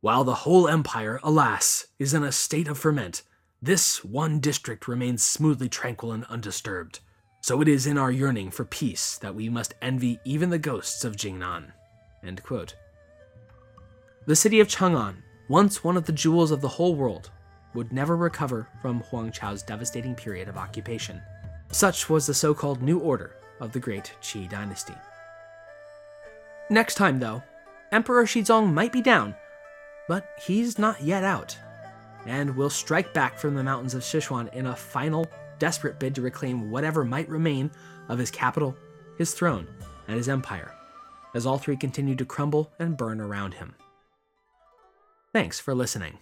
While 0.00 0.24
the 0.24 0.34
whole 0.34 0.66
empire, 0.66 1.20
alas, 1.22 1.86
is 1.98 2.12
in 2.12 2.24
a 2.24 2.32
state 2.32 2.66
of 2.66 2.76
ferment, 2.76 3.22
this 3.64 4.04
one 4.04 4.40
district 4.40 4.86
remains 4.86 5.22
smoothly 5.22 5.70
tranquil 5.70 6.12
and 6.12 6.24
undisturbed. 6.26 7.00
So 7.40 7.62
it 7.62 7.68
is 7.68 7.86
in 7.86 7.96
our 7.96 8.10
yearning 8.10 8.50
for 8.50 8.66
peace 8.66 9.16
that 9.18 9.34
we 9.34 9.48
must 9.48 9.74
envy 9.80 10.20
even 10.26 10.50
the 10.50 10.58
ghosts 10.58 11.02
of 11.02 11.16
Jiangnan. 11.16 11.72
The 14.26 14.36
city 14.36 14.60
of 14.60 14.68
Chang'an, 14.68 15.16
once 15.48 15.82
one 15.82 15.96
of 15.96 16.04
the 16.04 16.12
jewels 16.12 16.50
of 16.50 16.60
the 16.60 16.68
whole 16.68 16.94
world, 16.94 17.30
would 17.72 17.90
never 17.90 18.16
recover 18.16 18.68
from 18.82 19.00
Huang 19.00 19.32
Chao's 19.32 19.62
devastating 19.62 20.14
period 20.14 20.48
of 20.48 20.58
occupation. 20.58 21.22
Such 21.70 22.10
was 22.10 22.26
the 22.26 22.34
so 22.34 22.52
called 22.52 22.82
New 22.82 22.98
Order 22.98 23.36
of 23.60 23.72
the 23.72 23.80
Great 23.80 24.12
Qi 24.20 24.46
Dynasty. 24.46 24.94
Next 26.68 26.96
time, 26.96 27.18
though, 27.18 27.42
Emperor 27.92 28.24
Xizong 28.24 28.74
might 28.74 28.92
be 28.92 29.00
down, 29.00 29.34
but 30.06 30.28
he's 30.46 30.78
not 30.78 31.00
yet 31.00 31.24
out, 31.24 31.56
and 32.26 32.56
will 32.56 32.70
strike 32.70 33.12
back 33.12 33.38
from 33.38 33.54
the 33.54 33.62
mountains 33.62 33.94
of 33.94 34.02
Sichuan 34.02 34.52
in 34.54 34.66
a 34.66 34.76
final, 34.76 35.26
desperate 35.58 35.98
bid 35.98 36.14
to 36.14 36.22
reclaim 36.22 36.70
whatever 36.70 37.04
might 37.04 37.28
remain 37.28 37.70
of 38.08 38.18
his 38.18 38.30
capital, 38.30 38.76
his 39.18 39.34
throne, 39.34 39.66
and 40.08 40.16
his 40.16 40.28
empire, 40.28 40.74
as 41.34 41.46
all 41.46 41.58
three 41.58 41.76
continue 41.76 42.14
to 42.16 42.24
crumble 42.24 42.72
and 42.78 42.96
burn 42.96 43.20
around 43.20 43.54
him. 43.54 43.74
Thanks 45.32 45.58
for 45.58 45.74
listening. 45.74 46.18